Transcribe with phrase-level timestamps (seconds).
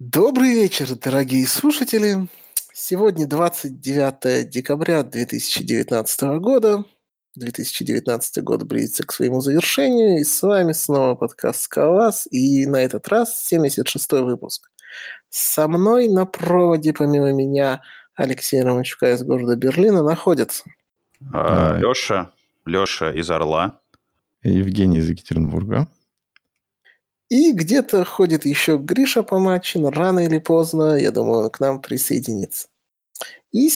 [0.00, 2.26] Добрый вечер, дорогие слушатели.
[2.72, 6.86] Сегодня 29 декабря 2019 года.
[7.36, 13.08] 2019 год близится к своему завершению, и с вами снова подкаст «Скалас», и на этот
[13.08, 14.70] раз 76-й выпуск.
[15.28, 17.82] Со мной на проводе, помимо меня,
[18.14, 20.64] Алексей Романчука из города Берлина находится.
[21.30, 22.30] А, Леша,
[22.64, 23.78] Леша из Орла.
[24.42, 25.88] Евгений из Екатеринбурга.
[27.30, 32.68] И где-то ходит еще Гриша Помачин, рано или поздно, я думаю, он к нам присоединится.
[33.52, 33.70] И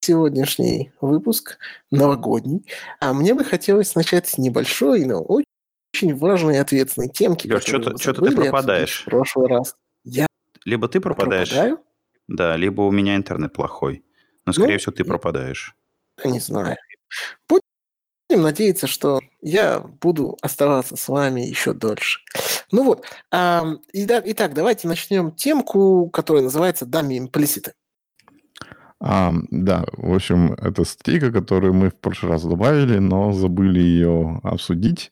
[0.00, 1.58] сегодняшний выпуск
[1.90, 2.64] новогодний.
[2.98, 7.46] А мне бы хотелось начать с небольшой, но очень важной и ответственной темки.
[7.46, 9.02] Леш, что-то, что-то ты пропадаешь.
[9.02, 9.76] В прошлый раз.
[10.04, 10.26] Я
[10.64, 11.50] либо ты пропадаешь.
[11.50, 11.80] Пропадаю?
[12.26, 14.02] Да, либо у меня интернет плохой.
[14.46, 15.76] Но, скорее ну, всего, ты пропадаешь.
[16.24, 16.76] Не знаю.
[18.28, 22.20] Будем надеяться, что я буду оставаться с вами еще дольше.
[22.70, 27.72] Ну вот, а, итак, давайте начнем темку, которая называется «Дами имплиситы».
[29.00, 34.40] А, да, в общем, это статейка, которую мы в прошлый раз добавили, но забыли ее
[34.42, 35.10] обсудить.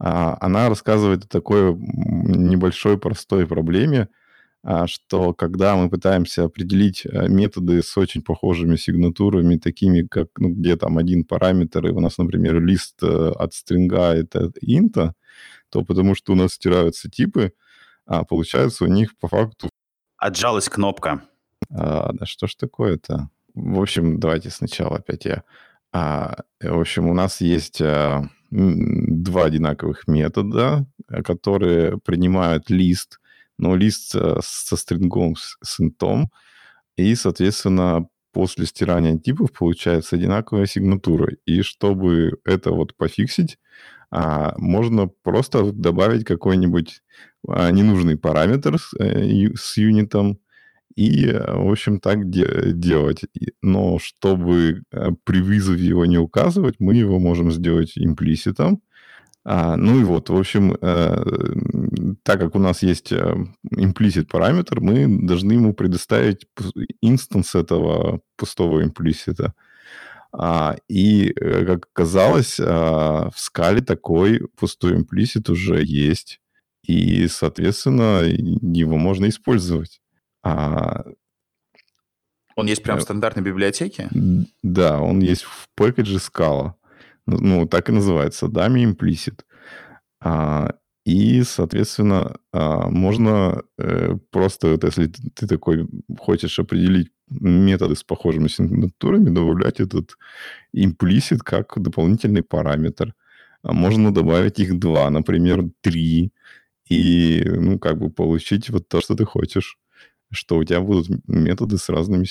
[0.00, 4.08] А, она рассказывает о такой небольшой простой проблеме,
[4.86, 10.76] что когда мы пытаемся определить э, методы с очень похожими сигнатурами, такими как, ну, где
[10.76, 15.14] там один параметр, и у нас, например, лист э, от стринга это инта,
[15.70, 17.52] то потому что у нас стираются типы,
[18.06, 19.68] а получается у них по факту...
[20.16, 21.22] Отжалась кнопка.
[21.70, 23.30] А, да что ж такое-то?
[23.54, 25.44] В общем, давайте сначала опять я.
[25.92, 30.86] А, в общем, у нас есть а, два одинаковых метода,
[31.24, 33.20] которые принимают лист,
[33.58, 36.30] но лист э, со стрингом с интом,
[36.96, 41.34] и, соответственно, после стирания типов получается одинаковая сигнатура.
[41.46, 43.58] И чтобы это вот пофиксить,
[44.10, 47.02] а, можно просто добавить какой-нибудь
[47.46, 50.38] а, ненужный параметр с, э, с юнитом
[50.96, 53.22] и, э, в общем, так де- делать.
[53.62, 54.82] Но чтобы
[55.24, 58.80] при вызове его не указывать, мы его можем сделать имплиситом,
[59.76, 61.24] ну и вот, в общем, э,
[62.22, 63.34] так как у нас есть э,
[63.74, 66.46] implicit параметр, мы должны ему предоставить
[67.00, 69.54] инстанс этого пустого имплисита.
[70.32, 76.40] А, и, э, как оказалось, а, в скале такой пустой имплисит уже есть.
[76.82, 80.02] И, соответственно, его можно использовать.
[80.42, 81.04] А,
[82.54, 84.10] он есть прямо в стандартной библиотеке?
[84.62, 86.74] Да, он есть в пэкэдже Scala
[87.28, 89.40] ну, так и называется, dummy implicit.
[90.20, 90.74] А,
[91.04, 98.04] и, соответственно, а, можно э, просто, вот, если ты, ты такой хочешь определить методы с
[98.04, 100.16] похожими сигнатурами, добавлять этот
[100.76, 103.14] implicit как дополнительный параметр.
[103.62, 106.32] А можно добавить их два, например, три,
[106.88, 109.78] и, ну, как бы получить вот то, что ты хочешь,
[110.30, 112.26] что у тебя будут методы с разными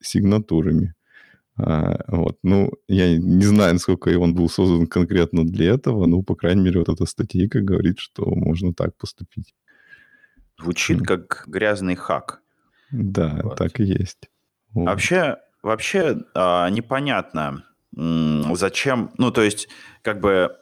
[0.00, 0.94] сигнатурами.
[1.56, 2.38] А, вот.
[2.42, 6.80] Ну, я не знаю, насколько он был создан конкретно для этого, но, по крайней мере,
[6.80, 9.54] вот эта статейка говорит, что можно так поступить.
[10.60, 11.04] Звучит mm.
[11.04, 12.40] как грязный хак.
[12.90, 13.56] Да, вот.
[13.56, 14.30] так и есть.
[14.72, 14.86] Вот.
[14.86, 19.12] Вообще, вообще а, непонятно, зачем...
[19.18, 19.68] Ну, то есть,
[20.02, 20.56] как бы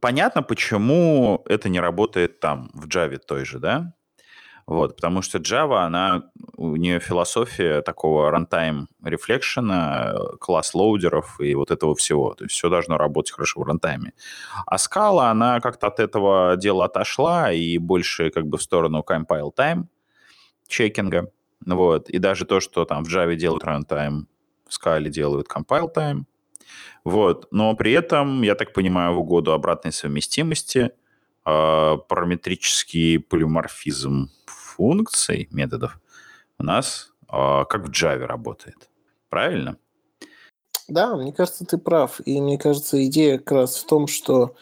[0.00, 3.94] понятно, почему это не работает там, в Java той же, да?
[4.72, 11.70] Вот, потому что Java, она, у нее философия такого runtime рефлекшена, класс лоудеров и вот
[11.70, 12.32] этого всего.
[12.32, 14.14] То есть все должно работать хорошо в рантайме.
[14.66, 19.54] А Scala, она как-то от этого дела отошла и больше как бы в сторону compile
[19.54, 19.84] time
[20.68, 21.30] чекинга.
[21.66, 22.08] Вот.
[22.08, 24.24] И даже то, что там в Java делают runtime,
[24.66, 26.22] в Scala делают compile time.
[27.04, 27.46] Вот.
[27.50, 30.92] Но при этом, я так понимаю, в угоду обратной совместимости
[31.44, 34.30] э, параметрический полиморфизм
[34.76, 35.98] функций, методов
[36.58, 38.90] у нас э, как в Java работает.
[39.28, 39.76] Правильно?
[40.88, 42.20] Да, мне кажется, ты прав.
[42.24, 44.54] И мне кажется, идея как раз в том, что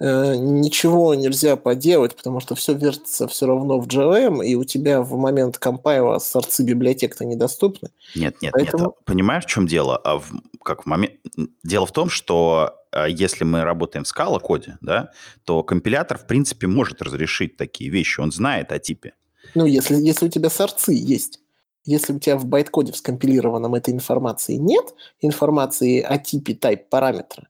[0.00, 5.02] э, ничего нельзя поделать, потому что все вертится все равно в JVM, и у тебя
[5.02, 7.90] в момент компайла сорцы библиотек-то недоступны.
[8.14, 8.84] Нет, нет, Поэтому...
[8.84, 9.04] нет.
[9.04, 9.96] Понимаешь, в чем дело?
[9.96, 10.30] А в,
[10.62, 11.14] как в момент...
[11.62, 15.10] Дело в том, что а, если мы работаем в Scala коде, да,
[15.44, 18.20] то компилятор, в принципе, может разрешить такие вещи.
[18.20, 19.14] Он знает о типе.
[19.54, 21.40] Ну, если, если у тебя сорцы есть,
[21.84, 27.48] если у тебя в байткоде в скомпилированном этой информации нет, информации о типе, type, параметра,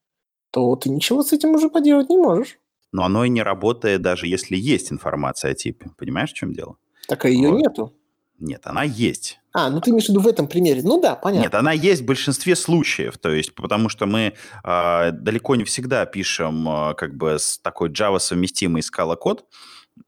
[0.50, 2.58] то ты ничего с этим уже поделать не можешь.
[2.92, 5.90] Но оно и не работает, даже если есть информация о типе.
[5.98, 6.76] Понимаешь, в чем дело?
[7.06, 7.58] Так а ее вот.
[7.58, 7.92] нету.
[8.38, 9.40] Нет, она есть.
[9.52, 10.82] А, ну ты имеешь в виду в этом примере.
[10.84, 11.44] Ну да, понятно.
[11.44, 13.18] Нет, она есть в большинстве случаев.
[13.18, 14.34] То есть, потому что мы
[14.64, 19.44] э, далеко не всегда пишем э, как бы с такой Java совместимый Scala код.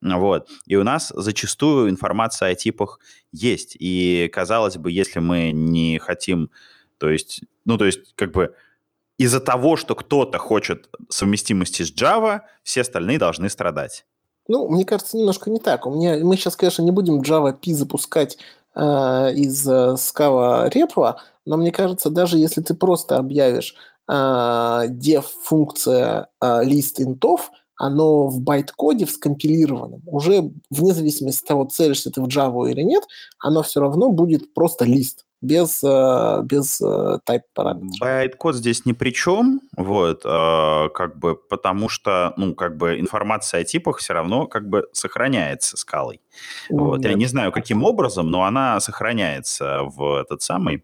[0.00, 0.48] Вот.
[0.66, 3.00] И у нас зачастую информация о типах
[3.32, 3.76] есть.
[3.78, 6.50] И, казалось бы, если мы не хотим,
[6.98, 8.54] то есть, ну, то есть, как бы
[9.18, 14.06] из-за того, что кто-то хочет совместимости с Java, все остальные должны страдать.
[14.48, 15.86] Ну, мне кажется, немножко не так.
[15.86, 18.38] У меня, мы сейчас, конечно, не будем Java P запускать
[18.74, 18.80] э,
[19.34, 23.74] из э, Scala репла, но мне кажется, даже если ты просто объявишь
[24.08, 24.12] э,
[24.88, 27.50] def-функция э, list интов,
[27.80, 32.82] оно в байт-коде, в скомпилированном, уже вне зависимости от того, целишься ты в Java или
[32.82, 33.04] нет,
[33.38, 37.98] оно все равно будет просто лист без, э, без э, type параметров.
[37.98, 43.62] Байткод здесь ни при чем, вот, э, как бы, потому что, ну, как бы информация
[43.62, 46.20] о типах все равно как бы сохраняется скалой.
[46.68, 47.02] Вот.
[47.02, 50.82] Я не знаю, каким образом, но она сохраняется в этот самый, ну,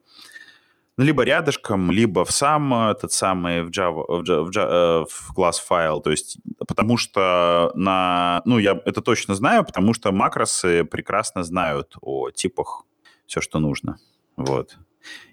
[0.99, 5.59] либо рядышком, либо в сам этот самый в Java, в, Java, в, Java, в класс
[5.59, 11.45] файл, то есть потому что на, ну я это точно знаю, потому что макросы прекрасно
[11.45, 12.85] знают о типах
[13.27, 13.99] все, что нужно,
[14.37, 14.79] вот.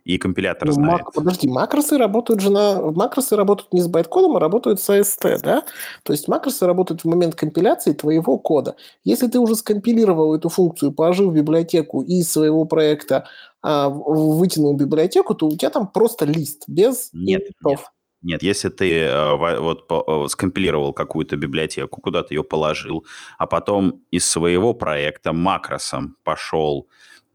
[0.03, 1.01] И компилятор ну, знает.
[1.03, 1.13] Мак...
[1.13, 2.91] Подожди, макросы работают же на...
[2.91, 5.63] Макросы работают не с байткодом, а работают с AST, да?
[6.03, 8.75] То есть макросы работают в момент компиляции твоего кода.
[9.03, 13.25] Если ты уже скомпилировал эту функцию, положил в библиотеку из своего проекта
[13.61, 17.79] а, вытянул библиотеку, то у тебя там просто лист без нет, нет.
[18.23, 23.05] Нет, если ты э, вот э, скомпилировал какую-то библиотеку, куда-то ее положил,
[23.37, 26.87] а потом из своего проекта макросом пошел,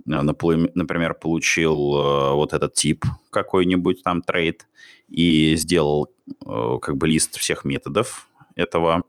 [0.04, 4.66] например, получил вот этот тип какой-нибудь там трейд
[5.08, 6.08] и сделал
[6.44, 9.04] как бы лист всех методов этого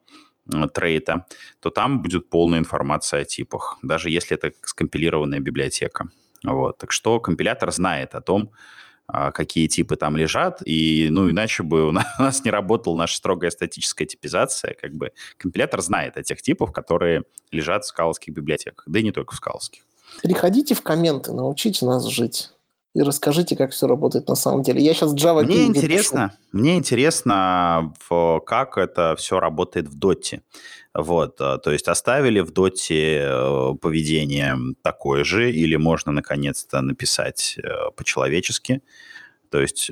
[0.74, 1.26] трейта,
[1.60, 6.10] то там будет полная информация о типах, даже если это скомпилированная библиотека.
[6.44, 6.78] Вот.
[6.78, 8.52] Так что компилятор знает о том,
[9.12, 13.50] а, какие типы там лежат, и, ну, иначе бы у нас не работала наша строгая
[13.50, 19.00] статическая типизация, как бы компилятор знает о тех типах, которые лежат в скаловских библиотеках, да
[19.00, 19.84] и не только в скаловских.
[20.22, 22.50] Переходите в комменты, научите нас жить
[22.96, 24.82] и расскажите, как все работает на самом деле.
[24.82, 26.40] Я сейчас Java Мне интересно, пишу.
[26.52, 27.94] мне интересно,
[28.46, 30.42] как это все работает в Доте.
[30.94, 37.58] Вот, э, то есть оставили в доте э, поведение такое же, или можно наконец-то написать
[37.62, 38.82] э, по-человечески,
[39.52, 39.90] то есть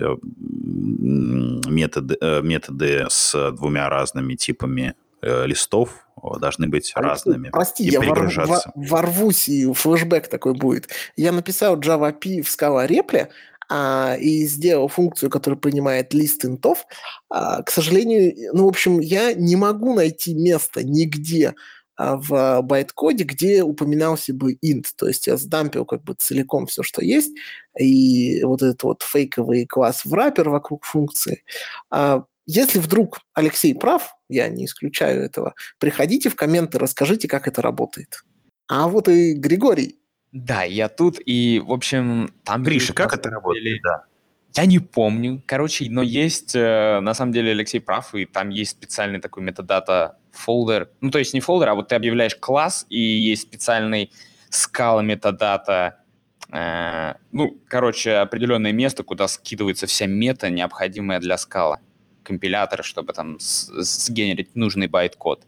[1.57, 4.93] методы, методы с двумя разными типами
[5.23, 6.06] листов
[6.39, 7.49] должны быть Алексей, разными.
[7.49, 8.71] Прости, и я перегружаться.
[8.75, 10.89] ворвусь, и флешбэк такой будет.
[11.15, 13.27] Я написал Java P в Scala Repli,
[13.69, 16.85] а, и сделал функцию, которая принимает лист интов,
[17.29, 21.53] а, к сожалению, ну, в общем, я не могу найти место нигде
[21.97, 24.85] а, в байткоде, где упоминался бы int.
[24.95, 27.33] То есть я сдампил как бы целиком все, что есть,
[27.77, 31.43] и вот этот вот фейковый класс в wrapper вокруг функции.
[31.89, 37.61] А, если вдруг Алексей прав, я не исключаю этого, приходите в комменты, расскажите, как это
[37.61, 38.23] работает.
[38.67, 39.99] А вот и Григорий
[40.31, 42.63] да, я тут, и, в общем, там...
[42.63, 43.81] Гриша, как это работает?
[43.81, 44.03] Да.
[44.55, 48.71] Я не помню, короче, но есть, э, на самом деле, Алексей прав, и там есть
[48.71, 52.99] специальный такой метадата фолдер, ну, то есть не фолдер, а вот ты объявляешь класс, и
[52.99, 54.11] есть специальный
[54.49, 56.03] Scala метадата,
[56.51, 61.79] э, ну, короче, определенное место, куда скидывается вся мета, необходимая для Scala
[62.27, 65.44] компилятора, чтобы там сгенерить нужный байт-код.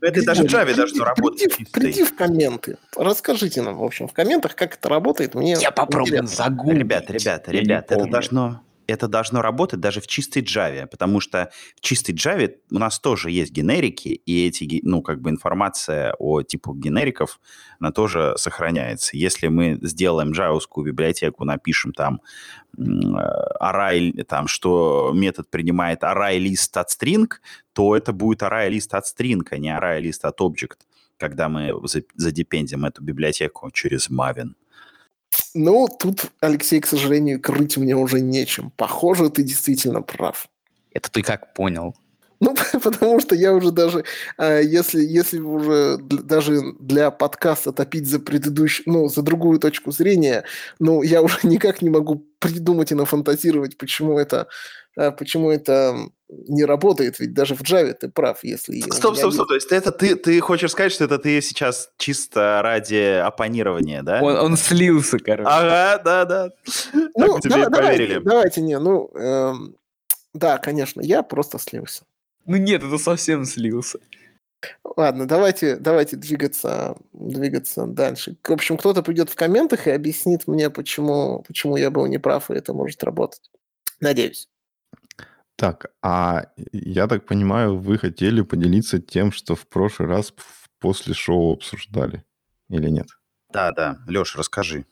[0.00, 1.54] Это даже в Java должно работать.
[1.54, 2.78] Приди, приди в комменты.
[2.96, 5.34] Расскажите нам, в общем, в комментах, как это работает.
[5.34, 6.78] Мне Я попробую загуглить.
[6.78, 11.80] Ребята, ребята, ребята, это должно это должно работать даже в чистой Java, потому что в
[11.80, 16.76] чистой Java у нас тоже есть генерики, и эти, ну, как бы информация о типах
[16.76, 17.40] генериков,
[17.78, 19.16] она тоже сохраняется.
[19.16, 22.20] Если мы сделаем джавовскую библиотеку, напишем там
[22.78, 27.28] array, там, что метод принимает array лист от string,
[27.72, 30.78] то это будет array лист от string, а не array лист от object,
[31.16, 31.72] когда мы
[32.14, 34.54] задепендим эту библиотеку через Maven.
[35.54, 38.70] Ну, тут, Алексей, к сожалению, крыть мне уже нечем.
[38.76, 40.48] Похоже, ты действительно прав.
[40.92, 41.94] Это ты как понял?
[42.40, 44.04] Ну, потому что я уже даже,
[44.38, 50.44] а, если, если уже даже для подкаста топить за предыдущую, ну, за другую точку зрения,
[50.78, 54.48] ну, я уже никак не могу придумать и нафантазировать, почему это,
[54.96, 55.96] а, почему это
[56.48, 58.80] не работает, ведь даже в Java ты прав, если...
[58.80, 62.60] Стоп, стоп, стоп, то есть это ты, ты хочешь сказать, что это ты сейчас чисто
[62.62, 64.22] ради оппонирования, да?
[64.22, 65.50] Он, он слился, короче.
[65.50, 66.50] Ага, да, да.
[66.94, 68.20] Ну, так тебе да, поверили.
[68.20, 69.76] Давайте, давайте, не, ну, эм,
[70.32, 72.04] да, конечно, я просто слился.
[72.46, 73.98] Ну нет, это совсем слился.
[74.96, 78.36] Ладно, давайте, давайте двигаться, двигаться дальше.
[78.42, 82.54] В общем, кто-то придет в комментах и объяснит мне, почему, почему я был неправ, и
[82.54, 83.50] это может работать.
[84.00, 84.48] Надеюсь.
[85.56, 90.32] Так, а я так понимаю, вы хотели поделиться тем, что в прошлый раз
[90.78, 92.24] после шоу обсуждали
[92.68, 93.08] или нет?
[93.52, 93.98] Да, да.
[94.06, 94.86] Леш, расскажи.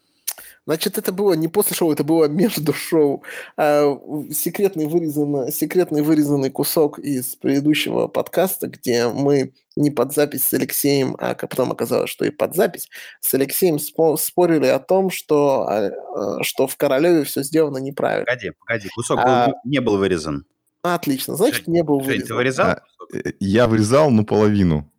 [0.69, 3.23] Значит, это было не после шоу, это было между шоу.
[3.57, 3.99] А,
[4.31, 11.17] секретный, вырезанный, секретный вырезанный кусок из предыдущего подкаста, где мы не под запись с Алексеем,
[11.21, 12.91] а потом оказалось, что и под запись,
[13.23, 18.27] с Алексеем спорили о том, что, а, а, что в Королеве все сделано неправильно.
[18.27, 19.47] Погоди, погоди, кусок а...
[19.47, 20.45] был, не был вырезан.
[20.83, 22.29] Отлично, значит, не был вырезан.
[22.29, 22.67] Ты вырезал?
[22.67, 22.83] А,
[23.15, 24.93] э, я вырезал, ну, половину.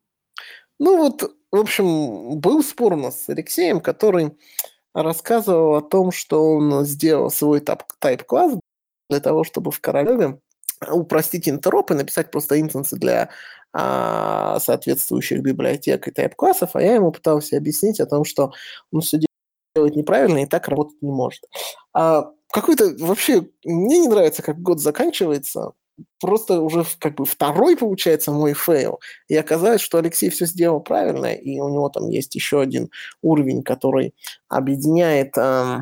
[0.79, 4.31] Ну вот, в общем, был спор у нас с Алексеем, который
[5.03, 8.59] рассказывал о том, что он сделал свой тайп-класс
[9.09, 10.39] для того, чтобы в Королеве
[10.87, 13.29] упростить интероп и написать просто инстансы для
[13.73, 18.53] а, соответствующих библиотек и тайп-классов, а я ему пытался объяснить о том, что
[18.91, 19.19] он все
[19.75, 21.43] делает неправильно и так работать не может.
[21.93, 23.47] А какой-то вообще...
[23.63, 25.73] Мне не нравится, как год заканчивается,
[26.19, 28.99] просто уже как бы второй, получается, мой фейл.
[29.27, 32.89] И оказалось, что Алексей все сделал правильно, и у него там есть еще один
[33.21, 34.13] уровень, который
[34.47, 35.79] объединяет, э,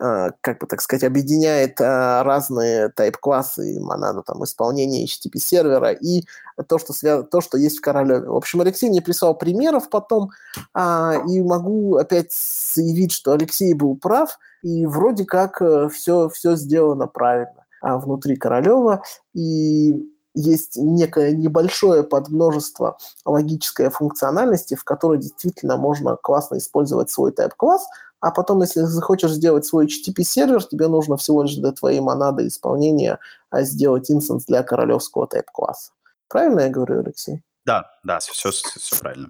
[0.00, 6.24] э, как бы так сказать, объединяет э, разные тайп-классы, монады там исполнения HTTP-сервера и
[6.68, 7.26] то что, связ...
[7.30, 8.28] то, что есть в Королеве.
[8.28, 10.30] В общем, Алексей мне прислал примеров потом,
[10.74, 16.56] э, и могу опять заявить, что Алексей был прав, и вроде как э, все, все
[16.56, 17.63] сделано правильно.
[17.84, 19.02] А, внутри Королева,
[19.34, 19.94] и
[20.32, 27.86] есть некое небольшое подмножество логической функциональности, в которой действительно можно классно использовать свой type-класс,
[28.20, 33.18] а потом, если захочешь сделать свой HTTP-сервер, тебе нужно всего лишь для твоей монады исполнения
[33.50, 35.92] а, сделать инстанс для королевского type-класса.
[36.28, 37.42] Правильно я говорю, Алексей?
[37.66, 39.28] Да, да, все, все правильно.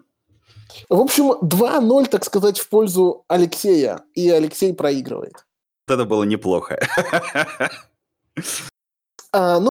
[0.88, 5.44] В общем, 2-0, так сказать, в пользу Алексея, и Алексей проигрывает.
[5.88, 6.78] Это было неплохо.
[9.32, 9.68] А, ну,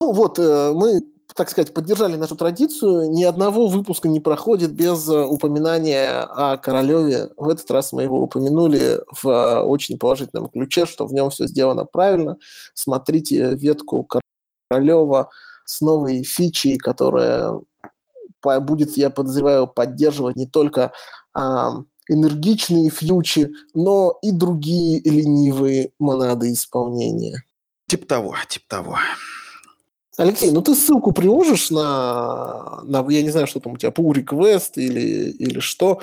[0.00, 1.00] ну вот, э, мы,
[1.34, 3.10] так сказать, поддержали нашу традицию.
[3.10, 7.30] Ни одного выпуска не проходит без э, упоминания о Королеве.
[7.36, 11.84] В этот раз мы его упомянули в очень положительном ключе, что в нем все сделано
[11.84, 12.36] правильно.
[12.74, 14.06] Смотрите ветку
[14.68, 15.30] Королева
[15.64, 17.60] с новой фичей, которая
[18.60, 20.92] будет, я подозреваю, поддерживать не только
[21.34, 27.45] а, энергичные фьючи, но и другие ленивые монады исполнения.
[27.88, 28.98] Тип того, тип того.
[30.16, 34.12] Алексей, ну ты ссылку приложишь на, на я не знаю, что там у тебя, pull
[34.12, 36.00] request или, или что.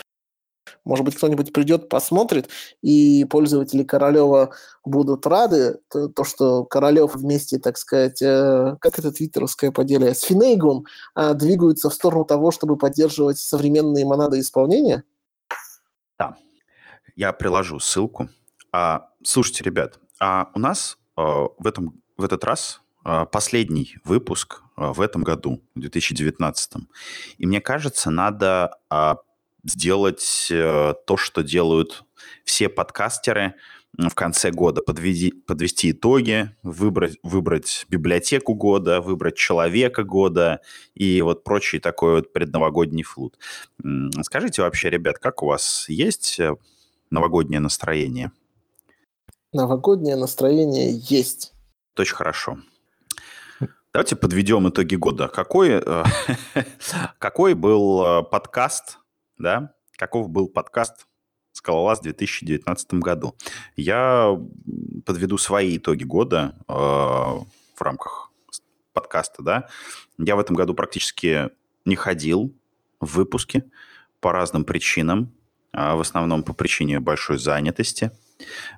[0.85, 2.49] Может быть, кто-нибудь придет, посмотрит,
[2.81, 9.11] и пользователи Королева будут рады, то, то что Королев вместе, так сказать, э, как это
[9.11, 10.85] твиттеровское поделие, с Финейгом
[11.15, 15.03] э, двигаются в сторону того, чтобы поддерживать современные монады исполнения?
[16.19, 16.35] Да,
[17.15, 18.29] я приложу ссылку.
[18.71, 24.93] А, слушайте, ребят, а у нас в, этом, в этот раз а, последний выпуск а,
[24.93, 26.73] в этом году, в 2019.
[27.37, 28.75] И мне кажется, надо
[29.65, 32.03] сделать э, то, что делают
[32.43, 33.55] все подкастеры
[33.97, 34.81] в конце года.
[34.81, 40.59] Подведи, подвести итоги, выбрать, выбрать библиотеку года, выбрать человека года
[40.95, 43.37] и вот прочий такой вот предновогодний флут.
[44.23, 46.55] Скажите вообще, ребят, как у вас есть э,
[47.09, 48.31] новогоднее настроение?
[49.53, 51.53] Новогоднее настроение есть.
[51.97, 52.57] Очень хорошо.
[53.93, 55.27] Давайте подведем итоги года.
[55.27, 56.03] Какой, э,
[57.19, 58.97] какой был э, подкаст,
[59.37, 59.75] да?
[59.97, 61.05] Каков был подкаст
[61.51, 63.35] «Скалолаз» в 2019 году?
[63.75, 64.35] Я
[65.05, 68.31] подведу свои итоги года э, в рамках
[68.93, 69.69] подкаста, да.
[70.17, 71.51] Я в этом году практически
[71.85, 72.51] не ходил
[72.99, 73.63] в выпуске
[74.19, 75.31] по разным причинам.
[75.71, 78.11] А в основном по причине большой занятости–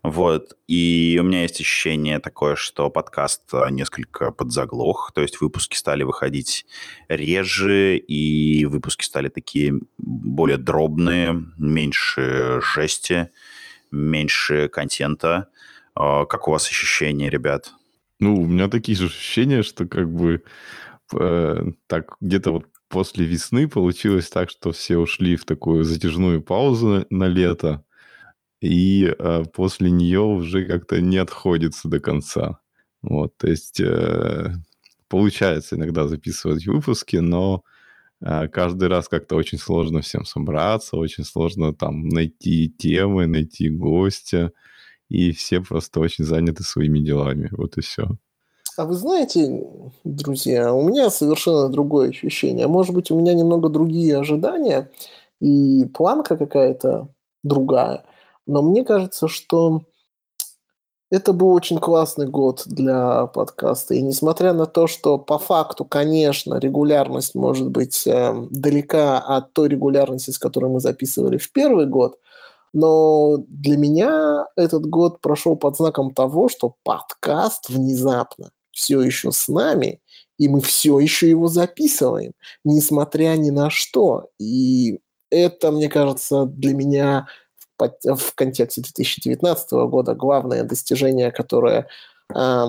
[0.03, 0.57] вот.
[0.67, 6.03] И у меня есть ощущение такое, что подкаст а, несколько подзаглох, то есть выпуски стали
[6.03, 6.65] выходить
[7.07, 13.29] реже, и выпуски стали такие более дробные, меньше жести,
[13.91, 15.50] меньше контента.
[15.95, 17.74] А, как у вас ощущения, ребят?
[18.19, 20.43] Ну, у меня такие же ощущения, что как бы
[21.13, 26.88] э, так где-то вот после весны получилось так, что все ушли в такую затяжную паузу
[26.88, 27.84] на, на лето,
[28.62, 32.59] и э, после нее уже как-то не отходится до конца.
[33.01, 34.53] Вот, то есть э,
[35.07, 37.63] получается иногда записывать выпуски, но
[38.21, 44.51] э, каждый раз как-то очень сложно всем собраться, очень сложно там найти темы, найти гостя,
[45.09, 47.50] и все просто очень заняты своими делами.
[47.51, 48.07] Вот и все.
[48.77, 49.63] А вы знаете,
[50.03, 52.67] друзья, у меня совершенно другое ощущение.
[52.67, 54.89] Может быть, у меня немного другие ожидания
[55.39, 57.07] и планка какая-то
[57.43, 58.03] другая.
[58.47, 59.81] Но мне кажется, что
[61.11, 63.93] Это был очень классный год для подкаста.
[63.93, 69.69] И несмотря на то, что по факту, конечно, регулярность может быть э, далека от той
[69.69, 72.17] регулярности, с которой мы записывали в первый год,
[72.73, 79.47] но для меня этот год прошел под знаком того, что подкаст внезапно все еще с
[79.47, 80.01] нами,
[80.37, 82.33] и мы все еще его записываем,
[82.65, 84.29] несмотря ни на что.
[84.39, 84.99] И
[85.29, 87.27] это, мне кажется, для меня
[87.77, 91.88] в контексте 2019 года главное достижение, которое
[92.34, 92.65] э,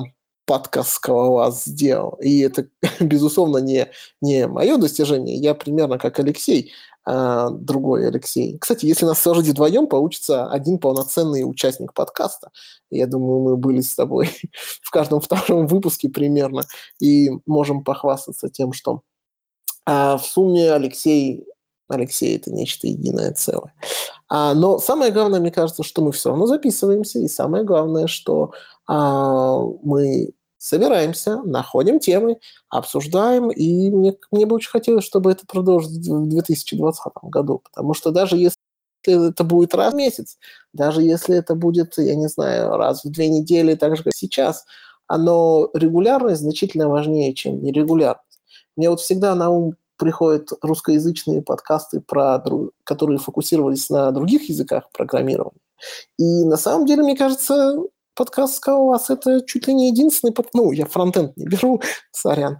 [0.46, 2.18] подкаст «Скалолаз» сделал.
[2.22, 2.68] И это,
[3.00, 3.88] безусловно, не,
[4.20, 5.36] не мое достижение.
[5.36, 6.72] Я примерно как Алексей,
[7.04, 8.58] а другой Алексей.
[8.58, 12.50] Кстати, если нас сложить вдвоем, получится один полноценный участник подкаста.
[12.90, 14.30] Я думаю, мы были с тобой
[14.82, 16.62] в каждом втором выпуске примерно
[17.00, 19.02] и можем похвастаться тем, что
[19.88, 21.46] а в сумме Алексей
[21.88, 23.72] Алексей это нечто единое целое.
[24.28, 28.52] А, но самое главное, мне кажется, что мы все равно записываемся, и самое главное, что
[28.88, 32.38] а, мы собираемся, находим темы,
[32.68, 38.10] обсуждаем, и мне, мне бы очень хотелось, чтобы это продолжилось в 2020 году, потому что
[38.10, 38.56] даже если
[39.04, 40.38] это будет раз в месяц,
[40.72, 44.64] даже если это будет, я не знаю, раз в две недели, так же, как сейчас,
[45.06, 48.40] оно регулярность значительно важнее, чем нерегулярность.
[48.76, 52.42] Мне вот всегда на ум приходят русскоязычные подкасты, про,
[52.84, 55.60] которые фокусировались на других языках программирования.
[56.18, 57.78] И на самом деле, мне кажется,
[58.14, 60.34] подкаст вас это чуть ли не единственный...
[60.54, 61.80] Ну, я фронтенд не беру,
[62.12, 62.58] сорян.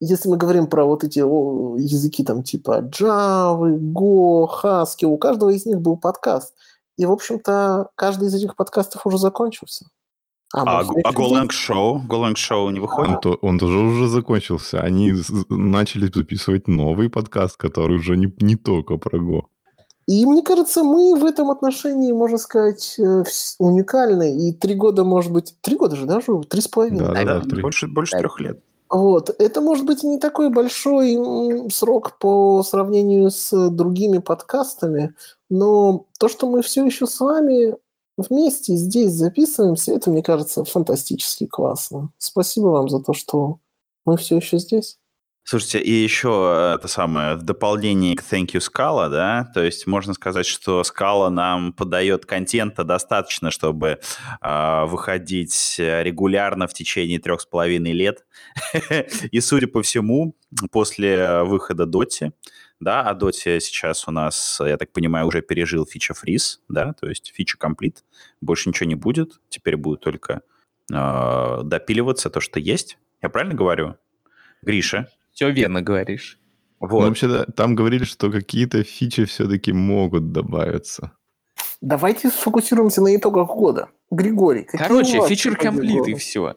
[0.00, 5.64] Если мы говорим про вот эти языки там типа Java, Go, Haskell, у каждого из
[5.64, 6.54] них был подкаст.
[6.96, 9.86] И, в общем-то, каждый из этих подкастов уже закончился.
[10.56, 12.06] А, а, а Golang Show?
[12.06, 13.16] Golang Show не выходит?
[13.16, 14.80] Он, то, он тоже уже закончился.
[14.80, 15.12] Они
[15.48, 19.42] начали записывать новый подкаст, который уже не, не только про Go.
[20.06, 23.24] И мне кажется, мы в этом отношении, можно сказать, э,
[23.58, 24.48] уникальны.
[24.48, 25.56] И три года, может быть...
[25.60, 26.40] Три года же, даже?
[26.48, 27.00] Три с половиной.
[27.00, 28.60] Да, да, да, да больше, больше трех лет.
[28.90, 29.34] Вот.
[29.40, 35.14] Это может быть не такой большой срок по сравнению с другими подкастами,
[35.50, 37.74] но то, что мы все еще с вами
[38.16, 42.10] вместе здесь записываемся, это, мне кажется, фантастически классно.
[42.18, 43.58] Спасибо вам за то, что
[44.04, 44.98] мы все еще здесь.
[45.46, 50.14] Слушайте, и еще это самое, в дополнение к Thank You Scala, да, то есть можно
[50.14, 54.00] сказать, что Scala нам подает контента достаточно, чтобы
[54.40, 58.24] э, выходить регулярно в течение трех с половиной лет.
[59.32, 60.34] И, судя по всему,
[60.72, 62.32] после выхода Доти,
[62.80, 67.08] да, а Доти сейчас у нас, я так понимаю, уже пережил фича фриз, да, то
[67.08, 68.04] есть фича комплит,
[68.40, 70.42] больше ничего не будет, теперь будет только
[70.92, 72.98] э, допиливаться то, что есть.
[73.22, 73.96] Я правильно говорю?
[74.62, 75.08] Гриша?
[75.32, 76.38] Все верно говоришь.
[76.80, 77.00] Вот.
[77.00, 81.12] Ну, вообще, да, там говорили, что какие-то фичи все-таки могут добавиться.
[81.80, 83.88] Давайте сфокусируемся на итогах года.
[84.10, 86.56] Григорий, Короче, фичер комплит и все.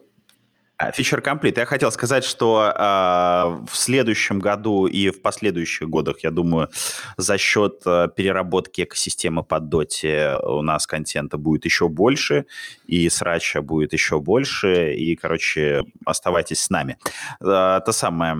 [0.92, 1.58] Фичер комплит.
[1.58, 6.70] Я хотел сказать, что э, в следующем году и в последующих годах, я думаю,
[7.16, 12.46] за счет э, переработки экосистемы под Доте у нас контента будет еще больше,
[12.86, 16.96] и срача будет еще больше, и, короче, оставайтесь с нами.
[17.40, 18.36] Э, то самое.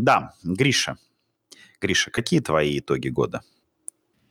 [0.00, 0.96] Да, Гриша.
[1.80, 3.42] Гриша, какие твои итоги года?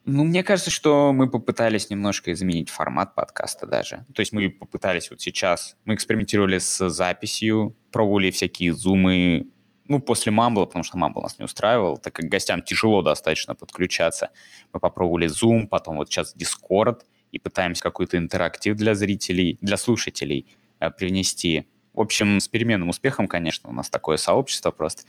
[0.06, 4.06] Ну, мне кажется, что мы попытались немножко изменить формат подкаста даже.
[4.14, 9.48] То есть мы попытались вот сейчас, мы экспериментировали с записью, пробовали всякие зумы,
[9.88, 14.32] ну, после Мамбла, потому что Мамбл нас не устраивал, так как гостям тяжело достаточно подключаться.
[14.74, 20.48] Мы попробовали Zoom, потом вот сейчас Discord, и пытаемся какой-то интерактив для зрителей, для слушателей
[20.80, 21.68] э, привнести.
[21.94, 25.04] В общем, с переменным успехом, конечно, у нас такое сообщество просто.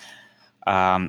[0.64, 1.00] А,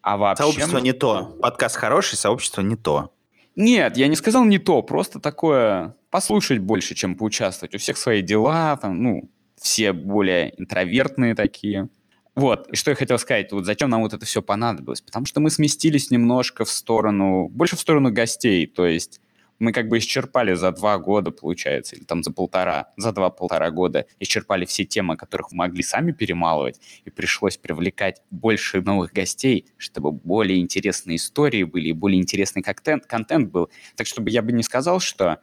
[0.00, 0.42] а вообще...
[0.42, 1.36] Сообщество не то.
[1.40, 3.12] Подкаст хороший, сообщество не то.
[3.56, 7.74] Нет, я не сказал не то, просто такое послушать больше, чем поучаствовать.
[7.74, 11.88] У всех свои дела, там, ну, все более интровертные такие.
[12.34, 15.00] Вот, и что я хотел сказать, вот зачем нам вот это все понадобилось?
[15.00, 19.20] Потому что мы сместились немножко в сторону, больше в сторону гостей, то есть
[19.58, 24.06] мы как бы исчерпали за два года, получается, или там за полтора, за два-полтора года
[24.20, 30.12] исчерпали все темы, которых мы могли сами перемалывать, и пришлось привлекать больше новых гостей, чтобы
[30.12, 33.70] более интересные истории были, и более интересный контент, контент был.
[33.96, 35.40] Так чтобы я бы не сказал, что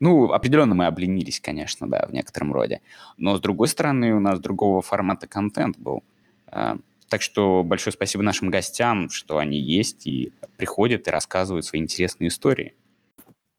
[0.00, 2.80] ну, определенно мы обленились, конечно, да, в некотором роде.
[3.18, 6.02] Но, с другой стороны, у нас другого формата контент был.
[6.46, 11.80] А, так что большое спасибо нашим гостям, что они есть и приходят и рассказывают свои
[11.80, 12.74] интересные истории.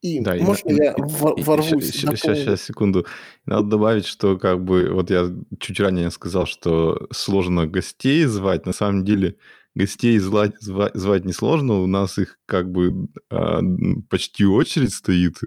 [0.04, 1.90] И да, можно и, я и, ворвусь?
[1.90, 3.06] Сейчас, сейчас, сейчас, секунду.
[3.46, 8.66] Надо добавить, что как бы, вот я чуть ранее сказал, что сложно гостей звать.
[8.66, 9.38] На самом деле
[9.74, 11.80] гостей звать, звать, звать несложно.
[11.80, 13.62] У нас их как бы а,
[14.10, 15.38] почти очередь стоит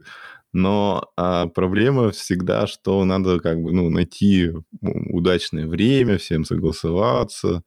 [0.54, 7.62] Но а, проблема всегда, что надо как бы ну, найти удачное время, всем согласоваться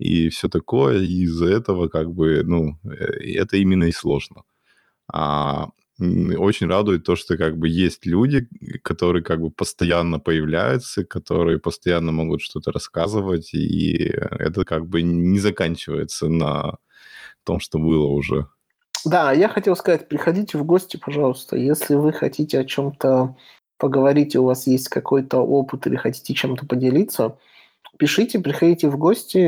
[0.00, 0.98] и все такое.
[0.98, 4.42] И из-за этого как бы, ну, э, это именно и сложно.
[5.12, 5.68] А
[5.98, 8.48] очень радует то, что как бы есть люди,
[8.82, 15.38] которые как бы постоянно появляются, которые постоянно могут что-то рассказывать, и это как бы не
[15.38, 16.78] заканчивается на
[17.44, 18.48] том, что было уже.
[19.04, 23.36] Да, я хотел сказать, приходите в гости, пожалуйста, если вы хотите о чем-то
[23.78, 27.36] поговорить, у вас есть какой-то опыт или хотите чем-то поделиться,
[27.98, 29.38] пишите, приходите в гости,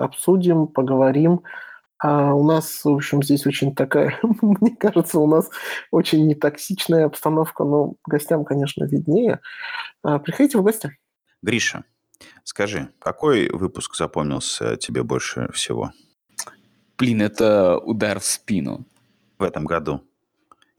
[0.00, 1.42] обсудим, поговорим.
[2.02, 5.48] А у нас, в общем, здесь очень такая, мне кажется, у нас
[5.92, 9.40] очень нетоксичная обстановка, но гостям, конечно, виднее.
[10.02, 10.98] А, приходите в гости.
[11.42, 11.84] Гриша,
[12.42, 15.92] скажи, какой выпуск запомнился тебе больше всего?
[16.98, 18.84] Блин, это удар в спину.
[19.38, 20.02] В этом году.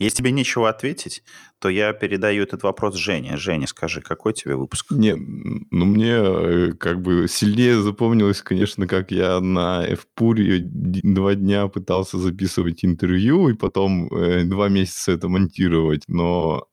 [0.03, 1.23] Если тебе нечего ответить,
[1.59, 3.37] то я передаю этот вопрос Жене.
[3.37, 4.91] Женя, скажи, какой тебе выпуск?
[4.91, 11.67] Не, ну мне э, как бы сильнее запомнилось, конечно, как я на FPUR два дня
[11.67, 16.67] пытался записывать интервью и потом э, два месяца это монтировать, но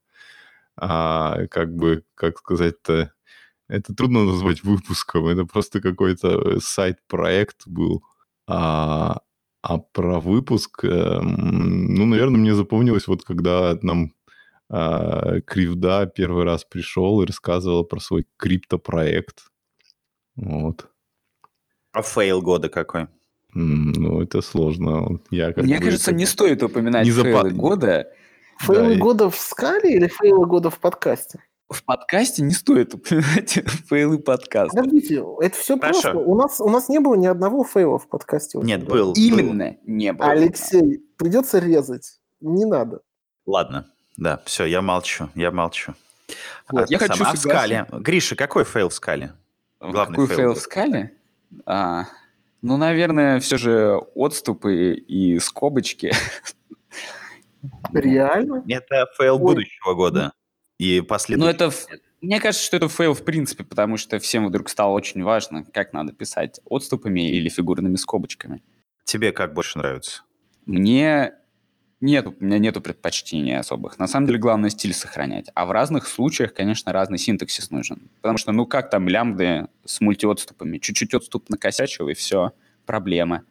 [0.77, 3.13] а, как бы, как сказать-то,
[3.69, 8.03] это трудно назвать выпуском, это просто какой-то side-проект был.
[8.49, 9.21] А,
[9.63, 14.13] а про выпуск, э, ну, наверное, мне запомнилось вот когда нам
[14.71, 19.51] э, Кривда первый раз пришел и рассказывал про свой криптопроект.
[20.37, 20.89] Вот.
[21.93, 23.09] А фейл года какой?
[23.53, 25.21] Ну, это сложно.
[25.31, 28.13] Я, Мне кажется, не стоит упоминать не фейлы года.
[28.61, 31.41] Фейлы да, года в скале или фейлы года в подкасте?
[31.71, 34.77] В подкасте не стоит упоминать фейлы подкаста.
[34.77, 36.03] Подождите, это все Хорошо.
[36.03, 36.19] просто.
[36.19, 38.59] У нас, у нас не было ни одного фейла в подкасте.
[38.59, 39.13] Нет, был.
[39.15, 39.79] Именно был.
[39.87, 40.31] не было.
[40.31, 42.21] Алексей, придется резать.
[42.41, 43.01] Не надо.
[43.47, 45.95] Ладно, да, все, я молчу, я молчу.
[46.71, 47.87] Вот, а, я хочу а в скале?
[47.91, 49.33] Гриша, какой фейл в скале?
[49.81, 51.13] Главный какой фейл, фейл в скале?
[51.67, 52.05] А,
[52.63, 56.13] ну, наверное, все же отступы и скобочки.
[57.93, 58.65] Реально?
[58.69, 59.41] Это фейл Ой.
[59.41, 60.33] будущего года
[60.81, 61.57] и последующие...
[61.59, 61.77] Ну, это...
[62.23, 65.93] Мне кажется, что это фейл в принципе, потому что всем вдруг стало очень важно, как
[65.93, 68.63] надо писать отступами или фигурными скобочками.
[69.05, 70.23] Тебе как больше нравится?
[70.65, 71.35] Мне
[72.01, 73.99] нет, у меня нету предпочтений особых.
[73.99, 75.51] На самом деле, главное стиль сохранять.
[75.55, 78.09] А в разных случаях, конечно, разный синтаксис нужен.
[78.23, 80.79] Потому что, ну как там лямбды с мультиотступами?
[80.79, 82.53] Чуть-чуть отступ накосячил, и все,
[82.87, 83.45] проблема.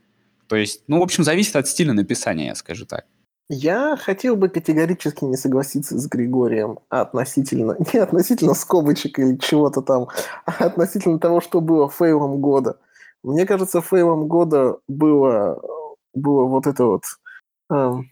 [0.47, 3.05] То есть, ну, в общем, зависит от стиля написания, я скажу так.
[3.51, 10.07] Я хотел бы категорически не согласиться с Григорием относительно, не относительно скобочек или чего-то там,
[10.45, 12.77] а относительно того, что было фейлом года.
[13.23, 15.59] Мне кажется, фейлом года было,
[16.13, 17.03] было вот это вот,
[17.71, 18.11] эм,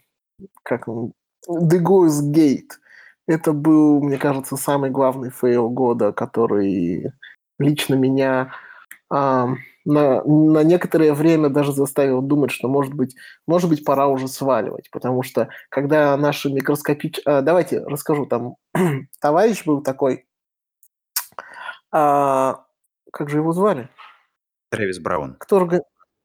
[0.64, 1.12] как он,
[1.48, 2.72] De Goes Gate.
[3.28, 7.12] Это был, мне кажется, самый главный фейл года, который
[7.60, 8.52] лично меня
[9.12, 14.28] эм, на, на некоторое время даже заставил думать, что, может быть, может быть, пора уже
[14.28, 17.20] сваливать, потому что когда наши микроскопич...
[17.24, 18.56] А, давайте расскажу, там
[19.20, 20.26] товарищ был такой,
[21.90, 22.64] а,
[23.10, 23.88] как же его звали?
[24.70, 25.36] Трэвис Браун.
[25.36, 25.80] Который...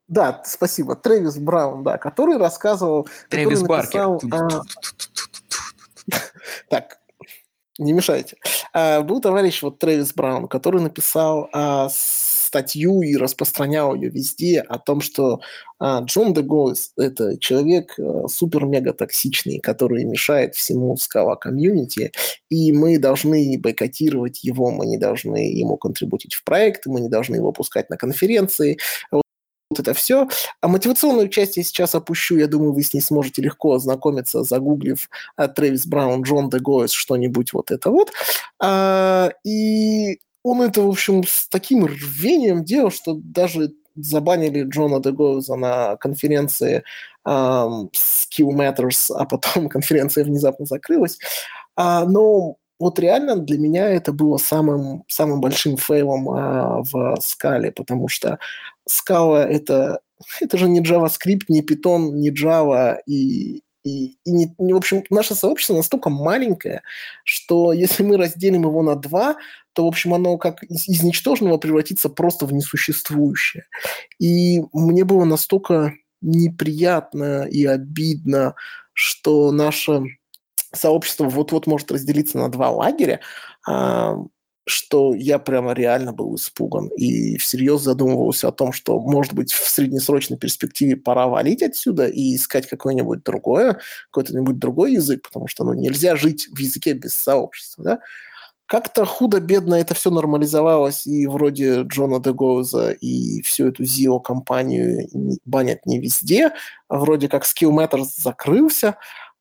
[0.10, 3.08] Да, спасибо, Трэвис Браун, да, который рассказывал...
[3.30, 4.44] Трэвис написал, Баркер.
[4.52, 4.62] А...
[6.70, 7.00] Так,
[7.78, 8.36] не мешайте.
[8.74, 11.88] А, был товарищ вот Трэвис Браун, который написал а,
[12.54, 15.40] статью и распространял ее везде о том, что
[15.80, 22.12] а, Джон Дегойс– это человек а, супер-мега токсичный, который мешает всему скала комьюнити,
[22.50, 27.38] и мы должны бойкотировать его, мы не должны ему контрибутить в проект, мы не должны
[27.38, 28.78] его пускать на конференции,
[29.12, 29.24] вот
[29.80, 30.28] это все.
[30.62, 32.38] А мотивационную часть я сейчас опущу.
[32.38, 35.10] Я думаю, вы с ней сможете легко ознакомиться, загуглив
[35.56, 38.12] Трэвис Браун, Джон Дегойс, что-нибудь вот это вот.
[38.62, 45.56] А, и он это, в общем, с таким рвением делал, что даже забанили Джона Дегоуза
[45.56, 46.84] на конференции
[47.28, 51.18] um, Skill Matters, а потом конференция внезапно закрылась.
[51.76, 57.72] А, но вот реально для меня это было самым, самым большим фейлом а, в скале,
[57.72, 58.40] потому что
[58.88, 60.02] скала это,
[60.42, 65.04] это же не JavaScript, не Python, не Java, и, и, и не, не, в общем,
[65.10, 66.82] наше сообщество настолько маленькое,
[67.24, 69.36] что если мы разделим его на два,
[69.74, 73.66] то, в общем, оно как из, из ничтожного превратится просто в несуществующее.
[74.20, 78.56] И мне было настолько неприятно и обидно,
[78.94, 80.04] что наше
[80.72, 83.20] сообщество вот-вот может разделиться на два лагеря.
[84.66, 89.70] Что я прямо реально был испуган и всерьез задумывался о том, что, может быть, в
[89.70, 93.80] среднесрочной перспективе пора валить отсюда и искать какое-нибудь другое,
[94.12, 98.00] какой-то-нибудь другой язык, потому что ну, нельзя жить в языке без сообщества, да?
[98.66, 105.10] Как-то худо-бедно это все нормализовалось, и вроде Джона Дегоуза и всю эту ZIO-компанию
[105.46, 106.54] банят не везде,
[106.88, 108.96] а вроде как Skill Matters закрылся,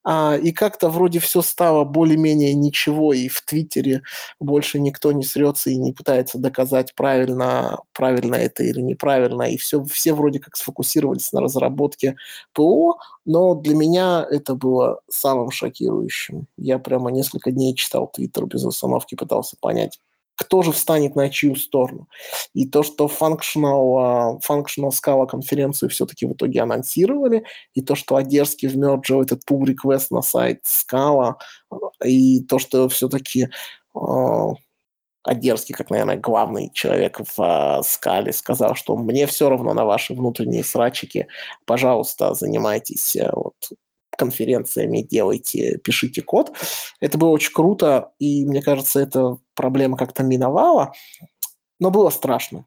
[0.04, 4.02] а, и как-то вроде все стало более-менее ничего, и в Твиттере
[4.40, 9.84] больше никто не срется и не пытается доказать, правильно, правильно это или неправильно, и все,
[9.84, 12.16] все вроде как сфокусировались на разработке
[12.52, 16.46] ПО, но для меня это было самым шокирующим.
[16.56, 19.98] Я прямо несколько дней читал Твиттер без остановки, пытался понять,
[20.36, 22.08] кто же встанет на чью сторону.
[22.54, 28.16] И то, что Functional, uh, Functional Scala конференцию все-таки в итоге анонсировали, и то, что
[28.16, 31.34] Одерский вмерджил этот pull request на сайт Scala,
[32.04, 33.48] и то, что все-таки
[33.94, 34.54] uh,
[35.24, 40.14] Одерский, как, наверное, главный человек в uh, Скале, сказал, что мне все равно на ваши
[40.14, 41.28] внутренние срачики,
[41.66, 43.54] пожалуйста, занимайтесь uh, вот,
[44.16, 46.52] конференциями делайте, пишите код.
[47.00, 50.92] Это было очень круто, и мне кажется, эта проблема как-то миновала,
[51.78, 52.64] но было страшно.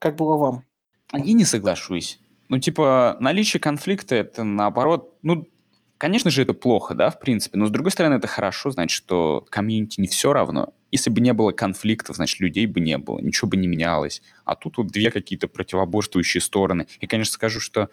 [0.00, 0.64] Как было вам?
[1.12, 2.18] Я не соглашусь.
[2.48, 5.46] Ну, типа, наличие конфликта, это наоборот, ну,
[5.98, 9.44] конечно же, это плохо, да, в принципе, но с другой стороны, это хорошо, значит, что
[9.50, 10.72] комьюнити не все равно.
[10.90, 14.22] Если бы не было конфликтов, значит, людей бы не было, ничего бы не менялось.
[14.46, 16.86] А тут вот две какие-то противоборствующие стороны.
[17.00, 17.90] И, конечно, скажу, что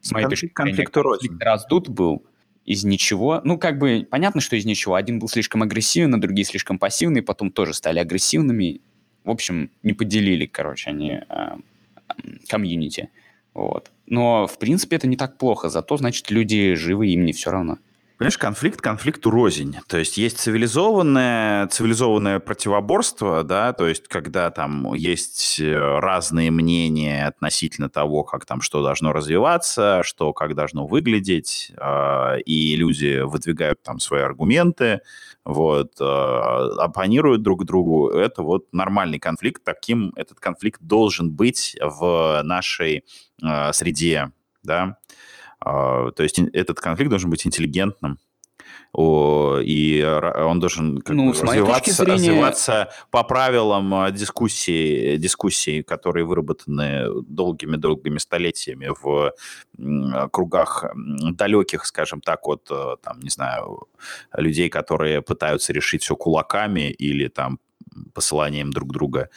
[0.00, 2.24] с моей конфликт, точки зрения, конфликт раздут был,
[2.68, 3.40] из ничего.
[3.44, 4.94] Ну, как бы понятно, что из ничего.
[4.94, 8.82] Один был слишком агрессивный, а другие слишком пассивные, потом тоже стали агрессивными.
[9.24, 11.48] В общем, не поделили, короче, они э,
[12.46, 13.08] комьюнити.
[13.54, 13.90] Вот.
[14.04, 15.70] Но, в принципе, это не так плохо.
[15.70, 17.78] Зато, значит, люди живы, им не все равно.
[18.18, 19.76] Понимаешь, конфликт конфликту рознь.
[19.86, 27.28] То есть есть цивилизованное, цивилизованное противоборство, да, то есть когда там есть э, разные мнения
[27.28, 33.84] относительно того, как там что должно развиваться, что как должно выглядеть, э, и люди выдвигают
[33.84, 35.00] там свои аргументы,
[35.44, 38.08] вот, э, оппонируют друг другу.
[38.08, 39.62] Это вот нормальный конфликт.
[39.62, 43.04] Таким этот конфликт должен быть в нашей
[43.44, 44.32] э, среде,
[44.64, 44.98] да.
[45.60, 48.18] А, то есть этот конфликт должен быть интеллигентным,
[48.96, 52.14] и он должен как ну, бы, развиваться, зрения...
[52.14, 59.32] развиваться по правилам а, дискуссии, дискуссий, которые выработаны долгими-долгими столетиями в
[60.30, 63.88] кругах далеких, скажем так, от, там, не знаю,
[64.32, 67.58] людей, которые пытаются решить все кулаками или там
[68.14, 69.28] посыланием друг друга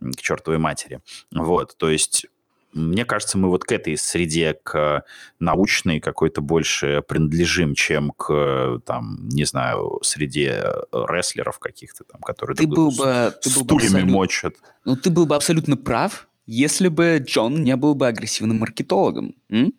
[0.00, 1.00] к чертовой матери.
[1.32, 2.26] Вот, то есть
[2.72, 5.04] мне кажется, мы вот к этой среде, к
[5.38, 12.66] научной какой-то больше принадлежим, чем к, там, не знаю, среде рестлеров каких-то там, которые ты
[12.66, 14.10] был бы, ты был стульями абсолют...
[14.10, 14.54] мочат.
[14.84, 19.34] Ну, ты был бы абсолютно прав, если бы Джон не был бы агрессивным маркетологом.
[19.48, 19.72] М?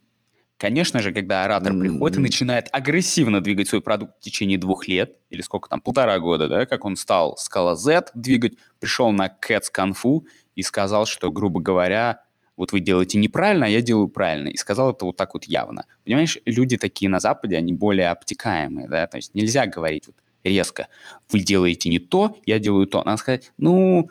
[0.57, 5.17] Конечно же, когда оратор приходит и начинает агрессивно двигать свой продукт в течение двух лет,
[5.29, 9.65] или сколько там, полтора года, да, как он стал Scala Z двигать, пришел на Cats
[9.75, 10.21] Kung Fu
[10.55, 12.21] и сказал, что, грубо говоря,
[12.57, 14.49] вот вы делаете неправильно, а я делаю правильно.
[14.49, 15.85] И сказал это вот так вот явно.
[16.05, 20.87] Понимаешь, люди такие на Западе, они более обтекаемые, да, то есть нельзя говорить вот резко,
[21.29, 23.03] вы делаете не то, я делаю то.
[23.03, 24.09] Надо сказать, ну,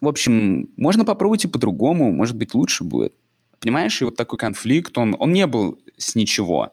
[0.00, 3.14] в общем, можно попробовать и по-другому, может быть, лучше будет.
[3.58, 6.72] Понимаешь, и вот такой конфликт, он, он не был с ничего,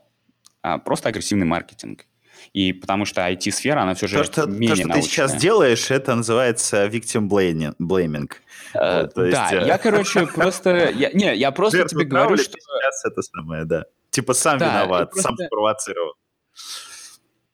[0.62, 2.06] а просто агрессивный маркетинг.
[2.54, 5.02] И потому что IT-сфера, она все же то, что, менее То, что научная.
[5.02, 8.32] ты сейчас делаешь, это называется victim blaming.
[8.74, 10.90] Э, да, есть, я, э, короче, просто...
[10.90, 12.58] Я, не, я просто тебе говорю, что...
[12.60, 13.86] Сейчас это самое, да.
[14.10, 15.30] Типа сам да, виноват, просто...
[15.30, 16.14] сам спровоцировал.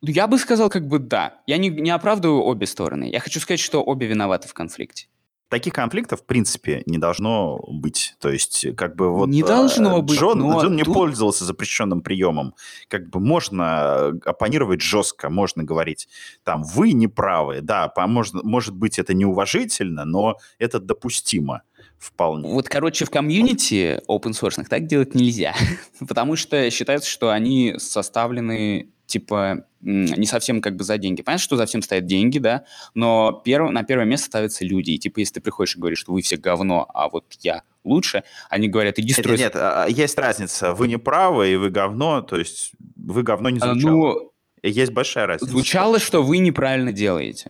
[0.01, 1.41] Ну, я бы сказал, как бы да.
[1.47, 3.05] Я не, не оправдываю обе стороны.
[3.05, 5.07] Я хочу сказать, что обе виноваты в конфликте
[5.53, 8.15] таких конфликтов, в принципе, не должно быть.
[8.19, 9.29] То есть, как бы вот...
[9.29, 10.95] Не должно быть, Джон, но Джон не тут...
[10.95, 12.55] пользовался запрещенным приемом.
[12.87, 16.09] Как бы можно оппонировать жестко, можно говорить,
[16.43, 21.61] там, вы не правы, да, может, может быть, это неуважительно, но это допустимо
[21.99, 22.51] вполне.
[22.51, 25.53] Вот, короче, в комьюнити open source так делать нельзя,
[26.07, 31.21] потому что считается, что они составлены типа не совсем как бы за деньги.
[31.21, 32.63] Понятно, что за всем стоят деньги, да,
[32.93, 34.91] но перв, на первое место ставятся люди.
[34.91, 38.23] И типа, если ты приходишь и говоришь, что вы все говно, а вот я лучше,
[38.49, 39.37] они говорят, иди строй...
[39.37, 40.73] Нет, нет, а, есть разница.
[40.73, 43.91] Вы не правы, и вы говно, то есть вы говно не а, звучало.
[43.91, 44.31] Ну,
[44.63, 45.51] есть большая разница.
[45.51, 47.49] Звучало, что вы неправильно делаете.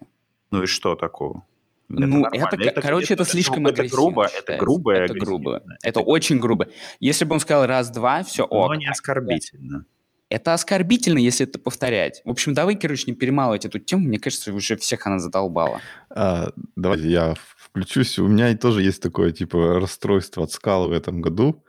[0.49, 1.43] Ну и что такого?
[1.89, 5.99] Это ну, это, это, короче, это, это слишком это грубо, это грубо, это грубо, это
[5.99, 6.67] очень грубо.
[6.99, 8.69] Если бы он сказал раз-два, все ок.
[8.69, 9.85] Но не оскорбительно.
[10.33, 12.23] Это оскорбительно, если это повторять.
[12.25, 14.07] В общем, давай, короче, не перемалывать эту тему.
[14.07, 15.79] Мне кажется, уже всех она задолбала.
[16.09, 18.17] А, давайте я включусь.
[18.17, 21.63] У меня тоже есть такое, типа, расстройство от скалы в этом году.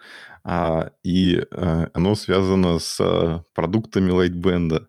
[0.44, 4.86] А, и а, оно связано с а, продуктами Lightband.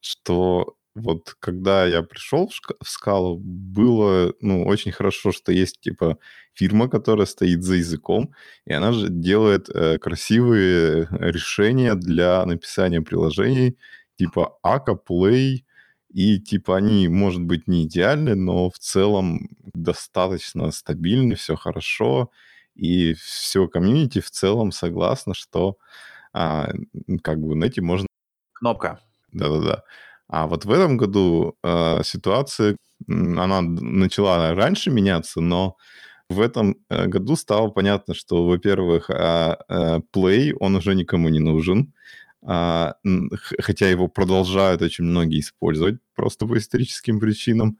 [0.00, 6.18] Что вот когда я пришел в, в скалу, было ну, очень хорошо, что есть типа
[6.52, 8.34] фирма, которая стоит за языком,
[8.66, 13.76] и она же делает э, красивые решения для написания приложений
[14.16, 15.64] типа Aka, Play,
[16.12, 22.30] и типа они, может быть, не идеальны, но в целом достаточно стабильны, все хорошо,
[22.74, 25.76] и все комьюнити в целом согласно, что
[26.32, 26.70] а,
[27.22, 28.06] как бы на эти можно...
[28.52, 29.00] Кнопка.
[29.32, 29.84] Да-да-да.
[30.30, 32.76] А вот в этом году э, ситуация,
[33.08, 35.76] она начала раньше меняться, но
[36.28, 41.40] в этом э, году стало понятно, что, во-первых, э, э, Play, он уже никому не
[41.40, 41.92] нужен,
[42.48, 42.92] э,
[43.58, 47.78] хотя его продолжают очень многие использовать просто по историческим причинам.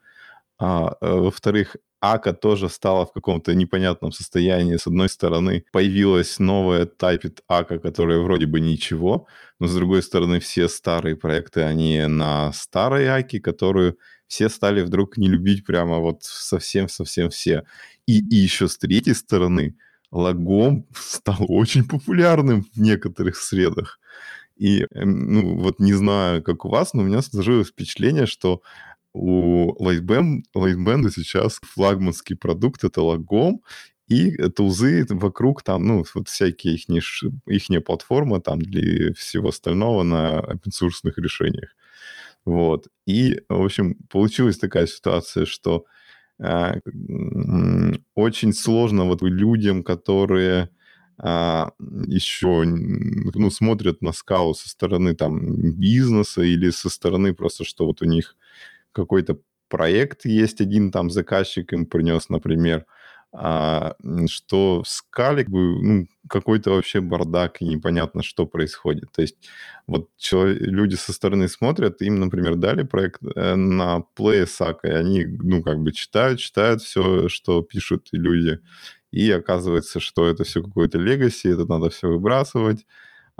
[0.58, 4.76] А, э, во-вторых, Ака тоже стала в каком-то непонятном состоянии.
[4.76, 9.26] С одной стороны, появилась новая Typed Ака, которая вроде бы ничего,
[9.58, 15.18] но с другой стороны, все старые проекты, они на старой Аке, которую все стали вдруг
[15.18, 17.64] не любить прямо вот совсем-совсем все.
[18.06, 19.76] И, и еще с третьей стороны,
[20.10, 23.98] лагом стал очень популярным в некоторых средах.
[24.56, 28.60] И, эм, ну, вот не знаю, как у вас, но у меня сложилось впечатление, что
[29.12, 33.62] у Lightband, Lightband сейчас флагманский продукт— это лагом,
[34.09, 36.88] и тулзы вокруг там, ну, вот всякие их,
[37.46, 41.70] их платформа там для всего остального на open решениях.
[42.44, 42.88] Вот.
[43.07, 45.85] И, в общем, получилась такая ситуация, что
[46.38, 46.81] э,
[48.14, 50.68] очень сложно вот людям, которые э,
[51.23, 51.70] а,
[52.07, 55.38] еще ну, смотрят на скалу со стороны там
[55.73, 58.37] бизнеса или со стороны просто, что вот у них
[58.92, 62.87] какой-то проект есть, один там заказчик им принес, например,
[63.33, 63.94] а,
[64.26, 69.12] что в скале ну, какой-то вообще бардак и непонятно, что происходит.
[69.12, 69.37] То есть
[69.87, 74.48] вот человек, люди со стороны смотрят, им, например, дали проект э, на Play
[74.83, 78.61] и они, ну, как бы читают, читают все, что пишут люди,
[79.12, 82.85] и оказывается, что это все какое-то легаси, это надо все выбрасывать.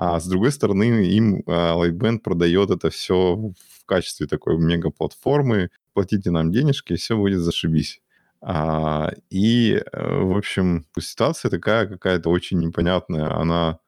[0.00, 5.68] А с другой стороны, им а, Lightband продает это все в качестве такой мега-платформы.
[5.92, 8.00] Платите нам денежки, и все будет зашибись.
[8.40, 13.30] А, и, э, в общем, ситуация такая какая-то очень непонятная.
[13.30, 13.78] Она,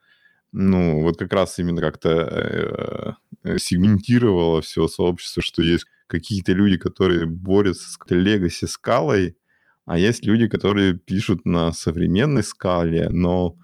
[0.52, 3.12] ну, вот как раз именно как-то э,
[3.44, 9.38] э сегментировала все сообщество, что есть какие-то люди, которые борются с легаси скалой,
[9.86, 13.56] а есть люди, которые пишут на современной скале, но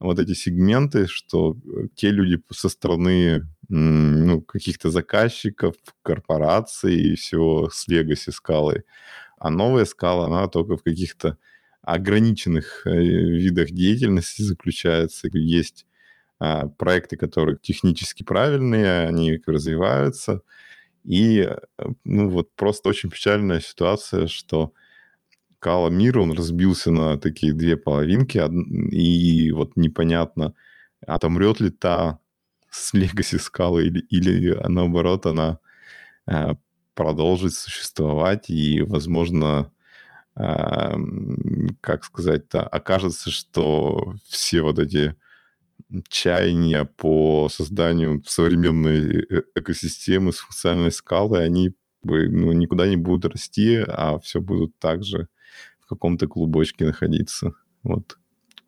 [0.00, 7.68] вот эти сегменты, что э, те люди со стороны ну, каких-то заказчиков, корпораций и всего
[7.70, 8.84] с Legacy скалы,
[9.38, 11.36] а новая скала, она только в каких-то
[11.82, 15.28] ограниченных э, видах деятельности заключается.
[15.32, 15.86] Есть
[16.38, 20.42] а, проекты, которые технически правильные, они развиваются.
[21.04, 21.56] И э,
[22.04, 24.72] ну, вот просто очень печальная ситуация, что
[25.66, 28.40] Кала Мир, он разбился на такие две половинки,
[28.94, 30.54] и вот непонятно,
[31.04, 32.20] отомрет ли та
[32.70, 35.58] с Легаси Скалы или, или наоборот она
[36.28, 36.54] э,
[36.94, 39.72] продолжит существовать и, возможно,
[40.36, 40.94] э,
[41.80, 45.16] как сказать-то, окажется, что все вот эти
[46.08, 51.74] чаяния по созданию современной э, экосистемы с функциональной скалы, они
[52.04, 55.26] ну, никуда не будут расти, а все будут также
[55.86, 57.54] в каком-то клубочке находиться.
[57.82, 58.18] Вот,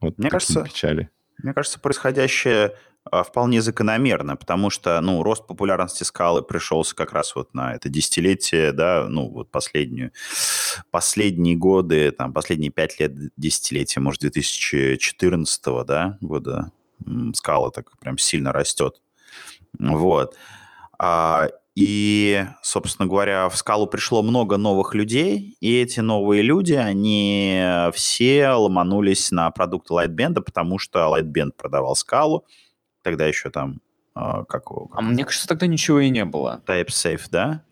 [0.01, 1.11] вот мне кажется, печали.
[1.43, 7.35] Мне кажется, происходящее а, вполне закономерно, потому что, ну, рост популярности скалы пришелся как раз
[7.35, 10.13] вот на это десятилетие, да, ну, вот последнюю,
[10.91, 16.71] последние годы, там, последние пять лет десятилетия, может, 2014 да, года
[17.35, 19.01] скала так прям сильно растет.
[19.79, 20.37] Вот.
[20.99, 21.49] А,
[21.81, 27.63] и, собственно говоря, в скалу пришло много новых людей, и эти новые люди, они
[27.93, 32.45] все ломанулись на продукты Lightband, потому что Lightband продавал скалу,
[33.03, 33.81] тогда еще там,
[34.15, 34.91] а, как его...
[34.93, 36.63] А мне кажется, тогда ничего и не было.
[36.67, 37.63] TypeSafe, да?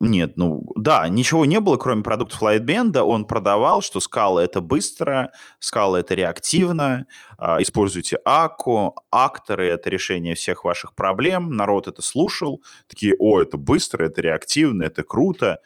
[0.00, 2.98] Нет, ну да, ничего не было, кроме продуктов Lightband.
[2.98, 7.06] Он продавал, что скала это быстро, скала это реактивно,
[7.38, 11.52] э, используйте АКУ, акторы это решение всех ваших проблем.
[11.56, 15.60] Народ это слушал, такие, о, это быстро, это реактивно, это круто.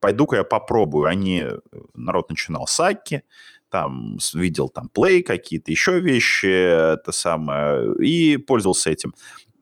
[0.00, 1.06] Пойду-ка я попробую.
[1.06, 1.58] Они, э,
[1.94, 3.22] народ начинал с Аки,
[3.70, 9.14] там видел там плей, какие-то еще вещи, это самое, и пользовался этим.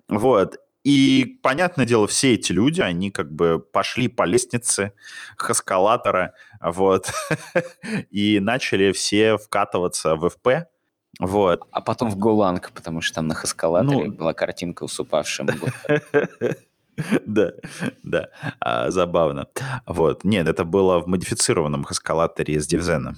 [0.09, 0.57] Вот.
[0.85, 4.93] И, понятное дело, все эти люди, они как бы пошли по лестнице
[5.49, 7.13] эскалатора, вот,
[8.11, 10.67] и начали все вкатываться в FP,
[11.21, 11.63] вот.
[11.71, 15.49] А потом в Голанг, потому что там на эскалаторе ну, была картинка с упавшим.
[17.25, 17.53] Да,
[18.03, 18.29] да,
[18.61, 19.49] а, забавно.
[19.87, 23.17] Вот, нет, это было в модифицированном эскалаторе из Дивзена,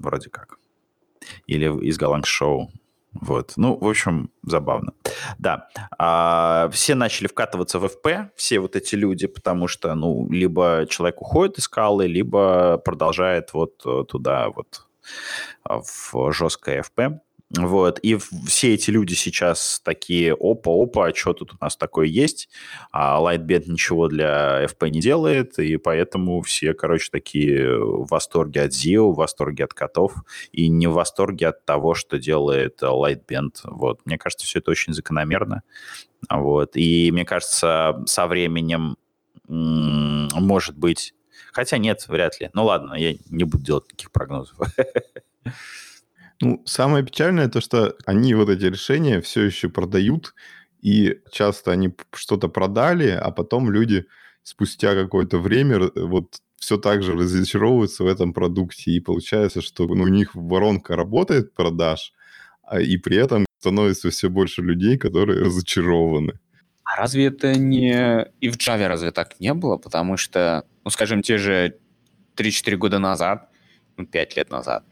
[0.00, 0.58] вроде как.
[1.46, 2.72] Или из Галанг Шоу.
[3.14, 3.52] Вот.
[3.56, 4.92] Ну, в общем, забавно.
[5.38, 5.68] Да.
[5.98, 11.20] А, все начали вкатываться в FP, все вот эти люди, потому что, ну, либо человек
[11.20, 14.86] уходит из скалы, либо продолжает вот э, туда вот
[15.64, 17.18] а, в жесткое FP.
[17.58, 22.48] Вот, и все эти люди сейчас такие, опа-опа, а что тут у нас такое есть?
[22.92, 28.72] А Lightbend ничего для FP не делает, и поэтому все, короче, такие в восторге от
[28.72, 30.14] ZIO, в восторге от котов,
[30.50, 33.56] и не в восторге от того, что делает Lightbend.
[33.64, 35.62] Вот, мне кажется, все это очень закономерно.
[36.30, 38.96] Вот, и мне кажется, со временем,
[39.46, 41.12] может быть,
[41.52, 42.48] хотя нет, вряд ли.
[42.54, 44.56] Ну ладно, я не буду делать таких прогнозов.
[46.42, 50.34] Ну, самое печальное то, что они вот эти решения все еще продают,
[50.80, 54.06] и часто они что-то продали, а потом люди
[54.42, 60.02] спустя какое-то время вот все так же разочаровываются в этом продукте, и получается, что ну,
[60.02, 62.12] у них воронка работает продаж,
[62.64, 66.40] а, и при этом становится все больше людей, которые разочарованы.
[66.82, 68.26] А разве это не...
[68.40, 69.76] И в Java разве так не было?
[69.76, 71.78] Потому что, ну, скажем, те же
[72.36, 73.48] 3-4 года назад,
[73.96, 74.84] ну, 5 лет назад,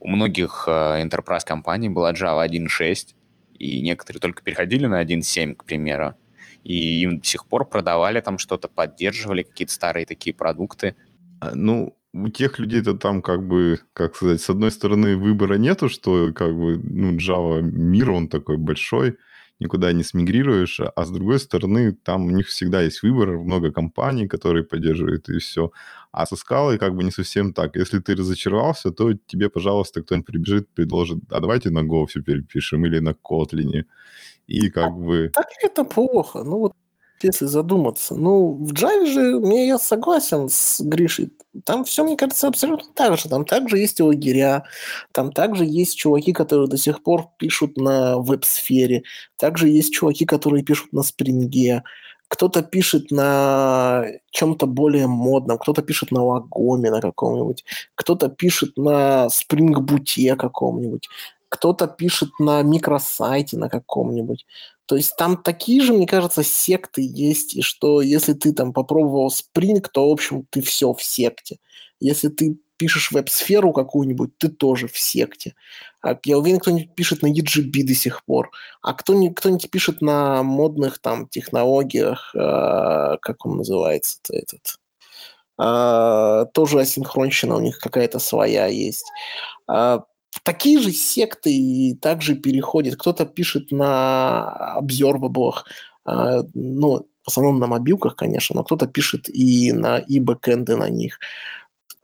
[0.00, 3.14] у многих э, enterprise компаний была Java 1.6,
[3.58, 6.14] и некоторые только переходили на 1.7, к примеру,
[6.64, 10.96] и им до сих пор продавали там что-то, поддерживали какие-то старые такие продукты.
[11.40, 15.88] А, ну, у тех людей-то там как бы, как сказать, с одной стороны выбора нету,
[15.88, 19.18] что как бы, ну, Java мир, он такой большой,
[19.60, 24.28] никуда не смигрируешь, а с другой стороны, там у них всегда есть выбор, много компаний,
[24.28, 25.72] которые поддерживают, и все.
[26.10, 27.76] А со скалой как бы не совсем так.
[27.76, 32.86] Если ты разочаровался, то тебе, пожалуйста, кто-нибудь прибежит, предложит, а давайте на Go все перепишем
[32.86, 33.84] или на Kotlin.
[34.46, 35.30] И как бы...
[35.34, 36.42] Так это плохо.
[36.44, 36.72] Ну вот
[37.22, 38.14] если задуматься.
[38.14, 41.32] Ну, в Java же, мне я согласен с Гришей,
[41.64, 43.28] там все, мне кажется, абсолютно так же.
[43.28, 44.64] Там также есть лагеря,
[45.12, 49.02] там также есть чуваки, которые до сих пор пишут на веб-сфере,
[49.36, 51.82] также есть чуваки, которые пишут на спринге,
[52.28, 57.64] кто-то пишет на чем-то более модном, кто-то пишет на лагоме на каком-нибудь,
[57.94, 61.08] кто-то пишет на спрингбуте каком-нибудь,
[61.48, 64.46] кто-то пишет на микросайте на каком-нибудь.
[64.86, 69.28] То есть там такие же, мне кажется, секты есть, и что если ты там попробовал
[69.28, 71.58] Spring, то, в общем, ты все в секте.
[72.00, 75.54] Если ты пишешь веб-сферу какую-нибудь, ты тоже в секте.
[76.00, 78.50] А я уверен, кто-нибудь пишет на EGB до сих пор.
[78.82, 84.78] А кто-нибудь, кто-нибудь пишет на модных там технологиях, э, как он называется этот,
[85.60, 89.06] э, тоже асинхронщина у них какая-то своя есть.
[89.70, 90.00] Э,
[90.44, 92.96] такие же секты и также переходят.
[92.96, 95.66] Кто-то пишет на обзорваблах,
[96.06, 100.88] э, ну, в основном на мобилках, конечно, но кто-то пишет и на и бэкэнды на
[100.88, 101.18] них.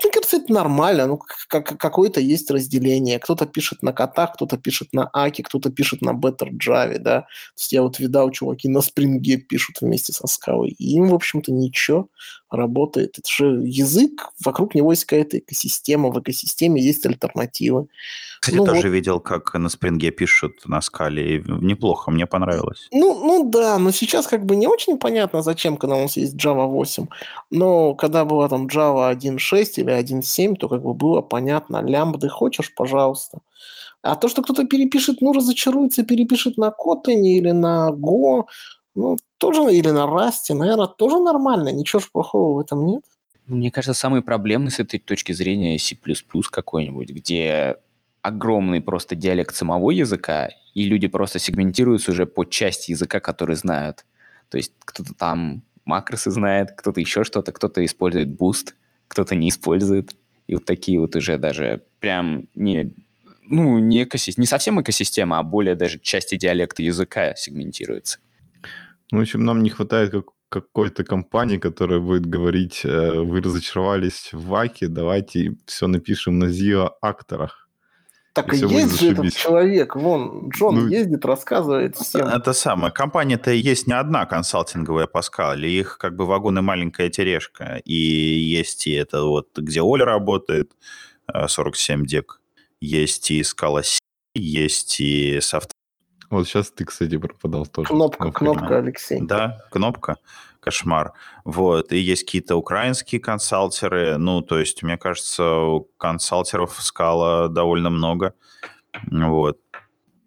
[0.03, 1.07] Мне кажется, это нормально.
[1.07, 3.18] Ну, как, какое-то есть разделение.
[3.18, 7.20] Кто-то пишет на котах, кто-то пишет на Аки, кто-то пишет на Better Java, да.
[7.20, 7.26] То
[7.57, 10.70] есть я вот видал, чуваки на спринге пишут вместе со скалой.
[10.70, 12.09] И им, в общем-то, ничего
[12.57, 13.18] работает.
[13.18, 17.86] Это же язык, вокруг него есть какая-то экосистема, в экосистеме есть альтернативы.
[18.40, 18.94] Кстати, ну, тоже вот.
[18.94, 21.42] видел, как на спринге пишут на скале.
[21.46, 22.88] Неплохо, мне понравилось.
[22.92, 26.34] Ну, ну да, но сейчас как бы не очень понятно, зачем, когда у нас есть
[26.36, 27.07] Java 8.
[27.50, 32.74] Но когда была там Java 1.6 или 1.7, то как бы было понятно, лямбды хочешь,
[32.74, 33.38] пожалуйста.
[34.02, 38.44] А то, что кто-то перепишет, ну, разочаруется, перепишет на Kotlin или на Go,
[38.95, 43.03] ну, тоже, или на Rust, наверное, тоже нормально, ничего ж плохого в этом нет.
[43.47, 45.97] Мне кажется, самые проблемные с этой точки зрения C++
[46.51, 47.76] какой-нибудь, где
[48.22, 54.07] огромный просто диалект самого языка, и люди просто сегментируются уже по части языка, который знают.
[54.49, 58.72] То есть кто-то там макросы знает, кто-то еще что-то, кто-то использует Boost,
[59.09, 60.16] кто-то не использует.
[60.47, 62.95] И вот такие вот уже даже прям не,
[63.42, 68.18] ну, не, экосистема, не совсем экосистема, а более даже части диалекта языка сегментируются.
[69.11, 74.30] Ну, в общем, нам не хватает как, какой-то компании, которая будет говорить, э, вы разочаровались
[74.32, 77.68] в Ваке, давайте все напишем на ZIO акторах.
[78.34, 82.26] Так и, и есть же этот человек, вон, Джон ну, ездит, рассказывает всем.
[82.26, 82.92] Это самое.
[82.92, 87.80] Компания-то есть не одна консалтинговая по скале, их как бы вагон и маленькая тележка.
[87.84, 90.72] И есть и это вот, где Оля работает,
[91.46, 92.40] 47 э, дек,
[92.80, 93.82] есть и скала
[94.34, 95.74] есть и софт.
[96.35, 97.89] Вот сейчас ты, кстати, пропадал тоже.
[97.89, 98.39] Кнопка, Кнопка.
[98.39, 99.20] кнопка, Алексей.
[99.20, 100.16] Да, кнопка,
[100.59, 101.12] кошмар.
[101.45, 107.91] Вот, и есть какие-то украинские консалтеры, ну, то есть, мне кажется, у консалтеров скала довольно
[107.91, 108.35] много.
[109.12, 109.61] Вот.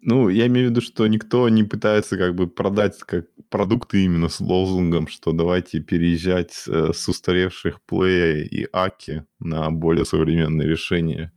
[0.00, 4.30] Ну, я имею в виду, что никто не пытается как бы продать как продукты именно
[4.30, 11.32] с лозунгом, что давайте переезжать с, э, устаревших Play и Аки на более современные решения.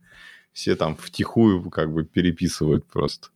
[0.52, 3.28] Все там втихую как бы переписывают просто.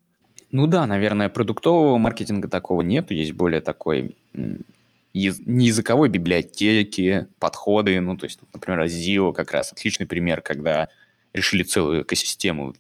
[0.57, 3.11] Ну да, наверное, продуктового маркетинга такого нет.
[3.11, 8.01] Есть более такой не языковой библиотеки, подходы.
[8.01, 10.89] Ну, то есть, например, Zio как раз отличный пример, когда
[11.35, 12.75] решили целую экосистему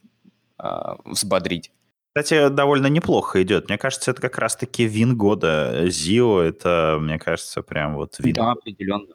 [0.56, 1.70] а, взбодрить.
[2.14, 3.68] Кстати, довольно неплохо идет.
[3.68, 5.84] Мне кажется, это как раз-таки вин года.
[5.90, 8.32] Зио, это, мне кажется, прям вот вин.
[8.32, 9.14] Да, определенно.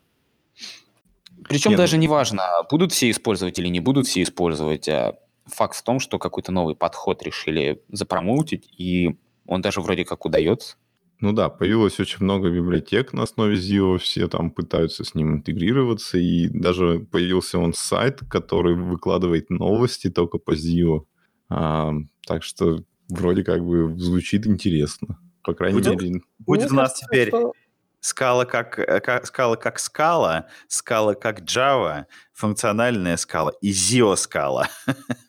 [1.50, 4.88] Причем Не, ну- даже не важно, будут все использовать или не будут все использовать.
[4.88, 5.18] а
[5.54, 10.76] факт в том, что какой-то новый подход решили запромоутить, и он даже вроде как удается.
[11.20, 16.18] Ну да, появилось очень много библиотек на основе Zio, все там пытаются с ним интегрироваться,
[16.18, 21.06] и даже появился он сайт, который выкладывает новости только по Zio.
[21.50, 21.92] А,
[22.26, 25.20] так что вроде как бы звучит интересно.
[25.44, 26.02] По крайней Будет?
[26.02, 27.54] мере, Будет Мне у нас теперь что-
[28.00, 34.70] скала как, э, как, скала как скала, скала как Java, функциональная скала и Zio скала.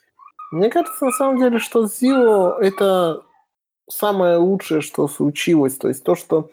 [0.53, 3.22] Мне кажется, на самом деле, что Zio это
[3.88, 5.76] самое лучшее, что случилось.
[5.76, 6.50] То есть то, что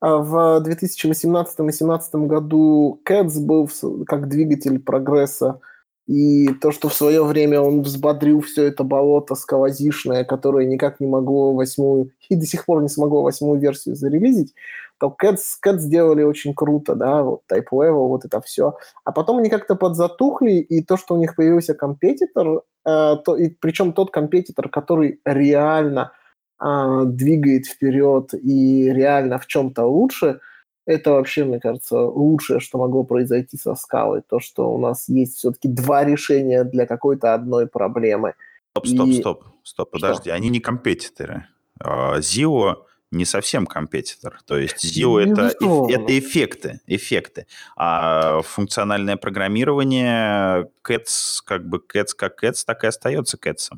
[0.00, 3.70] а, в 2018-2017 году Cats был
[4.04, 5.60] как двигатель прогресса,
[6.08, 11.06] и то, что в свое время он взбодрил все это болото скалозишное, которое никак не
[11.06, 14.54] могло восьмую, и до сих пор не смогло восьмую версию зарелизить,
[14.98, 18.76] то Cats, Cats сделали очень круто, да, вот Type Level, вот это все.
[19.04, 23.92] А потом они как-то подзатухли, и то, что у них появился компетитор, то, и причем
[23.92, 26.12] тот компетитор, который реально
[26.58, 30.40] а, двигает вперед и реально в чем-то лучше,
[30.86, 34.22] это вообще, мне кажется, лучшее, что могло произойти со скалой.
[34.22, 38.34] То, что у нас есть все-таки два решения для какой-то одной проблемы.
[38.70, 39.98] Стоп, стоп, И- стоп, стоп, Что?
[39.98, 41.46] подожди, они не компетиторы.
[41.80, 42.76] А, Zio
[43.10, 44.40] не совсем компетитор.
[44.46, 45.92] То есть Zio это, эф- Безусловно.
[45.94, 47.46] это эффекты, эффекты.
[47.76, 53.70] А функциональное программирование Cats, как бы Cats как Cats, так и остается Cats.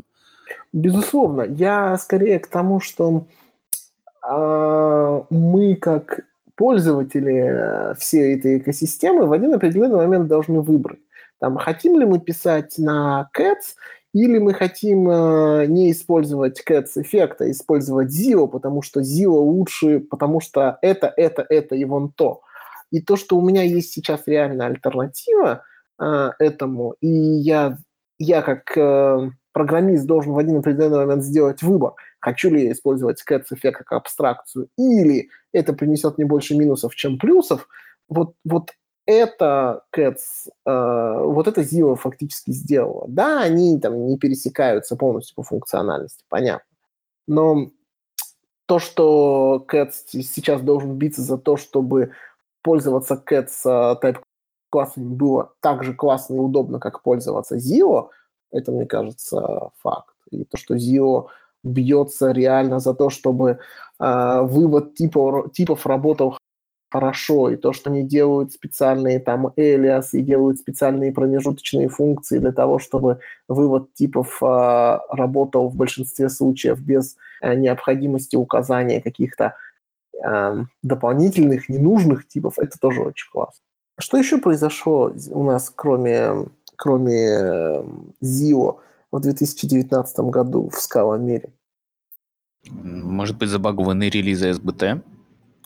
[0.72, 3.26] Безусловно, я скорее к тому, что
[4.22, 6.20] а, мы как
[6.54, 10.98] пользователи э, всей этой экосистемы в один определенный момент должны выбрать.
[11.38, 13.76] Там, хотим ли мы писать на Cats,
[14.14, 20.00] или мы хотим э, не использовать Cats эффекта, а использовать Zio, потому что Zio лучше,
[20.00, 22.42] потому что это, это, это и вон то.
[22.90, 25.62] И то, что у меня есть сейчас реально альтернатива
[26.00, 27.76] э, этому, и я,
[28.18, 33.22] я как э, программист должен в один определенный момент сделать выбор, хочу ли я использовать
[33.28, 37.68] Cats эффект как абстракцию, или это принесет мне больше минусов, чем плюсов,
[38.08, 38.70] вот, вот
[39.08, 43.06] это Cats, э, вот это Zio фактически сделала.
[43.08, 46.66] Да, они там не пересекаются полностью по функциональности, понятно.
[47.26, 47.70] Но
[48.66, 52.12] то, что Cats сейчас должен биться за то, чтобы
[52.62, 53.44] пользоваться э,
[54.02, 54.18] type
[54.68, 58.10] классами было так же классно и удобно, как пользоваться Zio,
[58.50, 60.14] это, мне кажется, факт.
[60.30, 61.28] И то, что Zio
[61.64, 63.58] бьется реально за то, чтобы
[63.98, 66.36] э, вывод типов, типов работал
[66.90, 72.52] хорошо, и то, что они делают специальные там элиас и делают специальные промежуточные функции для
[72.52, 79.54] того, чтобы вывод типов э, работал в большинстве случаев без э, необходимости указания каких-то
[80.24, 83.62] э, дополнительных, ненужных типов, это тоже очень классно.
[83.98, 87.82] Что еще произошло у нас, кроме, кроме э,
[88.22, 88.78] Zio
[89.10, 91.50] в 2019 году в скала мире?
[92.70, 95.02] Может быть, забагованные релизы СБТ?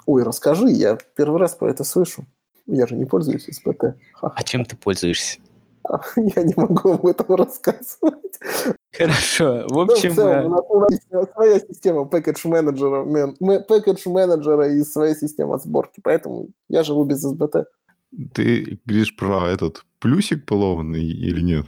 [0.07, 2.25] Ой, расскажи, я первый раз про это слышу.
[2.67, 3.97] Я же не пользуюсь СПТ.
[4.21, 5.39] А чем ты пользуешься?
[6.17, 8.39] Я не могу об этом рассказывать.
[8.97, 9.65] Хорошо.
[9.67, 13.05] В Ну, в общем, целом, э, у нас- у нас есть своя система пэкэдж менеджера,
[13.05, 17.67] мен- ме- пэкэдж менеджера и своя система сборки, поэтому я живу без СБТ.
[18.35, 21.67] ты говоришь про этот плюсик поломанный или нет?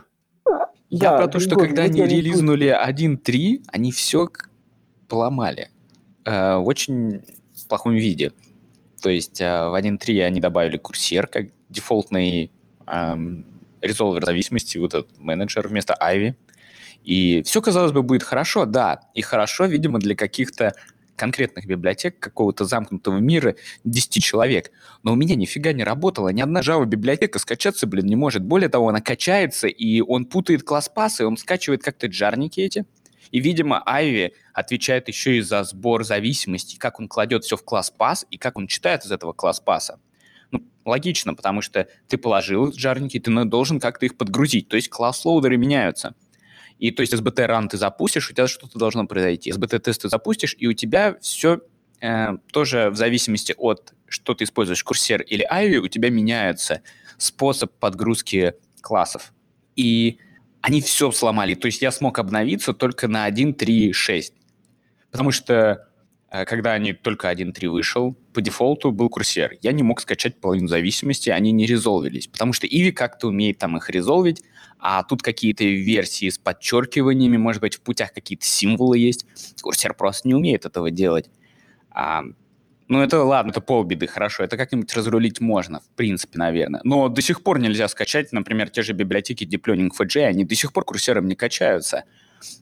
[0.91, 4.29] я Да, про то, что когда они релизнули 1.3, они все
[5.09, 5.71] поломали.
[6.25, 6.59] Э,
[7.65, 8.33] В плохом виде.
[9.03, 12.51] То есть э, в 1.3 они добавили курсер как дефолтный
[12.87, 13.47] эм,
[13.81, 16.35] резолвер зависимости, вот этот менеджер вместо Ivy.
[17.05, 19.01] И все, казалось бы, будет хорошо, да.
[19.15, 20.75] И хорошо, видимо, для каких-то
[21.17, 24.71] конкретных библиотек какого-то замкнутого мира 10 человек.
[25.03, 26.31] Но у меня нифига не работало.
[26.31, 28.43] Ни одна Java библиотека скачаться, блин, не может.
[28.43, 32.85] Более того, она качается, и он путает класс пасы, он скачивает как-то джарники эти.
[33.31, 37.91] И, видимо, Ivy отвечает еще и за сбор зависимостей, как он кладет все в класс
[37.91, 40.01] пас и как он читает из этого класс паса.
[40.51, 44.69] Ну, логично, потому что ты положил жарники, ты должен как-то их подгрузить.
[44.69, 46.15] То есть класс-лоудеры меняются.
[46.79, 49.51] И то есть SBT-ран ты запустишь, у тебя что-то должно произойти.
[49.51, 51.61] SBT-тест ты запустишь, и у тебя все
[52.01, 56.83] э, тоже в зависимости от, что ты используешь, курсер или Ivy, у тебя меняется
[57.17, 59.33] способ подгрузки классов.
[59.77, 60.19] И
[60.65, 61.55] они все сломали.
[61.55, 64.33] То есть я смог обновиться только на 1.3.6.
[65.11, 65.87] Потому что
[66.31, 69.59] э, когда они только 1.3 вышел, по дефолту был курсер.
[69.61, 72.29] Я не мог скачать половину зависимости, они не резолвились.
[72.29, 74.43] Потому что Иви как-то умеет там их резолвить,
[74.79, 79.27] а тут какие-то версии с подчеркиваниями, может быть, в путях какие-то символы есть.
[79.61, 81.29] Курсер просто не умеет этого делать.
[82.89, 84.45] Ну, это ладно, это полбеды, хорошо.
[84.45, 86.81] Это как-нибудь разрулить можно, в принципе, наверное.
[86.85, 90.55] Но до сих пор нельзя скачать, например, те же библиотеки Deep Learning FJ, они до
[90.55, 92.05] сих пор курсером не качаются.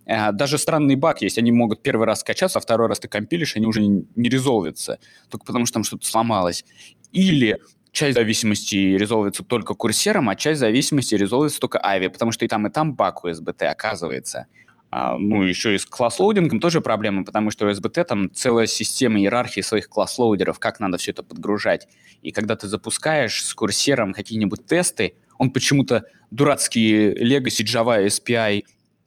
[0.06, 3.56] А, даже странный баг есть, они могут первый раз скачаться, а второй раз ты компилишь,
[3.56, 6.64] они уже не, резолвятся, только потому что там что-то сломалось.
[7.10, 7.58] Или
[7.90, 12.66] часть зависимости резолвится только курсером, а часть зависимости резолвится только Ivy, потому что и там,
[12.66, 14.46] и там баг у SBT оказывается.
[14.94, 19.18] А, ну, еще и с класс-лоудингом тоже проблема, потому что у SBT там целая система
[19.18, 21.88] иерархии своих класс-лоудеров, как надо все это подгружать.
[22.20, 28.64] И когда ты запускаешь с курсером какие-нибудь тесты, он почему-то дурацкие Legacy Java SPI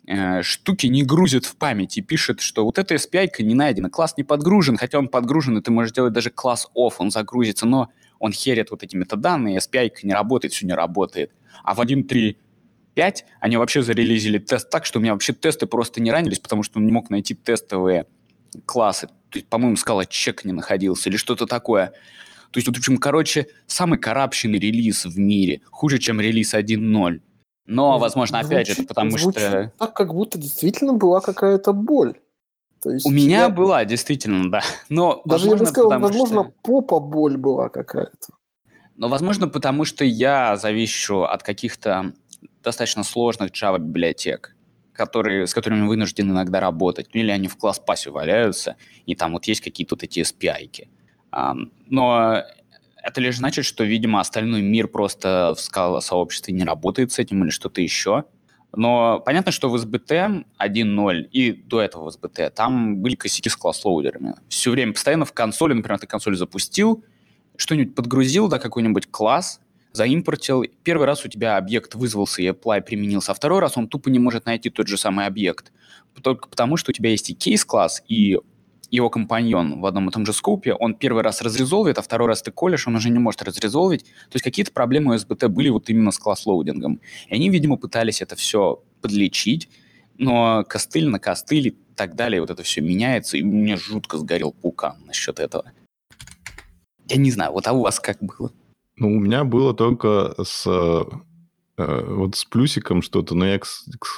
[0.07, 4.15] э, штуки не грузит в память и пишет, что вот эта SPI не найдена, класс
[4.17, 7.89] не подгружен, хотя он подгружен, и ты можешь делать даже класс off, он загрузится, но
[8.17, 11.31] он херит вот эти метаданные, SPI не работает, все не работает.
[11.63, 11.79] А в
[12.95, 16.63] 1.3.5 они вообще зарелизили тест так, что у меня вообще тесты просто не ранились, потому
[16.63, 18.05] что он не мог найти тестовые
[18.65, 19.07] классы.
[19.29, 21.87] То есть, по-моему, скала чек не находился или что-то такое.
[22.51, 27.19] То есть, в общем, короче, самый коррупшенный релиз в мире, хуже, чем релиз 1.0.
[27.67, 29.73] Но, возможно, звучит, опять же, потому звучит что...
[29.77, 32.13] так, как будто действительно была какая-то боль.
[32.81, 33.49] То есть У меня я...
[33.49, 34.61] была, действительно, да.
[34.89, 36.53] Но, Даже я бы сказал, возможно, что...
[36.61, 38.33] попа боль была какая-то.
[38.95, 42.13] Но, возможно, потому что я завишу от каких-то
[42.65, 44.55] достаточно сложных Java-библиотек,
[44.91, 47.07] которые, с которыми вынуждены иногда работать.
[47.13, 50.89] Или они в класс-пассе валяются, и там вот есть какие-то вот эти SPI-ки.
[51.87, 52.43] Но
[53.03, 57.51] это лишь значит, что, видимо, остальной мир просто в скала-сообществе не работает с этим или
[57.51, 58.23] что-то еще.
[58.77, 63.55] Но понятно, что в SBT 1.0 и до этого в SBT там были косяки с
[63.55, 64.35] класс-лоудерами.
[64.49, 67.05] Все время, постоянно в консоли, например, ты консоль запустил,
[67.55, 69.61] что-нибудь подгрузил, да, какой-нибудь класс,
[69.95, 70.63] заимпортил.
[70.83, 74.19] Первый раз у тебя объект вызвался и apply применился, а второй раз он тупо не
[74.19, 75.71] может найти тот же самый объект.
[76.21, 78.37] Только потому, что у тебя есть и кейс-класс, и
[78.91, 82.41] его компаньон в одном и том же скопе, он первый раз разрезолвит, а второй раз
[82.41, 84.03] ты колешь, он уже не может разрезолвить.
[84.03, 87.01] То есть какие-то проблемы у SBT были вот именно с класс-лоудингом.
[87.27, 89.69] И они, видимо, пытались это все подлечить,
[90.17, 94.51] но костыль на костыль и так далее, вот это все меняется, и мне жутко сгорел
[94.51, 95.71] пукан насчет этого.
[97.07, 98.51] Я не знаю, вот а у вас как было?
[98.97, 100.65] Ну, у меня было только с
[101.77, 103.59] Э, вот с плюсиком что-то, но я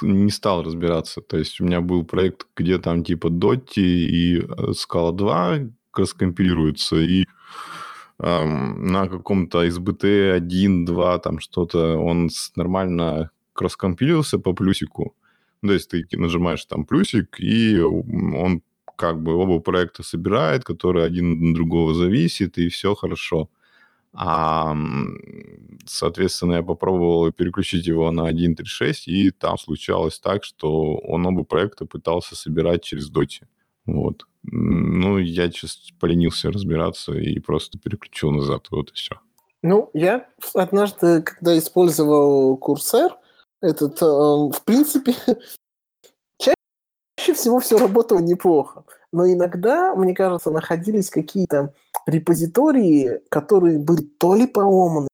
[0.02, 1.20] не стал разбираться.
[1.20, 5.58] То есть у меня был проект, где там типа Dotti и Scala 2
[5.94, 7.24] раскомпилируются, и
[8.20, 15.16] эм, на каком-то SBT 1, 2, там что-то, он нормально раскомпилился по плюсику.
[15.62, 18.62] То есть ты нажимаешь там плюсик, и он
[18.96, 23.48] как бы оба проекта собирает, которые один от другого зависит, и все хорошо.
[24.12, 24.74] А,
[25.86, 31.86] соответственно, я попробовал переключить его на 1.3.6, и там случалось так, что он оба проекта
[31.86, 33.46] пытался собирать через Доти.
[33.86, 34.24] Вот.
[34.42, 39.16] Ну, я честно поленился разбираться и просто переключил назад, вот и все.
[39.62, 43.16] Ну, я однажды, когда использовал курсер,
[43.60, 45.14] этот, э, в принципе,
[46.38, 48.84] чаще всего все работало неплохо.
[49.12, 51.72] Но иногда, мне кажется, находились какие-то
[52.06, 55.08] репозитории, которые были то ли поломаны,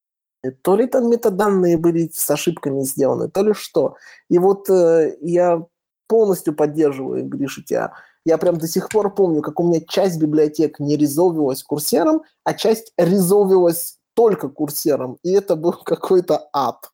[0.63, 3.97] то ли там метаданные были с ошибками сделаны, то ли что.
[4.29, 5.65] И вот э, я
[6.09, 7.93] полностью поддерживаю, Гриша, тебя.
[8.25, 12.55] Я прям до сих пор помню, как у меня часть библиотек не резолвилась курсером, а
[12.55, 15.19] часть резолвилась только курсером.
[15.23, 16.91] И это был какой-то ад.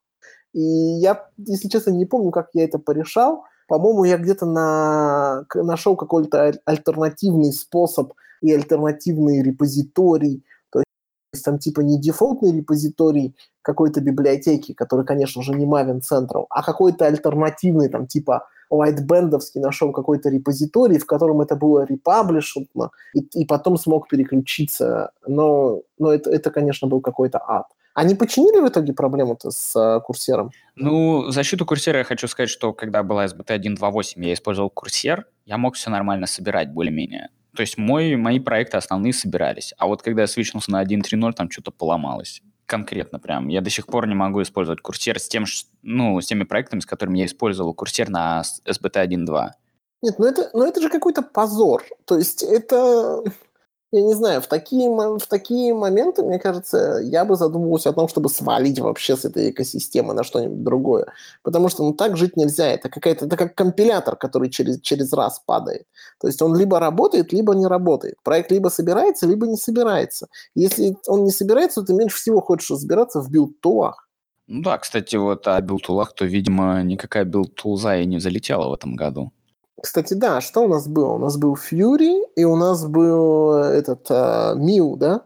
[0.52, 3.44] И я, если честно, не помню, как я это порешал.
[3.70, 5.44] По-моему, я где-то на...
[5.54, 10.82] нашел какой-то альтернативный способ и альтернативный репозиторий, то
[11.32, 16.64] есть там типа не дефолтный репозиторий какой-то библиотеки, который, конечно же, не Maven Central, а
[16.64, 23.44] какой-то альтернативный, там типа Lightbandовский нашел какой-то репозиторий, в котором это было репаблишено, и, и
[23.44, 25.12] потом смог переключиться.
[25.28, 27.66] Но, но это, это, конечно, был какой-то ад.
[27.94, 30.52] Они починили в итоге проблему-то с а, курсером?
[30.76, 35.58] Ну, защиту курсера я хочу сказать, что когда была SBT 1.2.8, я использовал курсер, я
[35.58, 37.30] мог все нормально собирать более-менее.
[37.54, 39.74] То есть мой, мои проекты основные собирались.
[39.76, 42.42] А вот когда я свичнулся на 1.3.0, там что-то поломалось.
[42.66, 43.48] Конкретно прям.
[43.48, 45.44] Я до сих пор не могу использовать курсер с, тем,
[45.82, 49.48] ну, с теми проектами, с которыми я использовал курсер на SBT 1.2.
[50.02, 51.82] Нет, ну это, ну это же какой-то позор.
[52.04, 53.22] То есть это
[53.92, 58.06] я не знаю, в такие, в такие моменты, мне кажется, я бы задумывался о том,
[58.08, 61.06] чтобы свалить вообще с этой экосистемы на что-нибудь другое.
[61.42, 62.68] Потому что ну, так жить нельзя.
[62.68, 65.86] Это, какая-то, это как компилятор, который через, через раз падает.
[66.20, 68.14] То есть он либо работает, либо не работает.
[68.22, 70.28] Проект либо собирается, либо не собирается.
[70.54, 74.08] Если он не собирается, то ты меньше всего хочешь разбираться в билд-тулах.
[74.46, 78.94] Ну да, кстати, вот о билд-тулах, то, видимо, никакая билд-тулза и не залетела в этом
[78.94, 79.32] году.
[79.82, 81.14] Кстати, да, что у нас было?
[81.14, 85.22] У нас был Fury, и у нас был этот uh, Миу, да?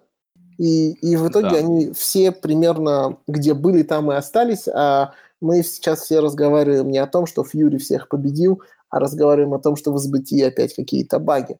[0.59, 1.57] И, и в итоге да.
[1.57, 7.07] они все примерно где были, там и остались, а мы сейчас все разговариваем не о
[7.07, 11.59] том, что Fury всех победил, а разговариваем о том, что в SBT опять какие-то баги.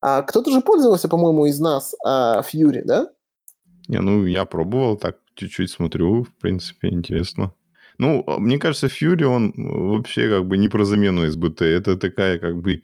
[0.00, 3.10] А кто-то же пользовался, по-моему, из нас а, Fury, да?
[3.88, 7.52] Не, ну я пробовал, так чуть-чуть смотрю, в принципе, интересно.
[7.98, 11.64] Ну, а, мне кажется, Fury, он вообще как бы не про замену SBT.
[11.64, 12.82] Это такая как бы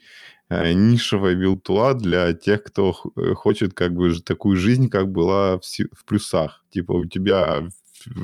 [0.49, 5.63] э, нишевая билтула для тех, кто э, хочет как бы такую жизнь, как была в,
[5.63, 6.65] в плюсах.
[6.71, 7.69] Типа у тебя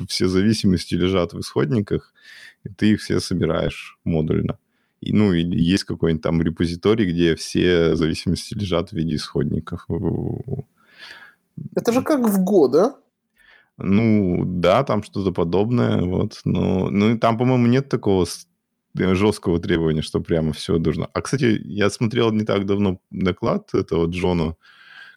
[0.07, 2.13] все зависимости лежат в исходниках,
[2.63, 4.57] и ты их все собираешь модульно.
[4.99, 9.87] И, ну, или есть какой-нибудь там репозиторий, где все зависимости лежат в виде исходников.
[11.75, 12.95] Это же как в Go, да?
[13.83, 16.41] Ну, да, там что-то подобное, вот.
[16.45, 18.25] Но, ну, там, по-моему, нет такого
[18.97, 21.09] э, жесткого требования, что прямо все должно.
[21.13, 24.55] А, кстати, я смотрел не так давно доклад этого Джона,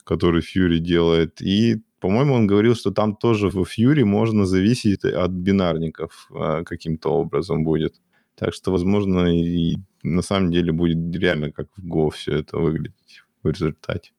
[0.05, 5.31] который Фьюри делает, и, по-моему, он говорил, что там тоже в Фьюри можно зависеть от
[5.31, 7.95] бинарников а, каким-то образом будет.
[8.37, 13.23] Так что, возможно, и на самом деле будет реально как в Go все это выглядеть
[13.43, 14.13] в результате.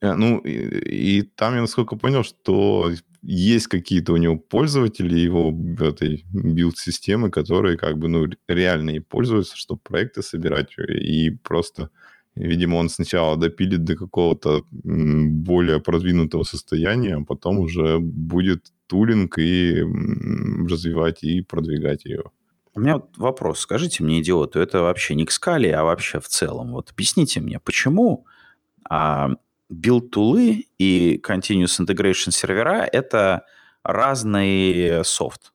[0.00, 2.90] Э, ну, и, и там я насколько понял, что
[3.30, 9.54] есть какие-то у него пользователи его этой билд-системы, которые как бы, ну, реально и пользуются,
[9.54, 11.90] чтобы проекты собирать, и просто,
[12.34, 19.84] видимо, он сначала допилит до какого-то более продвинутого состояния, а потом уже будет тулинг и
[20.66, 22.24] развивать и продвигать ее.
[22.74, 23.60] У меня вот вопрос.
[23.60, 26.72] Скажите мне, идиоту, это вообще не к скале, а вообще в целом.
[26.72, 28.24] Вот объясните мне, почему
[28.88, 29.32] а,
[29.70, 33.44] билд-тулы и Continuous Integration сервера— это
[33.82, 35.52] разный софт.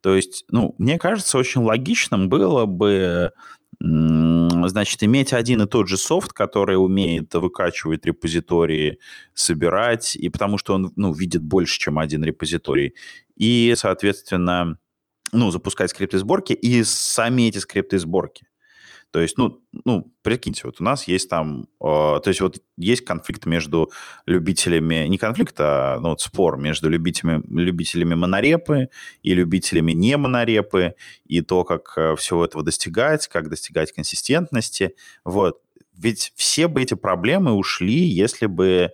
[0.00, 3.32] То есть, ну, мне кажется, очень логичным было бы
[3.78, 8.98] значит, иметь один и тот же софт, который умеет выкачивать репозитории,
[9.34, 12.94] собирать, и потому что он, ну, видит больше, чем один репозиторий.
[13.36, 14.78] И, соответственно,
[15.32, 18.46] ну, запускать скрипты сборки и сами эти скрипты сборки.
[19.16, 23.02] То есть, ну, ну, прикиньте, вот у нас есть там, э, то есть вот есть
[23.02, 23.90] конфликт между
[24.26, 28.90] любителями, не конфликт, а ну, вот спор между любителями, любителями монорепы
[29.22, 34.94] и любителями не монорепы, и то, как э, всего этого достигать, как достигать консистентности.
[35.24, 35.62] Вот.
[35.96, 38.90] Ведь все бы эти проблемы ушли, если бы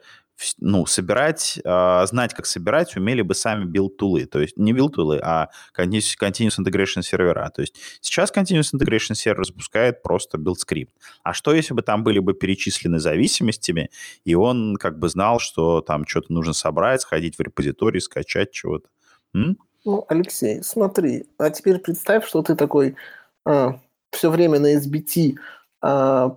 [0.59, 4.27] ну, собирать, э, знать, как собирать, умели бы сами билд-тулы.
[4.27, 7.51] То есть не билд-тулы, а continuous, continuous integration сервера.
[7.51, 10.93] То есть сейчас continuous integration сервер запускает просто билд-скрипт.
[11.23, 13.91] А что, если бы там были бы перечислены зависимостями,
[14.25, 18.89] и он как бы знал, что там что-то нужно собрать, сходить в репозиторий, скачать чего-то?
[19.35, 19.59] М?
[19.85, 22.97] Ну, Алексей, смотри, а теперь представь, что ты такой
[23.45, 23.81] а,
[24.11, 25.37] все время на SBT
[25.81, 26.37] а,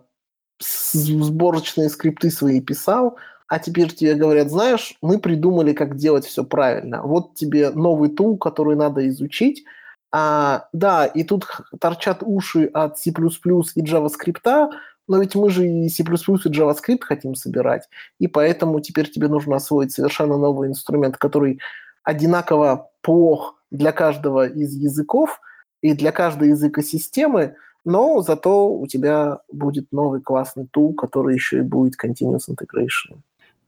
[0.60, 3.18] сборочные скрипты свои писал,
[3.48, 7.02] а теперь тебе говорят, знаешь, мы придумали, как делать все правильно.
[7.04, 9.64] Вот тебе новый тул, который надо изучить.
[10.12, 11.46] А, да, и тут
[11.80, 14.70] торчат уши от C++ и JavaScript,
[15.08, 17.90] но ведь мы же и C++ и JavaScript хотим собирать,
[18.20, 21.60] и поэтому теперь тебе нужно освоить совершенно новый инструмент, который
[22.04, 25.42] одинаково плох для каждого из языков
[25.82, 31.60] и для каждой из экосистемы, но зато у тебя будет новый классный тул, который еще
[31.60, 33.20] и будет continuous integration.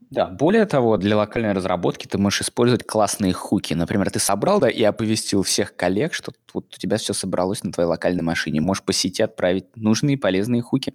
[0.10, 3.74] Да, более того, для локальной разработки ты можешь использовать классные хуки.
[3.74, 7.72] Например, ты собрал да, и оповестил всех коллег, что вот у тебя все собралось на
[7.72, 8.62] твоей локальной машине.
[8.62, 10.94] Можешь по сети отправить нужные полезные хуки.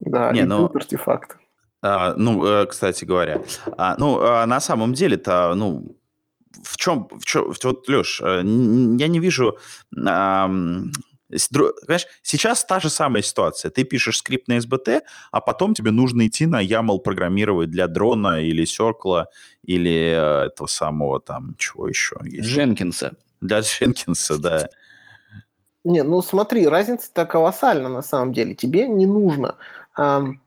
[0.00, 0.70] Да, Не, и но...
[0.74, 1.38] артефакт.
[1.80, 3.42] А, ну, э, кстати говоря,
[3.76, 5.96] а, ну, а на самом деле-то, ну,
[6.62, 9.58] в чем, в чем, вот, Леш, э, я не вижу,
[10.06, 10.48] а,
[11.32, 13.70] Понимаешь, сейчас та же самая ситуация.
[13.70, 18.42] Ты пишешь скрипт на SBT, а потом тебе нужно идти на YAML программировать для дрона
[18.42, 19.26] или Circle,
[19.64, 22.48] или э, этого самого там, чего еще есть.
[22.48, 23.12] Дженкинса.
[23.40, 24.68] Для Дженкинса, да.
[25.84, 28.54] Не, ну смотри, разница-то колоссальна на самом деле.
[28.54, 29.56] Тебе не нужно.
[29.98, 30.40] Эм,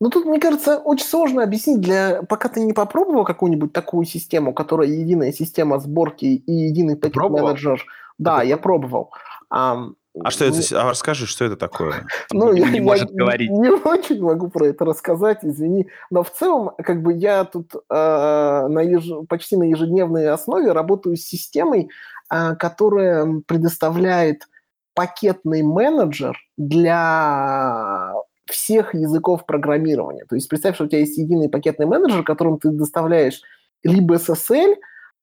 [0.00, 4.54] ну тут, мне кажется, очень сложно объяснить, для, пока ты не попробовал какую-нибудь такую систему,
[4.54, 7.84] которая единая система сборки и единый пакет-менеджер.
[8.18, 9.10] Да, я пробовал.
[9.52, 10.82] Um, а что ну, это?
[10.82, 12.06] А расскажи, что это такое?
[12.32, 13.50] Ну, я не может говорить.
[13.50, 15.88] Не очень могу про это рассказать, извини.
[16.10, 19.04] Но в целом, как бы я тут э, на еж...
[19.28, 21.90] почти на ежедневной основе работаю с системой,
[22.32, 24.48] э, которая предоставляет
[24.94, 28.12] пакетный менеджер для
[28.46, 30.24] всех языков программирования.
[30.28, 33.40] То есть представь, что у тебя есть единый пакетный менеджер, которым ты доставляешь
[33.84, 34.74] либо SSL,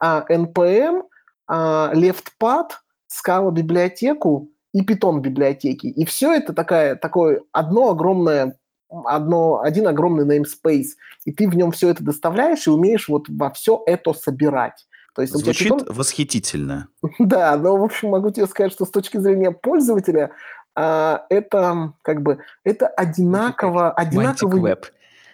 [0.02, 1.04] NPM,
[1.50, 2.70] LeftPad,
[3.10, 5.88] Scala библиотеку и Python библиотеки.
[5.88, 8.58] И все это такая, такое одно огромное
[8.90, 10.92] одно, один огромный namespace,
[11.26, 14.88] и ты в нем все это доставляешь и умеешь вот во все это собирать.
[15.14, 15.94] То есть Звучит Python...
[15.94, 16.90] восхитительно.
[17.20, 20.32] Да, но, в общем, могу тебе сказать, что с точки зрения пользователя
[20.76, 24.76] а, это как бы это одинаково, одинаковый,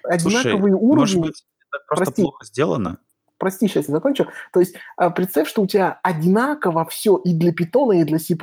[0.03, 0.95] одинаковый Слушай, уровень.
[0.95, 2.21] Может быть, это просто Прости.
[2.21, 2.97] плохо сделано?
[3.43, 4.25] Прости, сейчас я закончу.
[4.53, 8.35] То есть а, представь, что у тебя одинаково все и для Python, и для C++,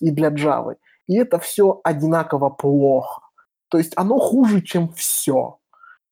[0.00, 0.76] и для Java.
[1.06, 3.20] И это все одинаково плохо.
[3.68, 5.58] То есть оно хуже, чем все.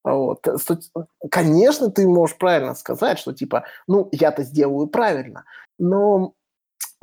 [0.05, 0.47] Вот.
[1.31, 5.45] Конечно, ты можешь правильно сказать, что типа, ну, я-то сделаю правильно.
[5.79, 6.35] Но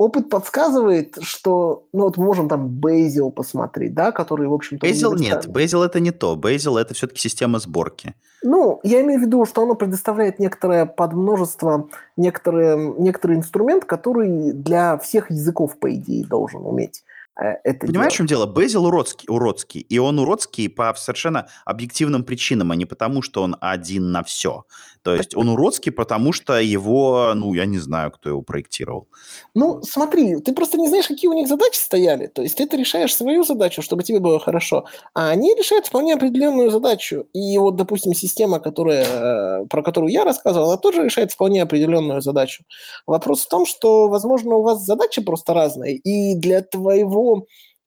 [0.02, 4.86] опыт подсказывает, что, ну вот мы можем там Bazel посмотреть, да, который, в общем-то...
[4.86, 6.36] Bazel нет, Bazel это не то.
[6.36, 8.14] Bazel это все-таки система сборки.
[8.42, 14.98] Ну, я имею в виду, что оно предоставляет некоторое подмножество, некоторые, некоторый инструмент, который для
[14.98, 17.04] всех языков, по идее, должен уметь.
[17.40, 18.46] Э, это Понимаешь, в чем дело?
[18.46, 23.56] Безил уродский, уродский, и он уродский по совершенно объективным причинам, а не потому, что он
[23.60, 24.64] один на все.
[25.02, 29.08] То есть он уродский, потому что его, ну, я не знаю, кто его проектировал.
[29.52, 32.28] Ну, смотри, ты просто не знаешь, какие у них задачи стояли.
[32.28, 36.70] То есть ты решаешь свою задачу, чтобы тебе было хорошо, а они решают вполне определенную
[36.70, 37.26] задачу.
[37.32, 42.20] И вот, допустим, система, которая, э, про которую я рассказывал, она тоже решает вполне определенную
[42.20, 42.64] задачу.
[43.06, 47.21] Вопрос в том, что, возможно, у вас задачи просто разные, и для твоего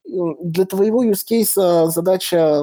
[0.06, 2.62] для твоего use case задача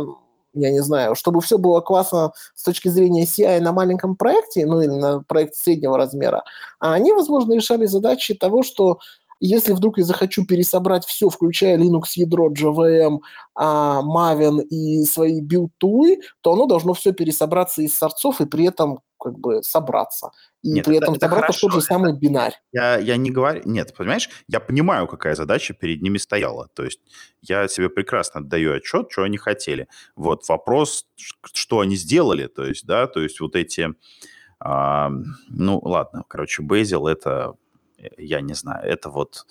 [0.54, 4.82] я не знаю, чтобы все было классно с точки зрения CI на маленьком проекте, ну
[4.82, 6.44] или на проекте среднего размера,
[6.78, 8.98] а они, возможно, решали задачи того, что
[9.44, 13.18] если вдруг я захочу пересобрать все, включая Linux ядро, JVM,
[13.56, 19.00] а, Maven и свои билд-тулы, то оно должно все пересобраться из сорцов и при этом
[19.22, 20.32] как бы собраться.
[20.62, 21.68] И Нет, при это, этом это собраться хорошо.
[21.68, 22.60] тот же самый бинарь.
[22.72, 23.62] Я, я не говорю...
[23.64, 26.68] Нет, понимаешь, я понимаю, какая задача перед ними стояла.
[26.74, 27.00] То есть
[27.40, 29.88] я себе прекрасно отдаю отчет, что они хотели.
[30.16, 31.06] Вот вопрос,
[31.52, 33.94] что они сделали, то есть, да, то есть вот эти...
[34.58, 35.10] А,
[35.48, 37.54] ну, ладно, короче, Bazel это,
[38.16, 39.46] я не знаю, это вот...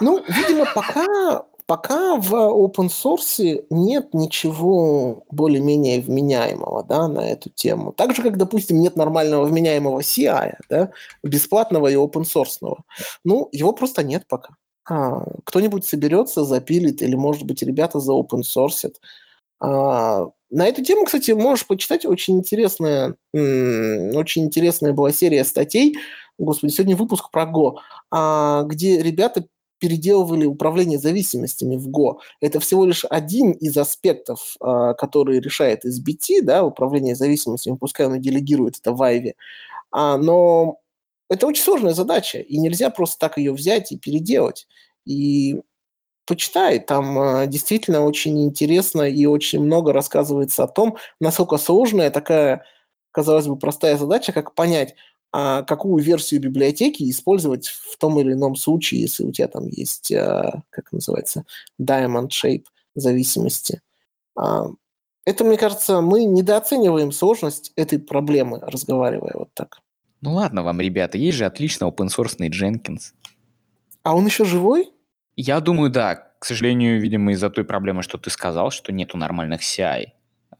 [0.00, 7.92] Ну, видимо, пока Пока в open source нет ничего более-менее вменяемого да, на эту тему.
[7.92, 10.90] Так же, как, допустим, нет нормального вменяемого CI, да,
[11.22, 12.58] бесплатного и open source.
[13.24, 14.50] Ну, его просто нет пока.
[14.86, 18.92] А, кто-нибудь соберется, запилит, или, может быть, ребята за open source.
[19.60, 25.96] А, на эту тему, кстати, можешь почитать очень интересная, очень интересная была серия статей.
[26.36, 27.76] Господи, сегодня выпуск про Go,
[28.10, 29.46] а, где ребята
[29.78, 32.18] переделывали управление зависимостями в Go.
[32.40, 38.16] Это всего лишь один из аспектов, а, который решает SBT, да, управление зависимостями, пускай он
[38.16, 39.34] и делегирует это в Ivy.
[39.90, 40.78] А, но
[41.28, 44.66] это очень сложная задача, и нельзя просто так ее взять и переделать.
[45.04, 45.60] И
[46.26, 52.64] почитай, там э, действительно очень интересно и очень много рассказывается о том, насколько сложная такая,
[53.10, 54.96] казалось бы, простая задача, как понять, а
[55.34, 60.62] какую версию библиотеки использовать в том или ином случае, если у тебя там есть, а,
[60.70, 61.44] как называется,
[61.80, 62.64] diamond shape
[62.94, 63.80] зависимости.
[64.36, 64.66] А,
[65.24, 69.80] это, мне кажется, мы недооцениваем сложность этой проблемы, разговаривая вот так.
[70.20, 73.12] Ну ладно вам, ребята, есть же отлично open source Jenkins.
[74.04, 74.92] А он еще живой?
[75.34, 76.14] Я думаю, да.
[76.38, 80.13] К сожалению, видимо, из-за той проблемы, что ты сказал, что нету нормальных CI.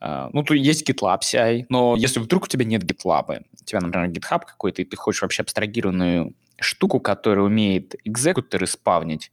[0.06, 3.80] А, ну, то есть GitLab CI, но если вдруг у тебя нет GitLab, у тебя,
[3.80, 9.32] например, GitHub какой-то, и ты хочешь вообще абстрагированную штуку, которая умеет экзекуторы спавнить,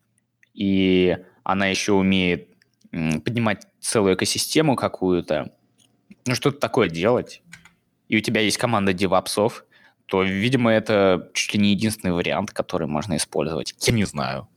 [0.53, 2.47] и она еще умеет
[2.89, 5.51] поднимать целую экосистему какую-то,
[6.26, 7.41] ну, что-то такое делать,
[8.07, 9.65] и у тебя есть команда девапсов,
[10.05, 13.76] то, видимо, это чуть ли не единственный вариант, который можно использовать.
[13.82, 14.47] Я не знаю.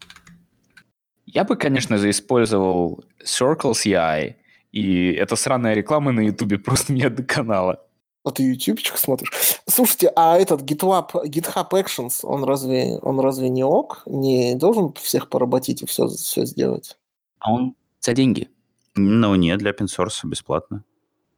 [1.26, 4.36] Я бы, конечно же, использовал Circle CI,
[4.74, 7.80] и это сраная реклама на Ютубе просто нет до канала.
[8.24, 9.30] А ты ютубчик смотришь?
[9.68, 14.02] Слушайте, а этот GitLab, GitHub Actions, он разве, он разве не ок?
[14.06, 16.96] Не должен всех поработить и все, все сделать?
[17.38, 18.48] А он за деньги.
[18.96, 20.82] Ну, нет, для open source бесплатно.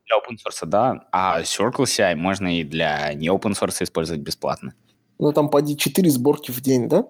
[0.06, 1.06] Для open source, да.
[1.10, 4.74] А Circle CI можно и для не open source использовать бесплатно.
[5.18, 7.06] Ну, там поди 4 сборки в день, да?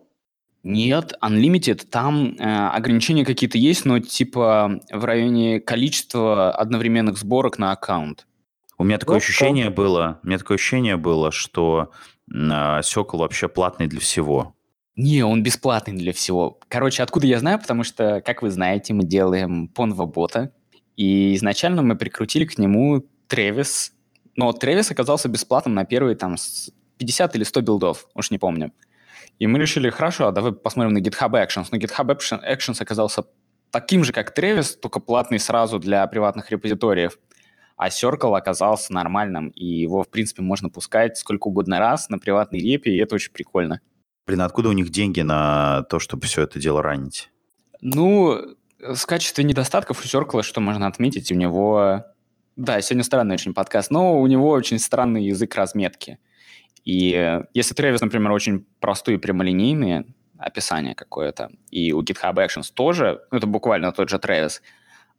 [0.68, 7.70] Нет, Unlimited, там э, ограничения какие-то есть, но типа в районе количества одновременных сборок на
[7.70, 8.26] аккаунт.
[8.76, 11.92] У меня такое Ну, ощущение было, у меня такое ощущение было, что
[12.34, 14.56] а, Сёкол вообще платный для всего.
[14.96, 16.58] Не, он бесплатный для всего.
[16.66, 17.60] Короче, откуда я знаю?
[17.60, 20.50] Потому что, как вы знаете, мы делаем Ponva-бота,
[20.96, 23.92] и изначально мы прикрутили к нему Тревис,
[24.34, 28.72] но Тревис оказался бесплатным на первые там с 50 или 100 билдов, уж не помню.
[29.39, 31.68] И мы решили, хорошо, а давай посмотрим на GitHub Actions.
[31.70, 33.24] Но GitHub Action- Actions оказался
[33.70, 37.18] таким же, как Тревис, только платный сразу для приватных репозиториев.
[37.76, 42.61] А Circle оказался нормальным, и его, в принципе, можно пускать сколько угодно раз на приватной
[42.61, 43.80] репе, и это очень прикольно.
[44.26, 47.30] Блин, а откуда у них деньги на то, чтобы все это дело ранить?
[47.82, 52.05] Ну, с качестве недостатков у Circle, что можно отметить, у него...
[52.57, 56.18] Да, сегодня странный очень подкаст, но у него очень странный язык разметки.
[56.87, 60.07] И если Travis, например, очень простые прямолинейные
[60.39, 64.61] описание какое-то, и у GitHub Actions тоже, ну, это буквально тот же Travis,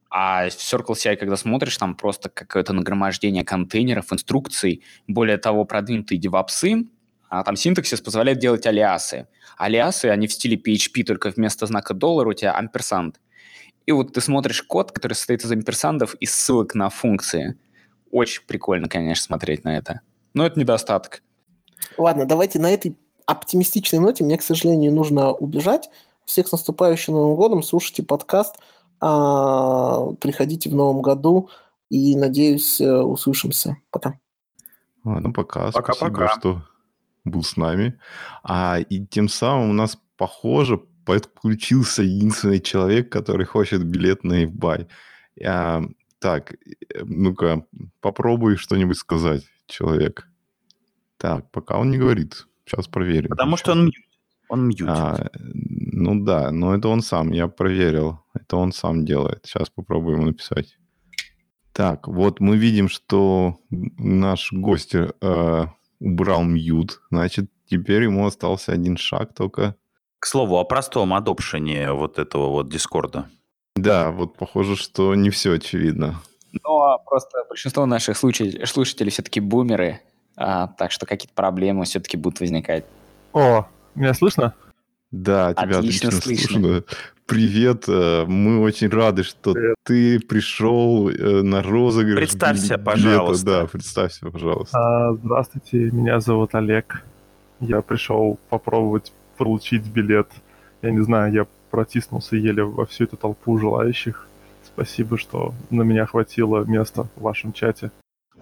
[0.09, 6.18] а в Circle CI, когда смотришь, там просто какое-то нагромождение контейнеров, инструкций, более того, продвинутые
[6.18, 6.86] девопсы,
[7.30, 9.28] а там синтаксис позволяет делать алиасы.
[9.57, 13.20] Алиасы, они в стиле PHP, только вместо знака доллара у тебя амперсант.
[13.86, 17.59] И вот ты смотришь код, который состоит из амперсандов и ссылок на функции.
[18.09, 19.99] Очень прикольно, конечно, смотреть на это.
[20.34, 21.24] Но это недостаток.
[21.97, 25.89] Ладно, давайте на этой оптимистичной ноте мне, к сожалению, нужно убежать.
[26.25, 27.63] Всех с наступающим Новым годом.
[27.63, 28.55] Слушайте подкаст.
[28.99, 31.49] а, Приходите в новом году.
[31.89, 33.78] И, надеюсь, э, услышимся.
[33.91, 34.19] Пока.
[35.05, 35.71] Ладно, пока.
[35.71, 35.93] Пока-пока.
[35.93, 36.61] Спасибо, что
[37.23, 37.97] был с нами.
[38.43, 44.88] А, и тем самым у нас, похоже, подключился единственный человек, который хочет билет на eBay.
[45.45, 45.84] А,
[46.19, 46.57] так, э,
[47.05, 47.65] ну-ка,
[48.01, 50.28] попробуй что-нибудь сказать, человек.
[51.18, 52.47] Так, пока он не говорит.
[52.65, 53.30] Сейчас проверим.
[53.30, 54.05] Потому что он мьютит.
[54.49, 54.88] Он мьютит.
[54.88, 58.20] А, ну да, но это он сам, я проверил.
[58.34, 59.41] Это он сам делает.
[59.45, 60.78] Сейчас попробуем ему написать.
[61.74, 65.65] Так, вот мы видим, что наш гость э,
[65.99, 67.01] убрал мьют.
[67.11, 69.76] Значит, теперь ему остался один шаг только.
[70.20, 73.30] К слову, о простом адопшене вот этого вот Дискорда.
[73.76, 76.22] Да, вот похоже, что не все очевидно.
[76.63, 80.01] Но просто большинство наших слушателей, слушателей все-таки бумеры,
[80.38, 82.85] а, так что какие-то проблемы все-таки будут возникать.
[83.33, 84.53] О, меня слышно?
[85.11, 86.59] Да, тебя Отлично отлично, слышно.
[86.59, 86.83] слышно.
[87.25, 89.75] Привет, э, мы очень рады, что Привет.
[89.83, 92.15] ты пришел э, на розыгрыш.
[92.17, 92.83] Представься, билета.
[92.83, 93.45] пожалуйста.
[93.45, 94.77] Да, представься, пожалуйста.
[94.77, 97.03] А, здравствуйте, меня зовут Олег.
[97.59, 100.29] Я пришел попробовать получить билет.
[100.81, 104.27] Я не знаю, я протиснулся еле во всю эту толпу желающих.
[104.63, 107.91] Спасибо, что на меня хватило места в вашем чате.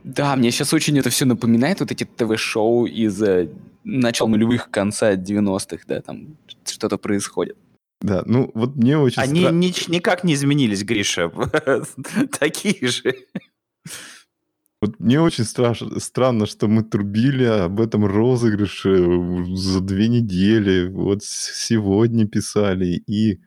[0.05, 3.49] Да, мне сейчас очень это все напоминает, вот эти ТВ-шоу из э,
[3.83, 7.57] начала нулевых, конца 90-х, да, там что-то происходит.
[8.01, 11.31] Да, ну вот мне очень Они стра- ни- никак не изменились, Гриша.
[12.39, 13.15] Такие же.
[14.79, 19.07] Вот мне очень страш- странно, что мы трубили об этом розыгрыше
[19.55, 20.87] за две недели.
[20.87, 23.01] Вот сегодня писали.
[23.07, 23.39] И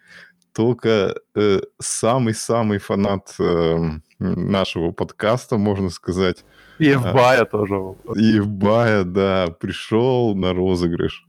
[0.52, 3.76] только э, самый-самый фанат э,
[4.18, 6.44] нашего подкаста, можно сказать,
[6.78, 7.74] И в Бая тоже.
[8.14, 11.26] Евбая, да, пришел на розыгрыш.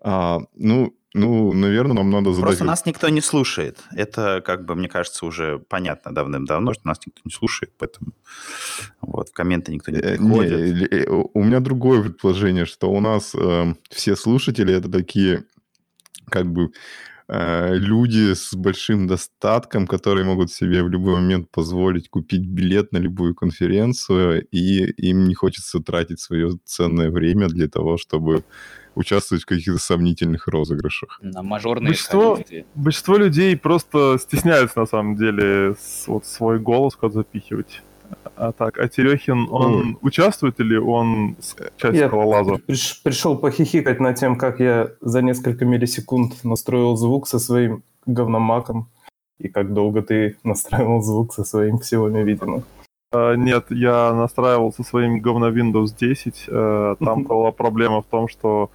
[0.00, 2.48] А, ну, ну, наверное, нам надо задать...
[2.48, 3.78] Просто нас никто не слушает.
[3.92, 8.12] Это, как бы, мне кажется, уже понятно давным-давно, что нас никто не слушает, поэтому
[9.00, 10.74] вот, в комменты никто не Э, приходит.
[10.74, 15.44] не, э, у меня другое предположение, что у нас э, все слушатели это такие
[16.30, 16.72] как бы
[17.28, 23.34] люди с большим достатком, которые могут себе в любой момент позволить купить билет на любую
[23.34, 28.44] конференцию, и им не хочется тратить свое ценное время для того, чтобы
[28.94, 31.20] участвовать в каких-то сомнительных розыгрышах.
[31.22, 32.38] На мажорные Большинство-.
[32.74, 35.76] Большинство людей просто стесняются, на самом деле,
[36.06, 37.82] вот свой голос куда запихивать.
[38.36, 42.54] А так, а Терехин, он участвует или он с часть Я скалолаза?
[42.54, 48.88] приш- пришел похихикать над тем, как я за несколько миллисекунд настроил звук со своим говномаком,
[49.38, 52.62] и как долго ты настраивал звук со своим Xiaomi, видимо.
[53.12, 56.44] А, Нет, я настраивал со своим говно Windows 10.
[56.48, 58.70] э, Там была проблема в том, что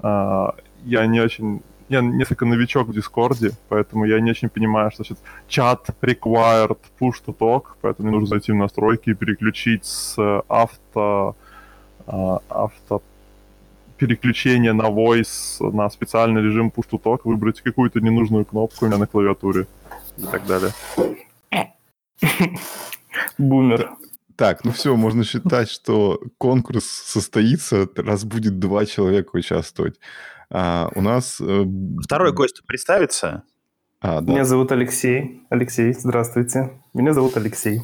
[0.00, 0.54] а,
[0.84, 1.62] я не очень...
[1.94, 5.18] я несколько новичок в Дискорде, поэтому я не очень понимаю, что сейчас
[5.48, 10.16] чат required push to talk, поэтому мне нужно зайти в настройки и переключить с
[10.48, 11.36] авто,
[12.06, 13.02] а, авто
[13.96, 18.98] переключения на voice на специальный режим push to talk, выбрать какую-то ненужную кнопку у меня
[18.98, 19.66] на клавиатуре
[20.16, 20.72] и так далее.
[23.38, 23.90] Бумер.
[24.36, 30.00] Так, ну все, можно считать, что конкурс состоится, раз будет два человека участвовать.
[30.56, 31.40] А, у нас...
[31.40, 31.64] э,
[32.00, 33.42] Второй гость представится.
[34.00, 34.32] А, да.
[34.32, 35.42] Меня зовут Алексей.
[35.50, 36.80] Алексей, здравствуйте.
[36.94, 37.80] Меня зовут Алексей.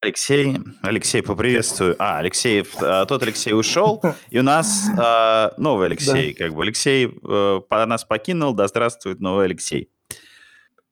[0.00, 1.94] Алексей, Алексей, поприветствую.
[2.00, 6.62] А, Алексей, э, тот Алексей ушел, и у нас э, новый Алексей, как бы.
[6.62, 9.88] Алексей э, нас покинул, да здравствует новый Алексей.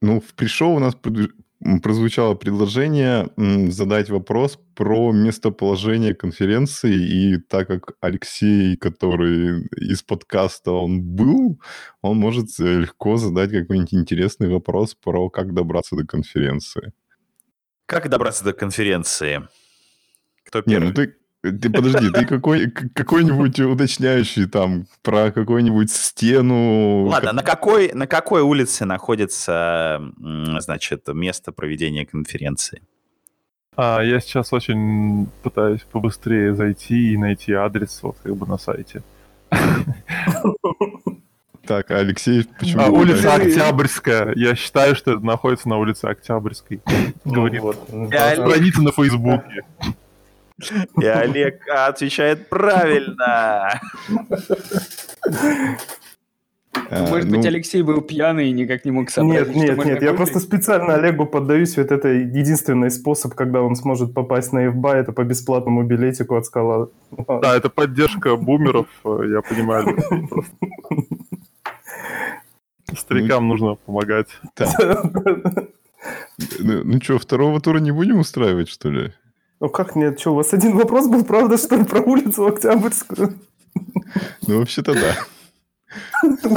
[0.01, 0.95] Ну, пришел у нас
[1.81, 3.29] прозвучало предложение
[3.71, 11.59] задать вопрос про местоположение конференции, и так как Алексей, который из подкаста он был,
[12.01, 16.93] он может э, легко задать какой-нибудь интересный вопрос про как добраться до конференции.
[17.85, 19.47] Как добраться до конференции?
[20.43, 20.87] Кто Не, первый?
[20.87, 27.05] ну ты, ты подожди, ты какой, какой-нибудь уточняющий там про какую-нибудь стену.
[27.05, 30.01] Ладно, на какой, на какой улице находится,
[30.59, 32.83] значит, место проведения конференции?
[33.75, 39.01] А, я сейчас очень пытаюсь побыстрее зайти и найти адрес вот как бы на сайте.
[41.65, 42.81] Так, Алексей почему?
[42.81, 43.35] А, улица?
[43.35, 44.33] Октябрьская.
[44.35, 46.81] Я считаю, что это находится на улице Октябрьской.
[47.23, 47.61] Ну Говорит.
[47.61, 47.77] вот.
[48.11, 49.63] Я Страница на Фейсбуке.
[51.01, 53.79] И Олег отвечает правильно.
[56.89, 59.47] А, Может ну, быть, Алексей был пьяный и никак не мог собрать.
[59.47, 64.13] Нет, нет, нет, я просто специально Олегу поддаюсь, ведь это единственный способ, когда он сможет
[64.13, 66.89] попасть на FBA, это по бесплатному билетику от скала.
[67.27, 69.97] Да, это поддержка бумеров, я понимаю.
[72.97, 74.27] Старикам нужно помогать.
[76.59, 79.13] Ну, ну что, второго тура не будем устраивать, что ли?
[79.61, 83.35] Ну как нет, что, у вас один вопрос был, правда, что ли, про улицу Октябрьскую?
[84.47, 85.15] Ну, вообще-то да.
[86.23, 86.55] Ну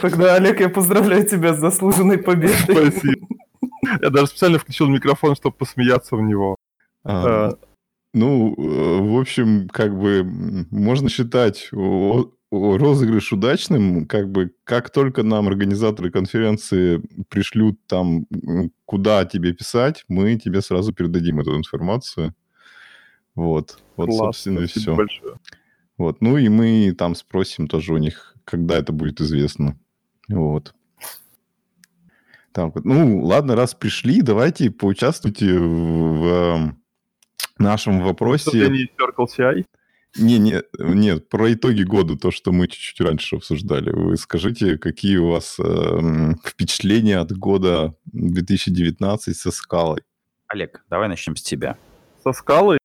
[0.00, 2.90] тогда, Олег, я поздравляю тебя с заслуженной победой.
[2.90, 3.26] Спасибо.
[4.00, 6.56] Я даже специально включил микрофон, чтобы посмеяться в него.
[7.04, 7.52] А,
[8.16, 10.24] Ну, э, в общем, как бы
[10.70, 11.68] можно считать
[12.50, 18.26] розыгрыш удачным, как бы как только нам организаторы конференции пришлют там,
[18.86, 22.34] куда тебе писать, мы тебе сразу передадим эту информацию.
[23.34, 24.94] Вот, вот, класс, собственно, и все.
[24.94, 25.34] большое.
[25.98, 29.78] Вот, ну и мы там спросим тоже у них, когда это будет известно.
[30.30, 30.74] Вот.
[32.54, 32.82] Вот.
[32.82, 36.76] Ну, ладно, раз пришли, давайте поучаствуйте в, в
[37.58, 38.50] нашем вопросе.
[38.50, 39.64] Выступление Circle CI.
[40.18, 43.90] Не, не, нет, про итоги года, то, что мы чуть-чуть раньше обсуждали.
[43.90, 50.00] Вы скажите, какие у вас эм, впечатления от года 2019 со скалой?
[50.48, 51.76] Олег, давай начнем с тебя.
[52.22, 52.78] Со скалой,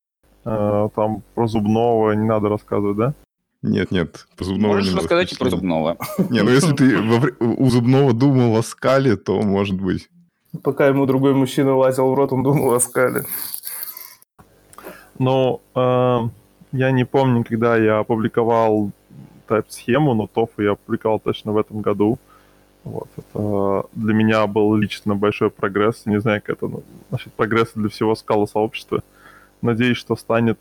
[0.44, 3.14] э, там про зубного не надо рассказывать, да?
[3.62, 5.96] Нет, нет, по зубного Можешь не надо рассказать и про зубного.
[6.30, 10.08] Не, ну если ты у зубного думал о скале, то может быть.
[10.62, 13.24] Пока ему другой мужчина лазил в рот, он думал о скале.
[15.18, 16.18] Ну, э,
[16.72, 18.90] я не помню, когда я опубликовал
[19.46, 22.18] тайп-схему, но TOF я опубликовал точно в этом году.
[22.84, 26.06] Вот, это для меня был лично большой прогресс.
[26.06, 29.02] Не знаю, как это ну, насчет прогресса для всего скала сообщества.
[29.60, 30.58] Надеюсь, что станет.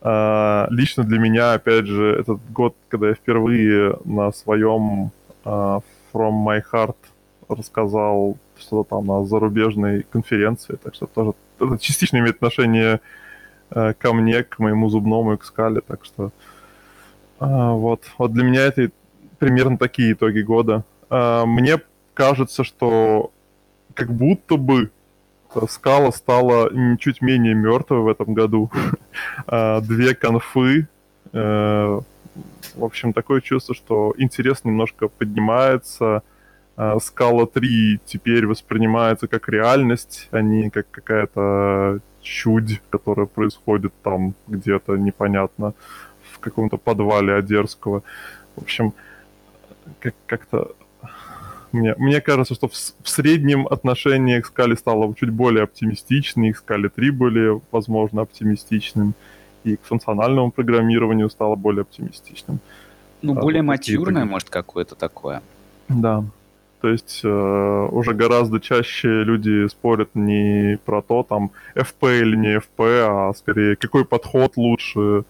[0.00, 5.10] Э, лично для меня, опять же, этот год, когда я впервые на своем
[5.44, 5.48] э,
[6.12, 6.96] From My Heart
[7.48, 12.98] рассказал что-то там на зарубежной конференции, так что тоже это частично имеет отношение э,
[13.74, 16.30] ко мне, к моему зубному и к скале, так что
[17.38, 18.90] а, вот, вот для меня это
[19.38, 20.84] примерно такие итоги года.
[21.10, 21.80] А, мне
[22.14, 23.32] кажется, что
[23.94, 24.90] как будто бы
[25.54, 28.70] э, скала стала чуть менее мертвой в этом году.
[29.46, 30.88] А, Две конфы.
[31.32, 32.00] э,
[32.76, 36.22] В общем, такое чувство, что интерес немножко поднимается.
[37.00, 44.96] Скала 3 теперь воспринимается как реальность, а не как какая-то чудь, которая происходит там где-то
[44.96, 45.72] непонятно
[46.32, 48.02] в каком-то подвале Одерского.
[48.56, 48.92] В общем,
[50.00, 50.72] как- как-то
[51.72, 56.52] мне, мне кажется, что в, в среднем отношение к скале стало чуть более оптимистичным, и
[56.52, 59.14] к скале 3 более, возможно, оптимистичным,
[59.64, 62.58] и к функциональному программированию стало более оптимистичным.
[63.22, 65.40] Ну, А, более такие матюрное, может, какое-то такое.
[65.88, 66.24] Да.
[66.84, 72.58] То есть э, уже гораздо чаще люди спорят не про то, там, FP или не
[72.58, 75.24] FP, а скорее, какой подход лучше,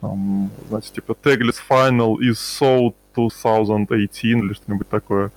[0.00, 5.30] там, знаете, типа Tagless Final is so 2018 или что-нибудь такое.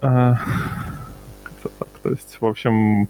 [0.00, 1.88] Как-то так.
[2.02, 3.08] То есть, в общем,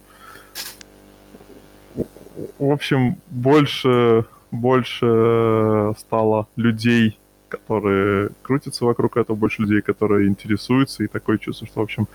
[2.61, 7.19] в общем, больше, больше стало людей,
[7.57, 12.07] которые крутятся вокруг этого, больше людей, которые интересуются, и такое чувство, что, в общем,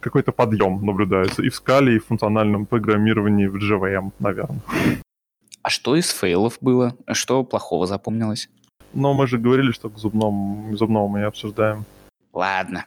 [0.00, 4.60] какой-то подъем наблюдается и в скале, и в функциональном программировании в JVM, наверное.
[5.62, 6.94] А что из фейлов было?
[7.12, 8.48] Что плохого запомнилось?
[8.94, 11.84] Но мы же говорили, что к зубному, зубному мы обсуждаем.
[12.32, 12.84] Ладно.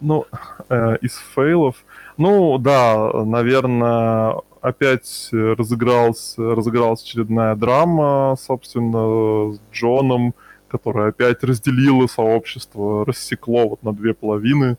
[0.00, 0.26] Ну,
[0.68, 1.84] э, из фейлов...
[2.16, 10.34] Ну, да, наверное, опять разыгралась, разыгралась очередная драма, собственно, с Джоном,
[10.70, 14.76] которая опять разделила сообщество, рассекло вот на две половины,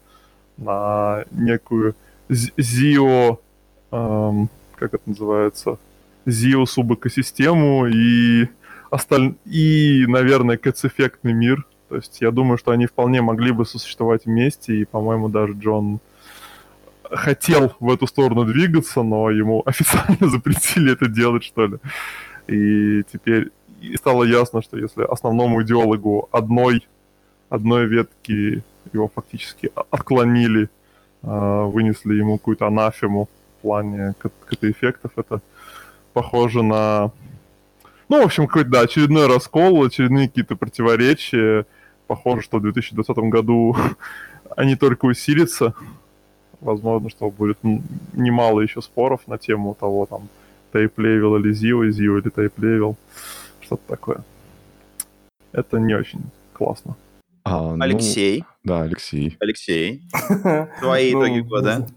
[0.58, 1.96] на некую
[2.30, 3.40] Зио,
[3.92, 5.78] эм, как это называется,
[6.26, 8.48] Зио субэкосистему и,
[8.90, 9.36] осталь...
[9.46, 11.66] и, наверное, кэц-эффектный мир.
[11.90, 16.00] То есть я думаю, что они вполне могли бы сосуществовать вместе, и, по-моему, даже Джон
[17.04, 21.78] хотел в эту сторону двигаться, но ему официально запретили это делать, что ли.
[22.48, 23.52] И теперь
[23.82, 26.88] и стало ясно, что если основному идеологу одной,
[27.50, 28.64] одной ветки
[28.94, 30.70] его фактически отклонили,
[31.24, 33.28] а, вынесли ему какую-то анафему
[33.58, 34.14] в плане
[34.48, 35.42] Cats Effect ов, это
[36.14, 37.12] похоже на...
[38.10, 41.66] Ну, в общем, какой-то, да, очередной раскол, очередные какие-то противоречия.
[42.08, 43.76] Похоже, что в 2020 году
[44.56, 45.74] они только усилятся.
[46.60, 47.58] Возможно, что будет
[48.14, 50.28] немало еще споров на тему того, там,
[50.74, 52.98] Typelevel или ZIO, ZIO или Typelevel.
[53.72, 54.24] Что-то такое.
[55.54, 56.98] Это не очень классно.
[57.46, 58.44] А, ну, Алексей.
[58.66, 59.38] Да, Алексей.
[59.40, 60.02] Алексей.
[60.82, 61.88] Твои итоги Ну, года.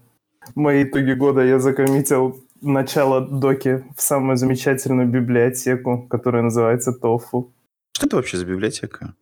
[0.55, 7.52] Мои итоги года я закоммитил начало доки в самую замечательную библиотеку, которая называется Тофу.
[7.92, 9.14] Что это вообще за библиотека?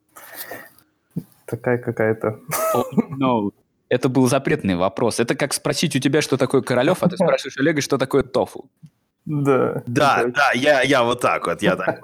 [1.47, 2.39] Такая какая-то.
[2.75, 2.85] Oh,
[3.19, 3.51] no.
[3.89, 5.21] Это был запретный вопрос.
[5.21, 8.67] Это как спросить у тебя, что такое Королев, а ты спрашиваешь Олега, что такое тофу.
[9.25, 9.83] Да.
[9.87, 12.03] Да, да, я, я вот так вот, я так.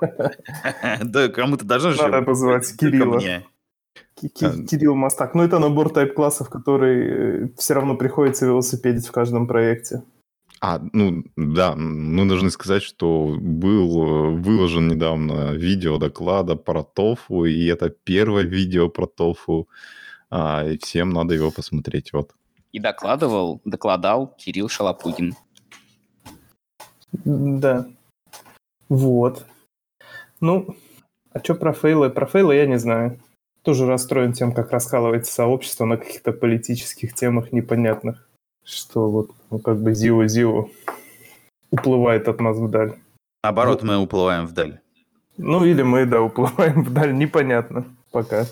[1.04, 2.02] Да, кому-то должно же...
[2.02, 3.20] Надо позвать Кирилла.
[4.14, 5.34] Ки- Кирилл Мастак.
[5.34, 10.02] Ну, это набор тайп-классов, который все равно приходится велосипедить в каждом проекте.
[10.60, 17.44] А, ну, да, мы должны сказать, что был э, выложен недавно видео доклада про тофу,
[17.44, 19.68] и это первое видео про тофу,
[20.30, 22.32] а, и всем надо его посмотреть, вот.
[22.72, 25.34] И докладывал, докладал Кирилл Шалопугин.
[27.12, 27.86] Да.
[28.88, 29.46] Вот.
[30.40, 30.76] Ну,
[31.32, 32.10] а что про фейлы?
[32.10, 33.20] Про фейлы я не знаю.
[33.62, 38.28] Тоже расстроен тем, как раскалывается сообщество на каких-то политических темах непонятных.
[38.64, 40.70] Что вот, ну, как бы Зио-Зио
[41.70, 42.94] уплывает от нас вдаль.
[43.42, 44.80] Наоборот, мы уплываем вдаль.
[45.36, 47.14] Ну, или мы, да, уплываем вдаль.
[47.14, 48.46] Непонятно пока.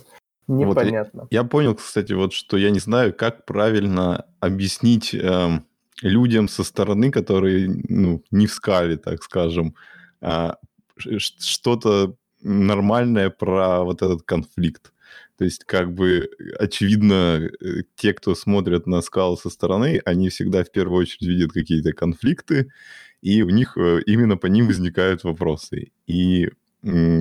[0.48, 1.26] Непонятно.
[1.30, 5.66] Я понял, кстати, вот что я не знаю, как правильно объяснить эм,
[6.02, 9.74] людям со стороны, которые, ну, не в скале, так скажем,
[10.20, 10.56] а,
[10.96, 14.92] что-то нормальное про вот этот конфликт.
[15.38, 20.64] То есть, как бы, очевидно, э, те, кто смотрят на скалу со стороны, они всегда
[20.64, 22.72] в первую очередь видят какие-то конфликты,
[23.20, 25.92] и у них э, именно по ним возникают вопросы.
[26.06, 26.48] И,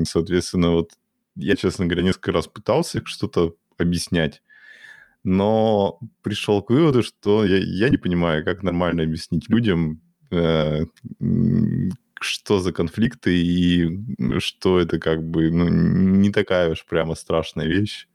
[0.06, 0.92] соответственно, вот
[1.36, 4.42] я, честно говоря, несколько раз пытался что-то объяснять,
[5.26, 10.00] но пришел к выводу, что я, я не понимаю, как нормально объяснить людям,
[10.32, 10.86] э,
[12.22, 18.08] что за конфликты и что это как бы ну, не такая уж прямо страшная вещь.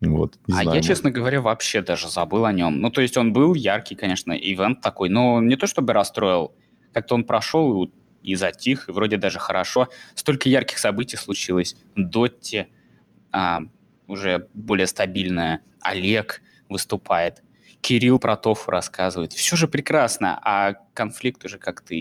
[0.00, 2.80] Вот, а знаю, я, честно говоря, вообще даже забыл о нем.
[2.80, 6.54] Ну, то есть он был яркий, конечно, ивент такой, но не то чтобы расстроил.
[6.92, 7.90] Как-то он прошел и,
[8.22, 9.88] и затих, и вроде даже хорошо.
[10.14, 11.76] Столько ярких событий случилось.
[11.94, 12.66] Дотти
[13.30, 13.60] а,
[14.12, 15.60] уже более стабильная.
[15.80, 17.42] Олег выступает.
[17.80, 19.32] Кирилл про Тофу рассказывает.
[19.32, 21.94] Все же прекрасно, а конфликт уже как-то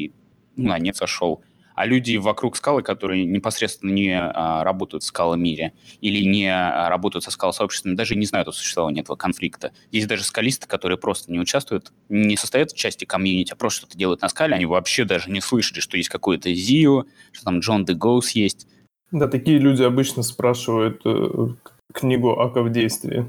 [0.56, 1.42] ну, на нет сошел.
[1.74, 7.24] А люди вокруг скалы, которые непосредственно не а, работают в скаломире или не а, работают
[7.24, 9.72] со скалосообществами, даже не знают о существовании этого конфликта.
[9.90, 13.98] Есть даже скалисты, которые просто не участвуют, не состоят в части комьюнити, а просто что-то
[13.98, 17.86] делают на скале, они вообще даже не слышали, что есть какой-то Зио, что там Джон
[17.86, 18.68] де Гоус есть.
[19.12, 21.48] Да, такие люди обычно спрашивают э,
[21.94, 23.26] книгу Ака в действии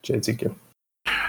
[0.00, 0.52] в чатике.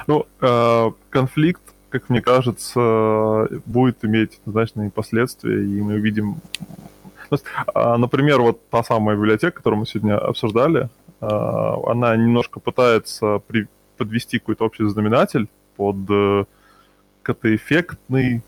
[0.08, 6.38] Ну, э, конфликт, как мне кажется, будет иметь значные последствия, и мы увидим...
[7.32, 10.90] Есть, а, Например, вот та самая библиотека, которую мы сегодня обсуждали,
[11.20, 16.46] а, она немножко пытается при- подвести какой-то общий знаменатель под э,
[17.22, 18.42] какой-то эффектный,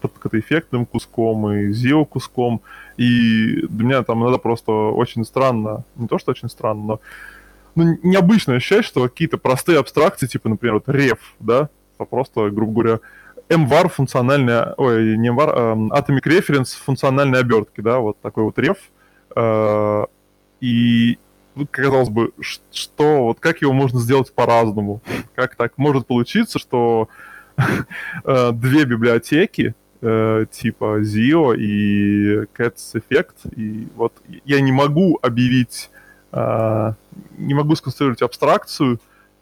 [0.00, 2.62] под эффектным куском, и ZIO куском.
[2.98, 7.00] И для меня там иногда просто очень странно, не то что очень странно, но
[7.74, 11.70] ну, необычно ощущать, что какие-то простые абстракции, типа, например, вот реф, да,
[12.10, 13.00] просто, грубо говоря,
[13.48, 18.76] MVAR функциональная, ой, не MVAR, а Atomic Reference функциональной обертки, да, вот такой вот реф.
[19.36, 20.04] Э,
[20.60, 21.18] и
[21.54, 25.00] ну, казалось бы, что, вот как его можно сделать по-разному?
[25.34, 27.08] Как так может получиться, что
[27.56, 34.12] э, две библиотеки, э, типа ZIO и Cats Effect, и вот
[34.44, 35.90] я не могу объявить,
[36.30, 39.00] не могу сконструировать абстракцию,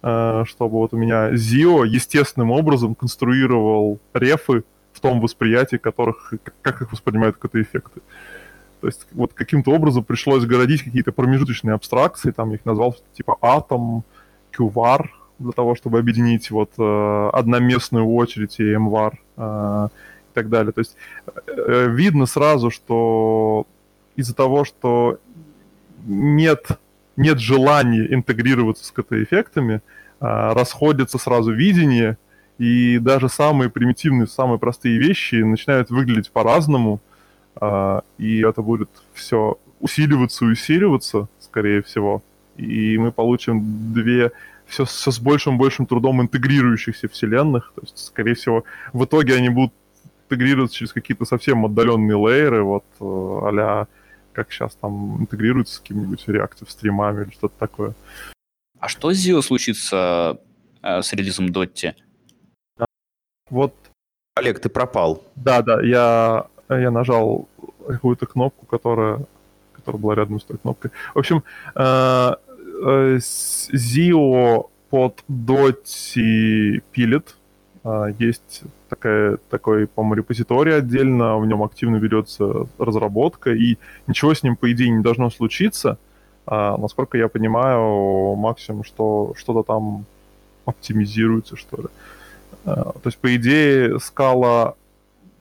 [0.09, 4.63] Э, чтобы вот у меня ZIO естественным образом конструировал рефы
[4.93, 8.03] в том восприятии, которых, как их воспринимают КТ-эффекты.
[8.81, 14.05] То есть вот каким-то образом пришлось городить какие-то промежуточные абстракции, там их назвал типа атом,
[14.57, 15.07] QVAR,
[15.41, 19.89] для того, чтобы объединить вот э, одноместную очередь и MVAR э,
[20.37, 20.73] так далее.
[20.73, 20.97] То есть
[21.47, 23.67] э, видно сразу, что
[24.15, 25.19] из-за того, что
[26.05, 26.79] нет
[27.17, 29.81] нет желания интегрироваться с КТ-эффектами,
[30.21, 32.19] а, расходятся сразу видения,
[32.59, 37.01] и даже самые примитивные, самые простые вещи начинают выглядеть по-разному,
[37.57, 42.23] а, и это будет все усиливаться и усиливаться, скорее всего,
[42.57, 44.33] и мы получим две
[44.67, 49.49] все, все с большим большим трудом интегрирующихся вселенных, то есть, скорее всего, в итоге они
[49.49, 49.73] будут
[50.27, 53.87] интегрироваться через какие-то совсем отдаленные лейеры, вот а
[54.37, 57.95] как сейчас там интегрируется с каким-нибудь реактив стримами или что-то такое.
[58.79, 60.39] А что с Zio случится
[60.83, 61.95] э, с релизом Дотти?
[63.49, 63.75] Вот.
[64.35, 65.25] Олег, ты пропал.
[65.37, 67.49] Да, да, я, я нажал
[67.89, 69.25] какую-то кнопку, которая,
[69.73, 70.91] которая была рядом с той кнопкой.
[71.15, 71.43] В общем,
[71.75, 72.35] э,
[72.85, 77.37] э, Zio под Дотти пилит.
[77.87, 83.77] Э, есть такая, такой, по-моему, репозиторий отдельно, в нем активно ведется разработка, и
[84.09, 85.99] ничего с ним, по идее, не должно случиться.
[86.47, 90.05] А, насколько я понимаю, максимум, что что-то там
[90.65, 91.89] оптимизируется, что ли.
[92.65, 94.75] А, то есть, по идее, скала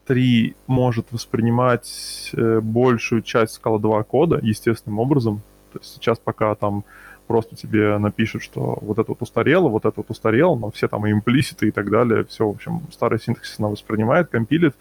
[0.06, 5.42] 3 может воспринимать э, большую часть скала 2 кода естественным образом.
[5.74, 6.84] То есть сейчас пока там
[7.28, 11.10] просто тебе напишут, что вот это вот устарело, вот это вот устарело, но все там
[11.10, 14.76] имплиситы и так далее, все, в общем, старый синтаксис она воспринимает, компилит,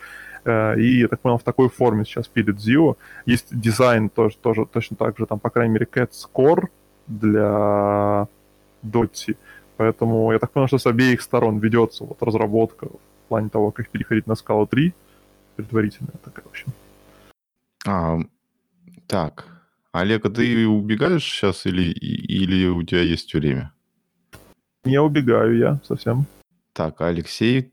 [0.44, 2.96] э, и, я так понял, в такой форме сейчас пилит Zio.
[3.26, 6.68] Есть дизайн тоже, тоже точно так же, там, по крайней мере, Cats Core
[7.06, 8.28] для
[8.82, 9.36] Dotty,
[9.76, 13.88] поэтому я так понял, что с обеих сторон ведется вот разработка в плане того, как
[13.88, 14.92] переходить на Scala 3,
[15.56, 16.72] предварительная такая, в общем.
[17.86, 18.18] А,
[19.06, 19.53] так,
[19.94, 23.72] Олег, а ты убегаешь сейчас или, или у тебя есть время?
[24.84, 26.26] Не убегаю я совсем.
[26.72, 27.72] Так, а Алексей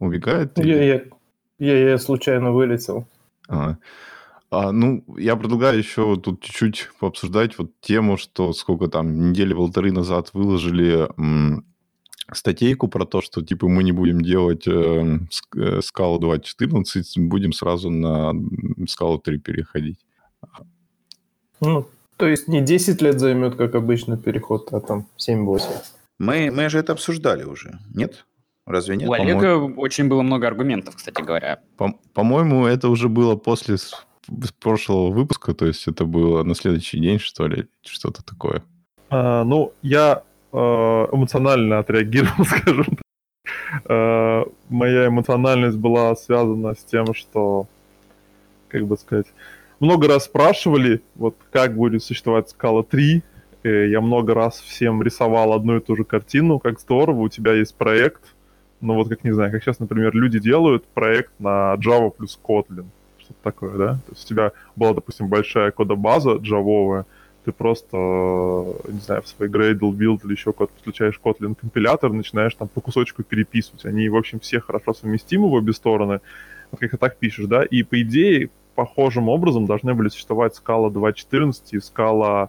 [0.00, 0.58] убегает?
[0.58, 1.02] Я, я,
[1.60, 3.06] я, я случайно вылетел.
[3.48, 3.76] А,
[4.50, 9.92] а, ну, я предлагаю еще тут чуть-чуть пообсуждать вот тему, что сколько там, недели полторы
[9.92, 11.64] назад выложили м,
[12.32, 15.20] статейку про то, что типа мы не будем делать э,
[15.82, 18.32] скалу 2.14, будем сразу на
[18.88, 20.00] скалу 3 переходить.
[21.60, 25.62] Ну, то есть не 10 лет займет, как обычно, переход, а там 7-8.
[26.18, 28.26] Мы, мы же это обсуждали уже, нет?
[28.66, 29.08] Разве нет?
[29.08, 31.60] У Олега очень было много аргументов, кстати говоря.
[31.76, 33.76] По- по-моему, это уже было после
[34.60, 38.62] прошлого выпуска, то есть это было на следующий день, что ли, что-то такое.
[39.08, 40.22] А, ну, я
[40.52, 43.02] э, эмоционально отреагировал, скажем так.
[43.88, 47.66] Э, моя эмоциональность была связана с тем, что,
[48.68, 49.26] как бы сказать,
[49.80, 53.22] много раз спрашивали, вот как будет существовать скала 3.
[53.62, 57.54] Э, я много раз всем рисовал одну и ту же картину, как здорово, у тебя
[57.54, 58.22] есть проект.
[58.80, 62.86] Ну вот как, не знаю, как сейчас, например, люди делают проект на Java плюс Kotlin.
[63.18, 63.94] Что-то такое, да?
[63.94, 67.06] То есть у тебя была, допустим, большая кодобаза джавовая,
[67.44, 72.54] ты просто, не знаю, в свой Gradle build или еще код подключаешь Kotlin компилятор, начинаешь
[72.54, 73.86] там по кусочку переписывать.
[73.86, 76.20] Они, в общем, все хорошо совместимы в обе стороны.
[76.70, 77.64] Вот как ты так пишешь, да?
[77.64, 78.50] И по идее
[78.80, 82.48] похожим образом должны были существовать скала 2.14 и скала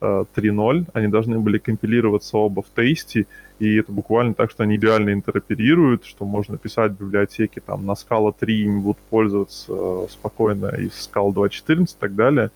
[0.00, 0.86] э, 3.0.
[0.94, 3.26] Они должны были компилироваться оба в тесте,
[3.58, 7.96] и это буквально так, что они идеально интероперируют, что можно писать в библиотеке там на
[7.96, 12.50] скала 3 и будут пользоваться э, спокойно из скала 2.14 и так далее.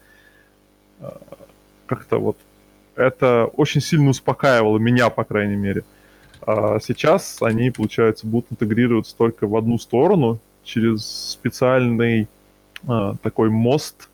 [1.00, 1.10] Э,
[1.84, 2.38] как-то вот
[2.96, 5.84] это очень сильно успокаивало меня, по крайней мере.
[6.46, 12.26] А сейчас они, получается, будут интегрироваться только в одну сторону через специальный
[12.86, 14.08] такой мост,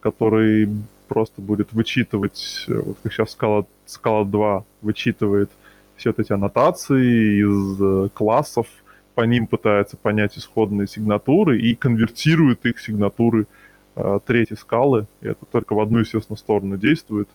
[0.00, 0.68] который
[1.08, 5.50] просто будет вычитывать, э, вот как сейчас скала, скала 2 вычитывает
[5.96, 8.66] все вот эти аннотации из э, классов,
[9.14, 13.46] по ним пытается понять исходные сигнатуры и конвертирует их сигнатуры
[13.94, 15.06] э, третьей скалы.
[15.20, 17.28] И это только в одну, естественно, сторону действует.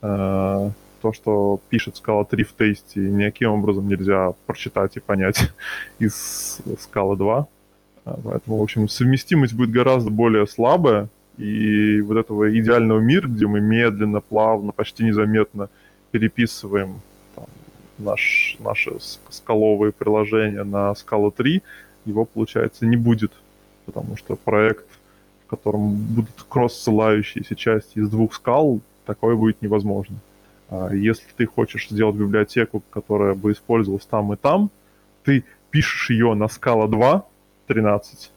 [0.00, 0.70] Э,
[1.02, 5.50] то, что пишет скала 3 в тесте, никаким образом нельзя прочитать и понять
[5.98, 7.48] из скалы 2.
[8.08, 13.46] А, поэтому, в общем, совместимость будет гораздо более слабая, и вот этого идеального мира, где
[13.46, 15.68] мы медленно, плавно, почти незаметно
[16.10, 17.00] переписываем
[17.34, 17.46] там,
[17.98, 18.96] наш, наши
[19.28, 21.62] скаловые приложения на скалу 3,
[22.06, 23.32] его, получается, не будет,
[23.86, 24.86] потому что проект,
[25.46, 30.16] в котором будут кросс-ссылающиеся части из двух скал, такое будет невозможно.
[30.70, 34.70] А если ты хочешь сделать библиотеку, которая бы использовалась там и там,
[35.24, 37.24] ты пишешь ее на скала 2,
[37.68, 38.32] 13,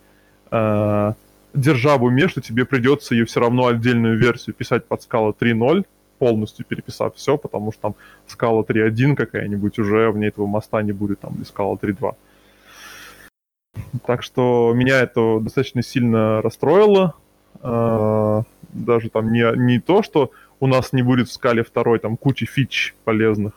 [0.52, 1.14] э,
[1.54, 5.86] держа в уме, что тебе придется ее все равно отдельную версию писать под скала 3.0,
[6.20, 7.96] полностью переписав все, потому что там
[8.28, 12.16] скала 3.1 какая-нибудь уже в ней этого моста не будет, там, или скала 3.2.
[14.06, 17.16] Так что меня это достаточно сильно расстроило.
[17.62, 18.44] Э,
[18.74, 22.46] даже там не, не то, что у нас не будет в скале 2 там кучи
[22.46, 23.54] фич полезных,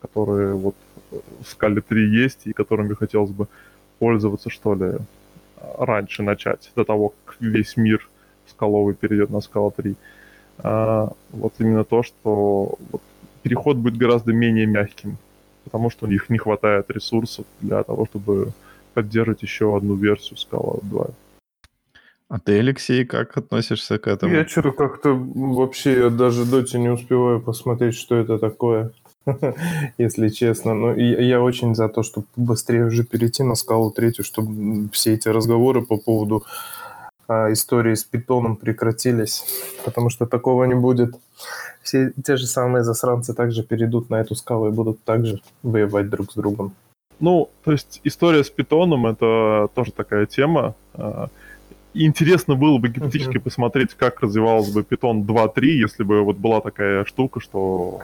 [0.00, 0.74] которые вот
[1.10, 3.48] в скале 3 есть и которыми хотелось бы
[4.02, 4.98] пользоваться, что ли,
[5.78, 8.08] раньше начать, до того, как весь мир
[8.48, 9.94] скаловый перейдет на скала 3.
[10.58, 13.02] А, вот именно то, что вот,
[13.42, 15.18] переход будет гораздо менее мягким,
[15.64, 18.52] потому что у них не хватает ресурсов для того, чтобы
[18.94, 21.06] поддерживать еще одну версию скала 2.
[22.28, 24.34] А ты, Алексей, как относишься к этому?
[24.34, 28.90] Я что-то как-то вообще даже доте не успеваю посмотреть, что это такое.
[29.98, 30.74] если честно.
[30.74, 35.28] Но я очень за то, чтобы быстрее уже перейти на скалу третью, чтобы все эти
[35.28, 36.44] разговоры по поводу
[37.28, 39.44] а, истории с питоном прекратились,
[39.84, 41.14] потому что такого не будет.
[41.82, 46.32] Все те же самые засранцы также перейдут на эту скалу и будут также воевать друг
[46.32, 46.74] с другом.
[47.20, 50.74] Ну, то есть история с питоном это тоже такая тема.
[50.94, 51.28] А,
[51.94, 53.40] интересно было бы гипотетически uh-huh.
[53.40, 58.00] посмотреть, как развивался бы питон 2.3, если бы вот была такая штука, что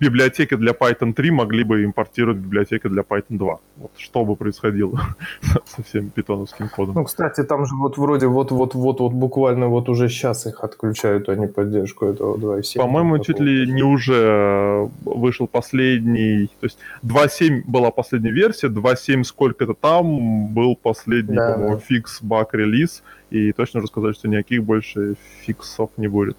[0.00, 3.58] библиотеки для Python 3 могли бы импортировать библиотеки для Python 2.
[3.76, 5.00] Вот что бы происходило
[5.66, 6.94] со всем питоновским кодом.
[6.94, 11.46] Ну, кстати, там же вот вроде вот-вот-вот вот буквально вот уже сейчас их отключают, они
[11.46, 12.78] поддержку этого 2.7.
[12.78, 19.74] По-моему, чуть ли не уже вышел последний, то есть 2.7 была последняя версия, 2.7 сколько-то
[19.74, 21.80] там был последний, да, по-моему, да.
[21.80, 25.14] фикс, баг, релиз, и точно уже сказать, что никаких больше
[25.44, 26.36] фиксов не будет.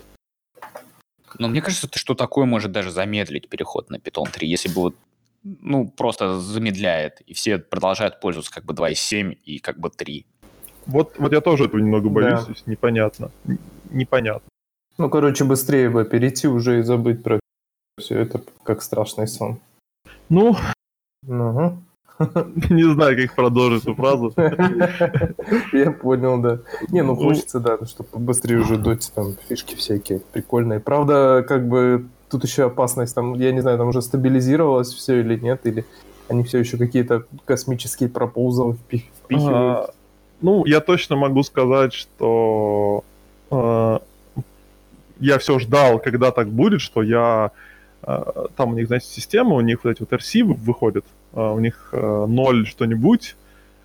[1.38, 4.95] Но мне кажется, что такое может даже замедлить переход на Python 3, если бы вот
[5.43, 10.26] ну, просто замедляет, и все продолжают пользоваться как бы 2.7 и как бы 3.
[10.85, 12.53] Вот, вот я тоже этого немного боюсь, да.
[12.65, 13.31] непонятно.
[13.89, 14.49] Непонятно.
[14.97, 17.39] Ну, короче, быстрее бы перейти уже и забыть про
[17.99, 19.60] все это, как страшный сон.
[20.30, 20.57] Ну,
[21.26, 21.77] угу.
[22.70, 24.34] Не знаю, как продолжить эту фразу.
[25.74, 26.60] Я понял, да.
[26.90, 30.80] Не, ну, ну хочется, да, чтобы побыстрее уже доте там фишки всякие прикольные.
[30.80, 35.40] Правда, как бы тут еще опасность, там, я не знаю, там уже стабилизировалось все или
[35.40, 35.86] нет, или
[36.28, 39.91] они все еще какие-то космические пропозалы впихивают.
[40.41, 43.04] ну, я точно могу сказать, что
[43.50, 44.00] э,
[45.20, 47.52] я все ждал, когда так будет, что я
[48.04, 48.24] э,
[48.56, 51.89] там у них, знаете, система, у них вот эти вот RC выходят, а, у них
[51.91, 53.35] 0 э, что-нибудь,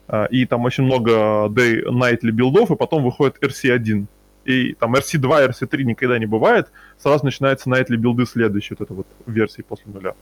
[0.06, 1.12] а, и там очень много
[1.48, 4.06] day, nightly билдов, и потом выходит RC1.
[4.44, 6.68] И там RC2, RC3 никогда не бывает,
[6.98, 10.14] сразу начинается nightly билды следующие, вот это вот версии после нуля.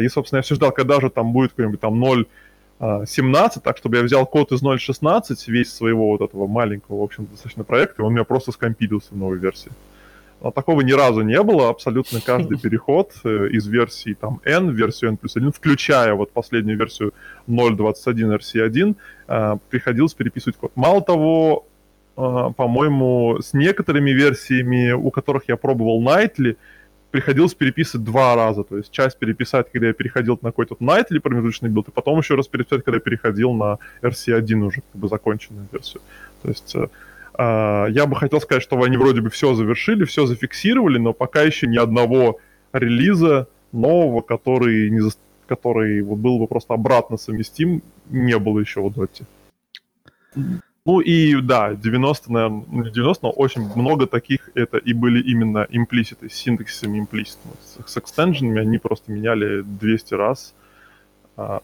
[0.00, 4.04] И, собственно, я все ждал, когда же там будет какой-нибудь там 0.17, так, чтобы я
[4.04, 8.12] взял код из 0.16, весь своего вот этого маленького, в общем, достаточно проекта, и он
[8.12, 9.72] у меня просто скомпилился в новой версии.
[10.40, 11.70] Но такого ни разу не было.
[11.70, 16.32] Абсолютно каждый переход э, из версии там N в версию N плюс 1, включая вот
[16.32, 17.12] последнюю версию
[17.48, 18.96] 0.21 RC1,
[19.28, 20.72] э, приходилось переписывать код.
[20.74, 21.66] Мало того,
[22.16, 22.20] э,
[22.56, 26.56] по-моему, с некоторыми версиями, у которых я пробовал Nightly,
[27.10, 28.62] приходилось переписывать два раза.
[28.62, 32.34] То есть часть переписать, когда я переходил на какой-то Nightly промежуточный билд, и потом еще
[32.34, 36.02] раз переписать, когда я переходил на RC1 уже, как бы законченную версию.
[36.42, 36.90] То есть а,
[37.38, 41.66] я бы хотел сказать, что они вроде бы все завершили, все зафиксировали, но пока еще
[41.66, 42.38] ни одного
[42.72, 45.10] релиза нового, который, не за...
[45.46, 49.24] который был бы просто обратно совместим, не было еще в Dota.
[50.86, 55.20] Ну и да, 90, наверное, ну, не 90, но очень много таких это и были
[55.20, 57.50] именно имплиситы, с синтаксисами имплиситом.
[57.86, 60.54] С, экстенженами они просто меняли 200 раз.
[61.36, 61.60] А.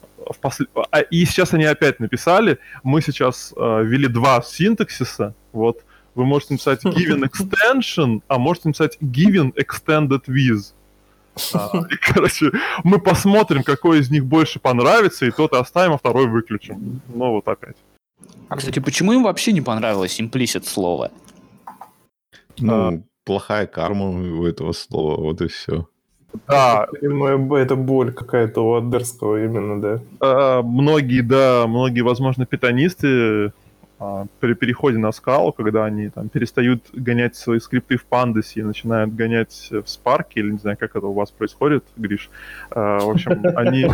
[0.90, 5.84] А, и сейчас они опять написали, мы сейчас ввели два синтаксиса, вот,
[6.14, 10.72] вы можете написать given extension, а можете написать given extended with.
[11.54, 12.50] А, и, короче,
[12.84, 17.00] мы посмотрим, какой из них больше понравится, и тот оставим, а второй выключим.
[17.08, 17.76] Ну, вот опять.
[18.48, 21.10] А, кстати, почему им вообще не понравилось имплисит слово?
[22.58, 25.88] Ну, плохая карма у этого слова, вот и все.
[26.48, 30.00] Да, Видимо, Это боль какая-то у Адерского именно, да.
[30.20, 33.06] э, многие, да, многие, возможно, питанисты
[33.48, 33.52] а,
[34.40, 39.14] при переходе на скалу, когда они там перестают гонять свои скрипты в пандасе и начинают
[39.14, 42.30] гонять в спарке, или не знаю, как это у вас происходит, Гриш.
[42.70, 43.86] Э, В общем, они...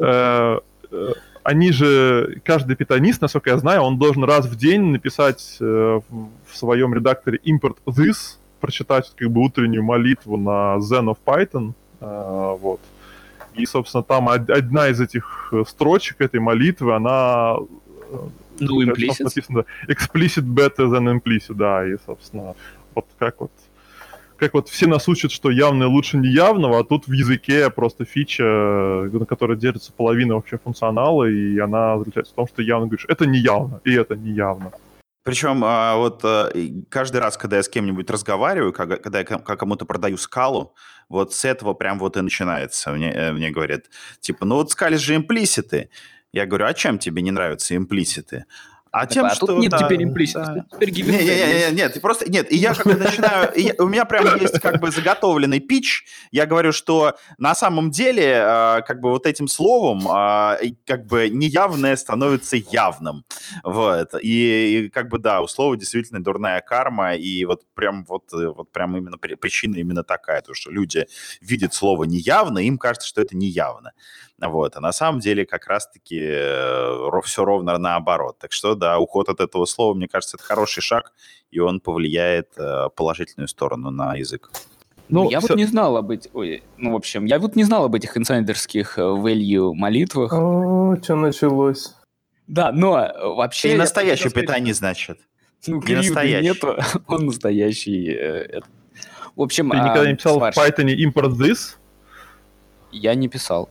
[0.00, 0.58] э,
[0.90, 1.12] э,
[1.42, 6.00] Они же, каждый питанист, насколько я знаю, он должен раз в день написать э,
[6.46, 12.80] в своем редакторе import this, прочитать как бы утреннюю молитву на Zen of Python, вот.
[13.54, 17.56] И, собственно, там од- одна из этих строчек этой молитвы, она
[18.60, 19.16] Ну, implicit.
[19.18, 22.54] там написано explicit better than implicit, да, и, собственно,
[22.94, 23.50] вот как вот
[24.36, 28.42] как вот все нас учат, что явное лучше неявного, а тут в языке просто фича,
[28.44, 33.06] э, на которой держится половина вообще функционала, и она заключается в том, что явно говоришь,
[33.08, 34.72] это неявно, и это неявно.
[35.22, 36.22] Причем а, вот
[36.54, 40.74] и каждый раз, когда я с кем-нибудь разговариваю, когда я ком- кому-то продаю скалу,
[41.08, 42.90] вот с этого прям вот и начинается.
[42.92, 43.84] Мне, э, мне говорят,
[44.20, 45.88] типа, ну вот скали же имплиситы.
[46.34, 48.44] Я говорю, а чем тебе не нравятся имплиситы?
[48.90, 49.46] А тем, а что...
[49.48, 50.64] тут нет да, теперь имплисит, да.
[50.72, 51.46] теперь given Не, не, value.
[51.48, 52.52] не, не, нет, ты просто нет.
[52.52, 56.04] И я как бы начинаю, я- у меня прям есть как бы заготовленный пич.
[56.30, 60.02] Я говорю, что на самом деле а, как бы вот этим словом
[60.62, 63.24] и как бы неявное становится явным,
[63.64, 64.10] вот.
[64.22, 68.46] И, и как бы да, у слова действительно дурная карма, и вот прям вот э,
[68.46, 71.06] вот прям именно при- причина именно такая, то что люди
[71.40, 73.90] видят слово неявно, им кажется, что это неявно.
[74.40, 74.76] Вот.
[74.76, 76.18] А на самом деле как раз-таки
[77.22, 78.36] все ровно наоборот.
[78.38, 81.12] Так что, да, уход от этого слова, мне кажется, это хороший шаг,
[81.50, 84.50] и он повлияет э, положительную сторону на язык.
[85.08, 86.30] Ну, я всё- вот не знал об этих...
[86.34, 90.32] Ой, ну, в общем, я вот не знал об этих инсайдерских э, value молитвах.
[90.32, 91.94] О, что началось?
[92.46, 93.72] Да, но э, вообще...
[93.72, 95.18] Я настоящий сказать, питание, значит.
[95.66, 96.46] Ну, не настоящий.
[96.46, 98.10] нету, он настоящий.
[98.10, 98.60] э.
[99.34, 100.42] В общем, Ты а, никогда не писал в.
[100.42, 101.76] Python import this?
[102.92, 103.70] Я не писал.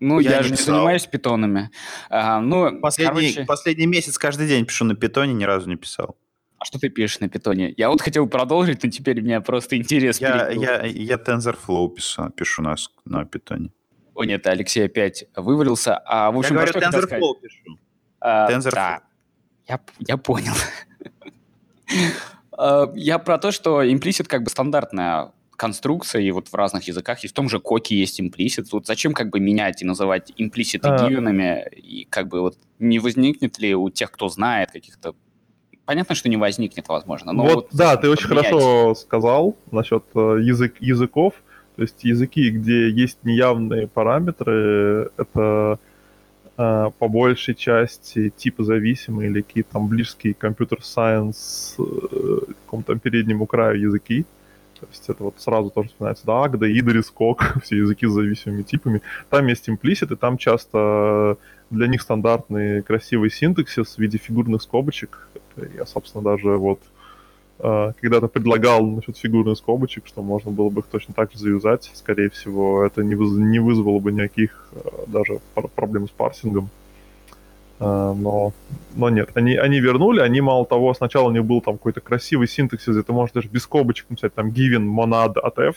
[0.00, 0.74] Ну, Я я, не же не писал.
[0.76, 1.70] занимаюсь питонами.
[2.10, 6.16] А, ну, Последний, короче, последний месяц каждый день пишу на питоне, ни разу не писал.
[6.58, 7.72] а что ты пишешь на питоне?
[7.76, 12.28] Я вот хотел продолжить, но теперь у меня просто интерес Я, я, я TensorFlow пишу,
[12.30, 12.74] пишу на,
[13.04, 13.70] на питоне.
[14.14, 15.96] О, нет, Алексей опять вывалился.
[16.04, 16.80] А, в общем, я говорю?
[16.80, 17.78] TensorFlow пишу.
[18.20, 18.70] А, TensorFlow.
[18.74, 19.00] да.
[19.68, 20.52] Я, я понял.
[22.58, 27.24] А, Я про то, что имплисит как бы стандартная конструкция, и вот в разных языках,
[27.24, 28.72] и в том же коке есть имплисит.
[28.72, 31.08] Вот зачем как бы менять и называть имплиситы А.
[31.08, 35.14] гивенами, и как бы вот не возникнет ли у тех, кто знает каких-то...
[35.84, 40.38] Понятно, что не возникнет, возможно, но вот, вот да, ты очень хорошо сказал насчет э,
[40.42, 41.34] язык, языков.
[41.76, 45.78] То есть языки, где есть неявные параметры, это
[46.56, 51.82] э, по большей части типа зависимые или какие-то там близкие компьютер-сайенс э,
[52.64, 54.24] какому-то переднему краю языки.
[54.80, 58.62] То есть это вот сразу тоже вспоминается, да, Agda, Idris, Скок, все языки с зависимыми
[58.62, 59.02] типами.
[59.30, 61.38] Там есть имплисит, и там часто
[61.70, 65.28] для них стандартный красивый синтаксис в виде фигурных скобочек.
[65.74, 66.80] Я, собственно, даже вот
[67.58, 71.90] э, когда-то предлагал насчет фигурных скобочек, что можно было бы их точно так же завязать.
[71.94, 75.40] Скорее всего, это не, выз- не вызвало бы никаких э, даже
[75.74, 76.70] проблем с парсингом.
[77.78, 78.52] Э, но,
[78.94, 82.48] но нет, они, они вернули, они мало того, сначала у них был там какой-то красивый
[82.48, 85.76] синтаксис, ты можешь даже без скобочек написать там given monad от f,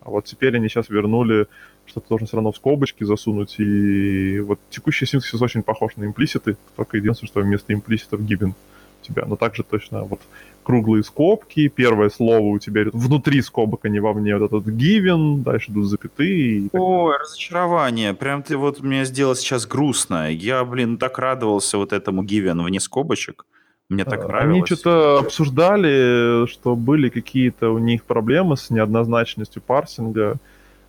[0.00, 1.46] а вот теперь они сейчас вернули,
[1.86, 6.04] что ты должен все равно в скобочки засунуть, и вот текущий синтаксис очень похож на
[6.04, 8.54] имплиситы, только единственное, что вместо имплиситов given
[9.02, 10.20] тебя, но также точно вот
[10.64, 15.70] круглые скобки, первое слово у тебя внутри скобок, а не вовне, вот этот given, дальше
[15.70, 16.68] идут запятые.
[16.72, 18.14] Ой, разочарование.
[18.14, 20.30] Прям ты вот мне сделал сейчас грустно.
[20.30, 23.46] Я, блин, так радовался вот этому гивен вне скобочек.
[23.88, 24.56] Мне так Э, нравилось.
[24.56, 30.36] Они что-то обсуждали, что были какие-то у них проблемы с неоднозначностью парсинга,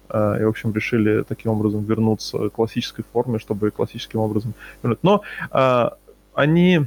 [0.10, 4.99] э, и, в общем, решили таким образом вернуться к классической форме, чтобы классическим образом вернуть.
[5.03, 5.22] Но
[5.52, 5.89] э,
[6.34, 6.85] они...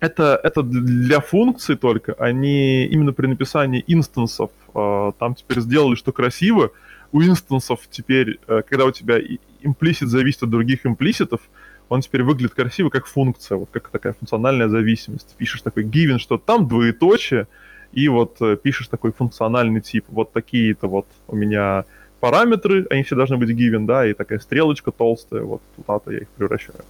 [0.00, 6.12] Это, это для функций только, они именно при написании инстансов э, там теперь сделали, что
[6.12, 6.70] красиво.
[7.12, 9.18] У инстансов теперь, э, когда у тебя
[9.62, 11.40] имплисит зависит от других имплиситов,
[11.88, 15.34] он теперь выглядит красиво как функция, вот как такая функциональная зависимость.
[15.38, 17.46] Пишешь такой given, что там двоеточие,
[17.92, 20.04] и вот э, пишешь такой функциональный тип.
[20.08, 21.84] Вот такие-то вот у меня
[22.20, 26.28] параметры, они все должны быть given, да, и такая стрелочка толстая, вот туда-то я их
[26.28, 26.78] превращаю.
[26.78, 26.86] Так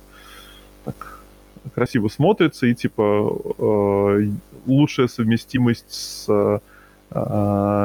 [1.74, 4.30] красиво смотрится, и типа э,
[4.66, 6.58] лучшая совместимость с, э,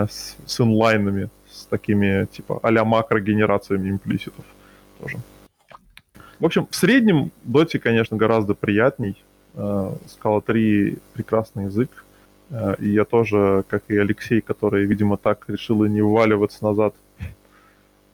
[0.09, 4.45] с, с инлайнами, с такими, типа, а-ля макрогенерациями имплиситов
[4.99, 5.17] тоже.
[6.39, 9.15] В общем, в среднем Доте, конечно, гораздо приятней.
[9.53, 11.89] Э, Scala 3 прекрасный язык.
[12.49, 16.95] Э, И я тоже, как и Алексей, который, видимо, так решил и не вываливаться назад,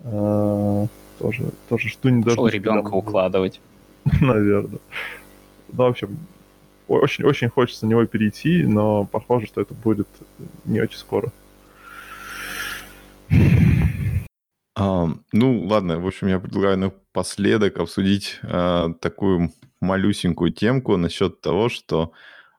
[0.03, 0.87] э,
[1.19, 2.57] тоже, тоже что не Пошел даже...
[2.57, 3.61] ребенка укладывать.
[4.21, 4.79] Наверное.
[5.71, 6.17] Ну, в общем,
[6.87, 10.07] очень-очень хочется на него перейти, но похоже, что это будет
[10.65, 11.31] не очень скоро.
[14.75, 21.69] А, ну, ладно, в общем, я предлагаю напоследок обсудить а, такую малюсенькую темку насчет того,
[21.69, 22.11] что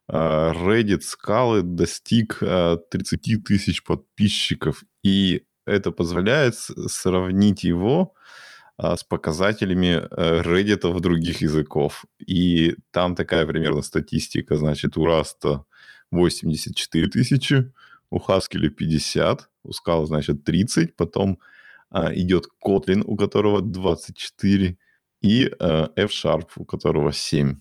[0.09, 8.19] а, Reddit Scala достиг а, 30 тысяч подписчиков, и это позволяет сравнить его а,
[8.79, 12.05] с показателями э, Reddit других языков.
[12.25, 15.65] И там такая примерно статистика, значит, у Раста
[16.11, 17.73] 84 тысячи,
[18.11, 21.39] у Haskell 50, у Scala, значит, 30, потом
[21.91, 24.77] а, идет Kotlin, у которого 24,
[25.21, 27.57] и а, F-Sharp, у которого 7.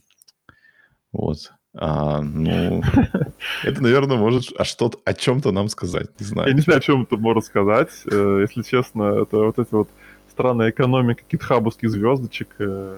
[1.11, 1.51] Вот.
[1.73, 2.81] А, ну,
[3.63, 6.55] это, наверное, может а что о чем-то нам сказать, не Я знаю.
[6.55, 7.89] не знаю, о чем это можно сказать.
[8.11, 9.89] Э, Если честно, это вот эти вот
[10.37, 12.47] странная экономика гитхабовских звездочек.
[12.59, 12.95] э,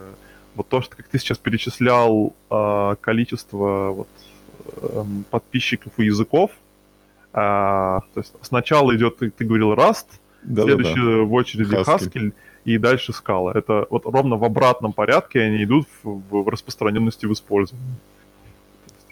[0.55, 4.07] Вот то, что как ты сейчас перечислял а, количество вот,
[4.81, 6.51] эм, подписчиков и языков.
[7.31, 10.07] а, То есть сначала идет, ты, ты говорил, Rust,
[10.43, 10.63] Да-да-да.
[10.63, 12.11] следующий в очереди Haskell.
[12.11, 12.33] Haskell,
[12.65, 13.51] и дальше Scala.
[13.57, 17.95] Это вот ровно в обратном порядке они идут в, в распространенности в использовании.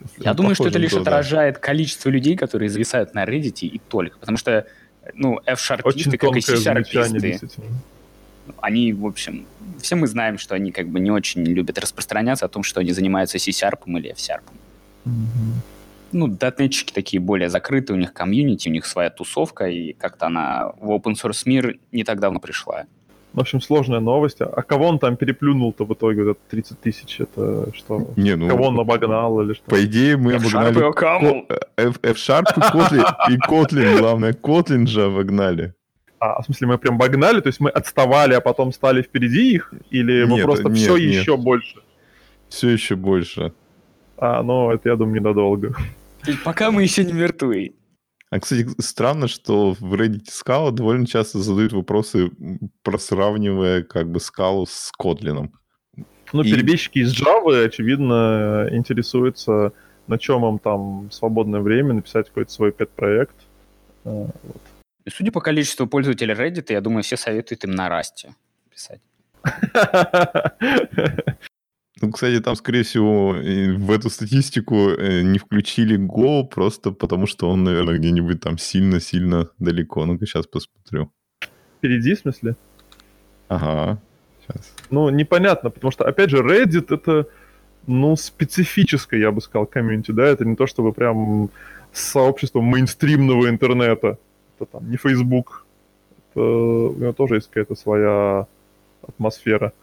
[0.02, 1.12] Есть, Я думаю, что это лишь то, да.
[1.12, 4.18] отражает количество людей, которые зависают на Reddit и только.
[4.18, 4.66] Потому что,
[5.14, 7.68] ну, F-шарписты, как и C-шарписты, действительно.
[8.62, 9.46] Они, в общем,
[9.80, 12.92] все мы знаем, что они как бы не очень любят распространяться о том, что они
[12.92, 14.44] занимаются C-Sharp или F-Sharp.
[16.14, 20.72] Ну, датнетчики такие более закрытые, у них комьюнити, у них своя тусовка, и как-то она
[20.80, 22.86] в open source мир не так давно пришла.
[23.34, 24.42] В общем, сложная новость.
[24.42, 27.20] А кого он там переплюнул-то в итоге, вот это 30 тысяч?
[27.20, 28.12] Это что?
[28.16, 29.70] Не, ну, Кого он обогнал или что?
[29.70, 31.46] по идее, мы F-Sharp обогнали
[31.76, 35.74] F-Sharp и Kotlin, и Kotlin, главное, Kotlin же обогнали.
[36.20, 37.42] А, в смысле, мы прям обогнали?
[37.42, 39.74] То есть мы отставали, а потом стали впереди их?
[39.92, 41.22] Или мы Нет, просто нет, все нет.
[41.22, 41.76] еще больше?
[42.50, 43.54] Все еще больше.
[44.18, 45.22] А, ну, это, я думаю,
[46.26, 47.74] есть пока мы еще не мертвы.
[48.30, 52.32] А, кстати, странно, что в Reddit Scala довольно часто задают вопросы,
[52.84, 55.50] просравнивая как бы скалу с Kotlin.
[56.34, 59.72] Ну, И- перебежчики из Java, очевидно, интересуются,
[60.08, 63.36] на чем им там свободное время написать какой-то свой пет-проект.
[64.04, 64.28] А,
[65.08, 68.36] И Судя по количеству пользователей Reddit, я думаю, все советуют им на Расте
[68.70, 69.02] писать.
[72.00, 77.50] Ну, кстати, там, скорее всего, в эту статистику э, не включили Go, просто потому что
[77.50, 80.06] он, наверное, где-нибудь там сильно-сильно далеко.
[80.06, 81.12] Ну-ка, сейчас посмотрю.
[81.80, 82.56] Впереди, в смысле?
[83.48, 84.00] Ага,
[84.40, 84.76] сейчас.
[84.92, 87.26] Ну, непонятно, потому что, опять же, Reddit это,
[87.88, 91.50] ну, специфическое, я бы сказал, комьюнити, да, это не то, чтобы прям
[91.92, 94.20] сообщество мейнстримного интернета.
[94.60, 95.66] Это там не Facebook.
[96.32, 98.48] Это, у него тоже есть какая-то своя
[99.08, 99.74] атмосфера.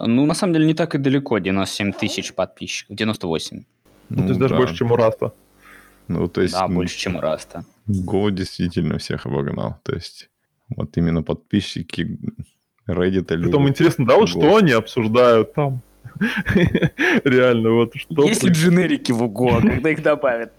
[0.00, 3.64] Ну, на самом деле, не так и далеко, 97 тысяч подписчиков, 98.
[4.08, 4.58] Ну, то есть даже да.
[4.58, 5.32] больше, чем у Rust а.
[6.08, 7.64] Ну, то есть Да, больше, чем у Rust а.
[7.88, 9.78] Go действительно всех обогнал.
[9.82, 10.30] То есть
[10.68, 12.18] вот именно подписчики
[12.88, 13.68] Reddit Притом любят.
[13.70, 14.32] интересно, да, вот Go.
[14.32, 15.80] что они обсуждают там.
[17.24, 18.24] Реально, вот что...
[18.24, 20.52] Есть ли дженерики в УГО, когда их добавят?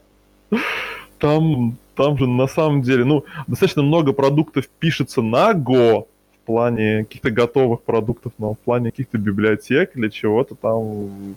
[1.19, 6.07] там, там же на самом деле, ну, достаточно много продуктов пишется на Go
[6.43, 11.35] в плане каких-то готовых продуктов, но в плане каких-то библиотек или чего-то там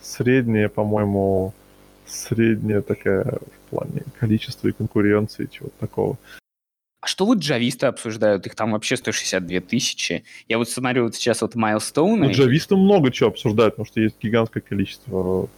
[0.00, 1.52] средняя, по-моему,
[2.06, 6.18] средняя такая в плане количества и конкуренции, чего-то такого.
[7.04, 8.46] А что вот джависты обсуждают?
[8.46, 10.24] Их там вообще 162 тысячи.
[10.48, 12.32] Я вот смотрю вот сейчас вот Ну, Майлстоуны.
[12.32, 15.50] джависты много чего обсуждают, потому что есть гигантское количество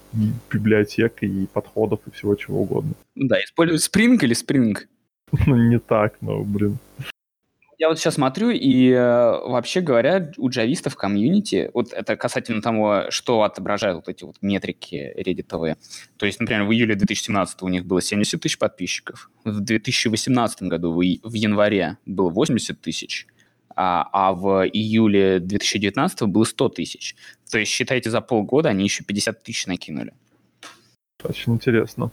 [0.53, 2.95] библиотек и подходов и всего чего угодно.
[3.15, 4.77] Да, используют Spring или Spring.
[5.47, 6.79] Ну, не так, но, блин.
[7.79, 13.11] Я вот сейчас смотрю, и э, вообще говоря, у джавистов комьюнити, вот это касательно того,
[13.11, 15.77] что отображают вот эти вот метрики реддитовые.
[16.17, 20.91] То есть, например, в июле 2017 у них было 70 тысяч подписчиков, в 2018 году
[20.93, 23.27] в, в январе было 80 тысяч,
[23.75, 27.15] а, а в июле 2019 было 100 тысяч.
[27.51, 30.15] То есть, считайте, за полгода они еще 50 тысяч накинули.
[31.23, 32.11] Очень интересно.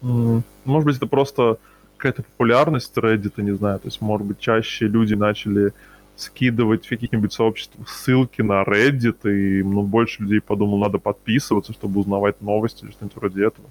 [0.00, 1.58] Может быть, это просто
[2.04, 3.78] какая-то популярность Reddit, не знаю.
[3.78, 5.72] То есть, может быть, чаще люди начали
[6.16, 12.00] скидывать в каких-нибудь сообществах ссылки на Reddit, и ну, больше людей подумал, надо подписываться, чтобы
[12.00, 13.66] узнавать новости или что-нибудь вроде этого.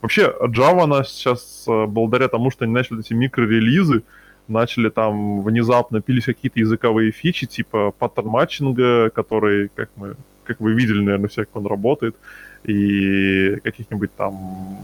[0.00, 4.02] Вообще, Java, она сейчас, э, благодаря тому, что они начали эти микрорелизы,
[4.48, 10.72] начали там внезапно пились какие-то языковые фичи, типа паттерн матчинга, который, как мы, как вы
[10.72, 12.16] видели, наверное, все, как он работает,
[12.64, 14.78] и каких-нибудь там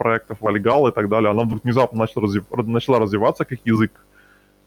[0.00, 2.44] проектов Вальгал и так далее, она вдруг внезапно начала, развив...
[2.50, 3.90] начала развиваться как язык.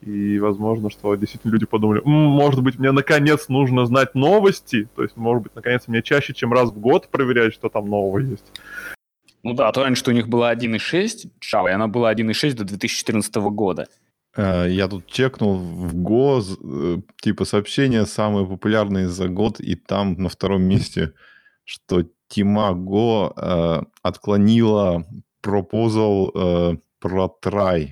[0.02, 5.02] И возможно, что действительно люди подумали, «М, может быть, мне наконец нужно знать новости, то
[5.04, 8.46] есть, может быть, наконец мне чаще, чем раз в год проверять, что там нового есть.
[9.44, 12.64] Ну да, а то раньше у них была 1.6 Java, и она была 1.6 до
[12.64, 13.88] 2014 года.
[14.38, 19.76] Э, Я тут чекнул в Go, з- э, типа сообщения самые популярные за год, и
[19.76, 21.12] там на втором месте,
[21.66, 25.06] что Тима Go э, отклонила
[25.42, 27.90] пропозал э, про try.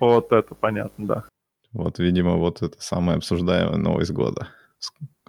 [0.00, 1.24] Вот это понятно, да.
[1.72, 4.48] Вот, видимо, вот это самая обсуждаемая новость года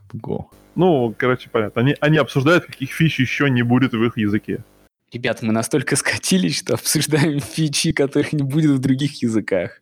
[0.09, 0.45] в Go.
[0.75, 1.81] Ну, короче, понятно.
[1.81, 4.63] Они, они обсуждают, каких фич еще не будет в их языке.
[5.11, 9.81] Ребята, мы настолько скатились, что обсуждаем фичи, которых не будет в других языках.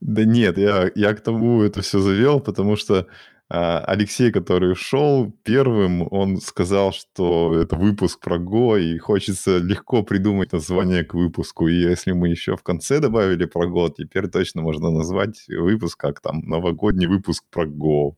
[0.00, 3.06] Да нет, я, я к тому это все завел, потому что
[3.52, 10.52] Алексей, который ушел первым, он сказал, что это выпуск про Го, и хочется легко придумать
[10.52, 11.66] название к выпуску.
[11.66, 16.20] И если мы еще в конце добавили про Го, теперь точно можно назвать выпуск как
[16.20, 18.16] там новогодний выпуск про Го.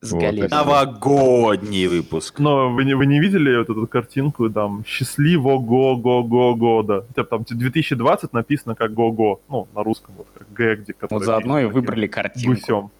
[0.00, 2.38] С Вот, Новогодний выпуск.
[2.38, 7.04] Но вы не, вы не видели вот эту картинку, там, счастливого го-го-го года?
[7.08, 11.60] Хотя там 2020 написано как го-го, ну, на русском, вот как г, где Вот заодно
[11.60, 12.58] и выбрали картинку.
[12.58, 12.90] Гусем.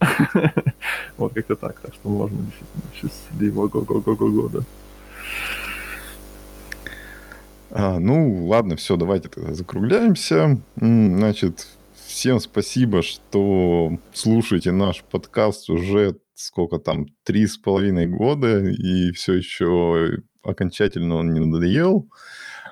[1.16, 4.64] Вот как-то так, так что можно действительно счастливого го-го-го-го года.
[7.70, 10.60] А, ну, ладно, все, давайте тогда закругляемся.
[10.76, 11.66] Значит,
[12.06, 19.34] всем спасибо, что слушаете наш подкаст уже сколько там, три с половиной года, и все
[19.34, 22.08] еще окончательно он не надоел.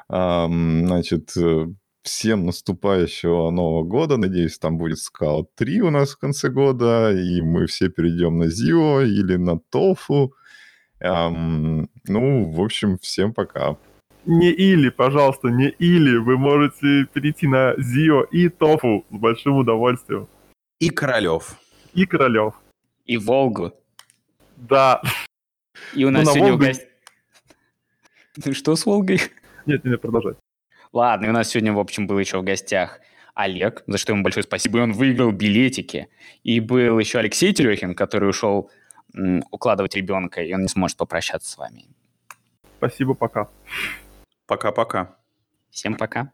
[0.09, 1.67] Значит, э,
[2.07, 4.17] всем наступающего Нового года.
[4.17, 8.45] Надеюсь, там будет Scout 3 у нас в конце года, и мы все перейдем на
[8.45, 10.33] Zio или на Тофу.
[11.01, 13.77] Ам, Ну, в общем, всем пока.
[14.25, 16.17] Не или, пожалуйста, не или.
[16.17, 20.27] Вы можете перейти на Зио и Тофу с большим удовольствием.
[20.81, 21.57] И Королев.
[21.95, 22.55] И Королев.
[23.05, 23.73] И Волгу.
[24.57, 25.01] Да.
[25.95, 26.89] И у Ну, нас на сегодня в Волгу- гостях...
[28.45, 29.21] Ну что с Волгой?
[29.67, 30.37] Нет, не продолжать.
[30.93, 33.01] Ладно, и у нас сегодня, в общем, был еще в гостях
[33.35, 36.09] Олег, за что ему большое спасибо, и он выиграл билетики.
[36.43, 38.71] И был еще Алексей Терехин, который ушел
[39.15, 41.87] м, укладывать ребенка, и он не сможет попрощаться с вами.
[42.79, 43.49] Спасибо, пока.
[44.47, 45.17] Пока-пока.
[45.71, 46.33] Всем пока.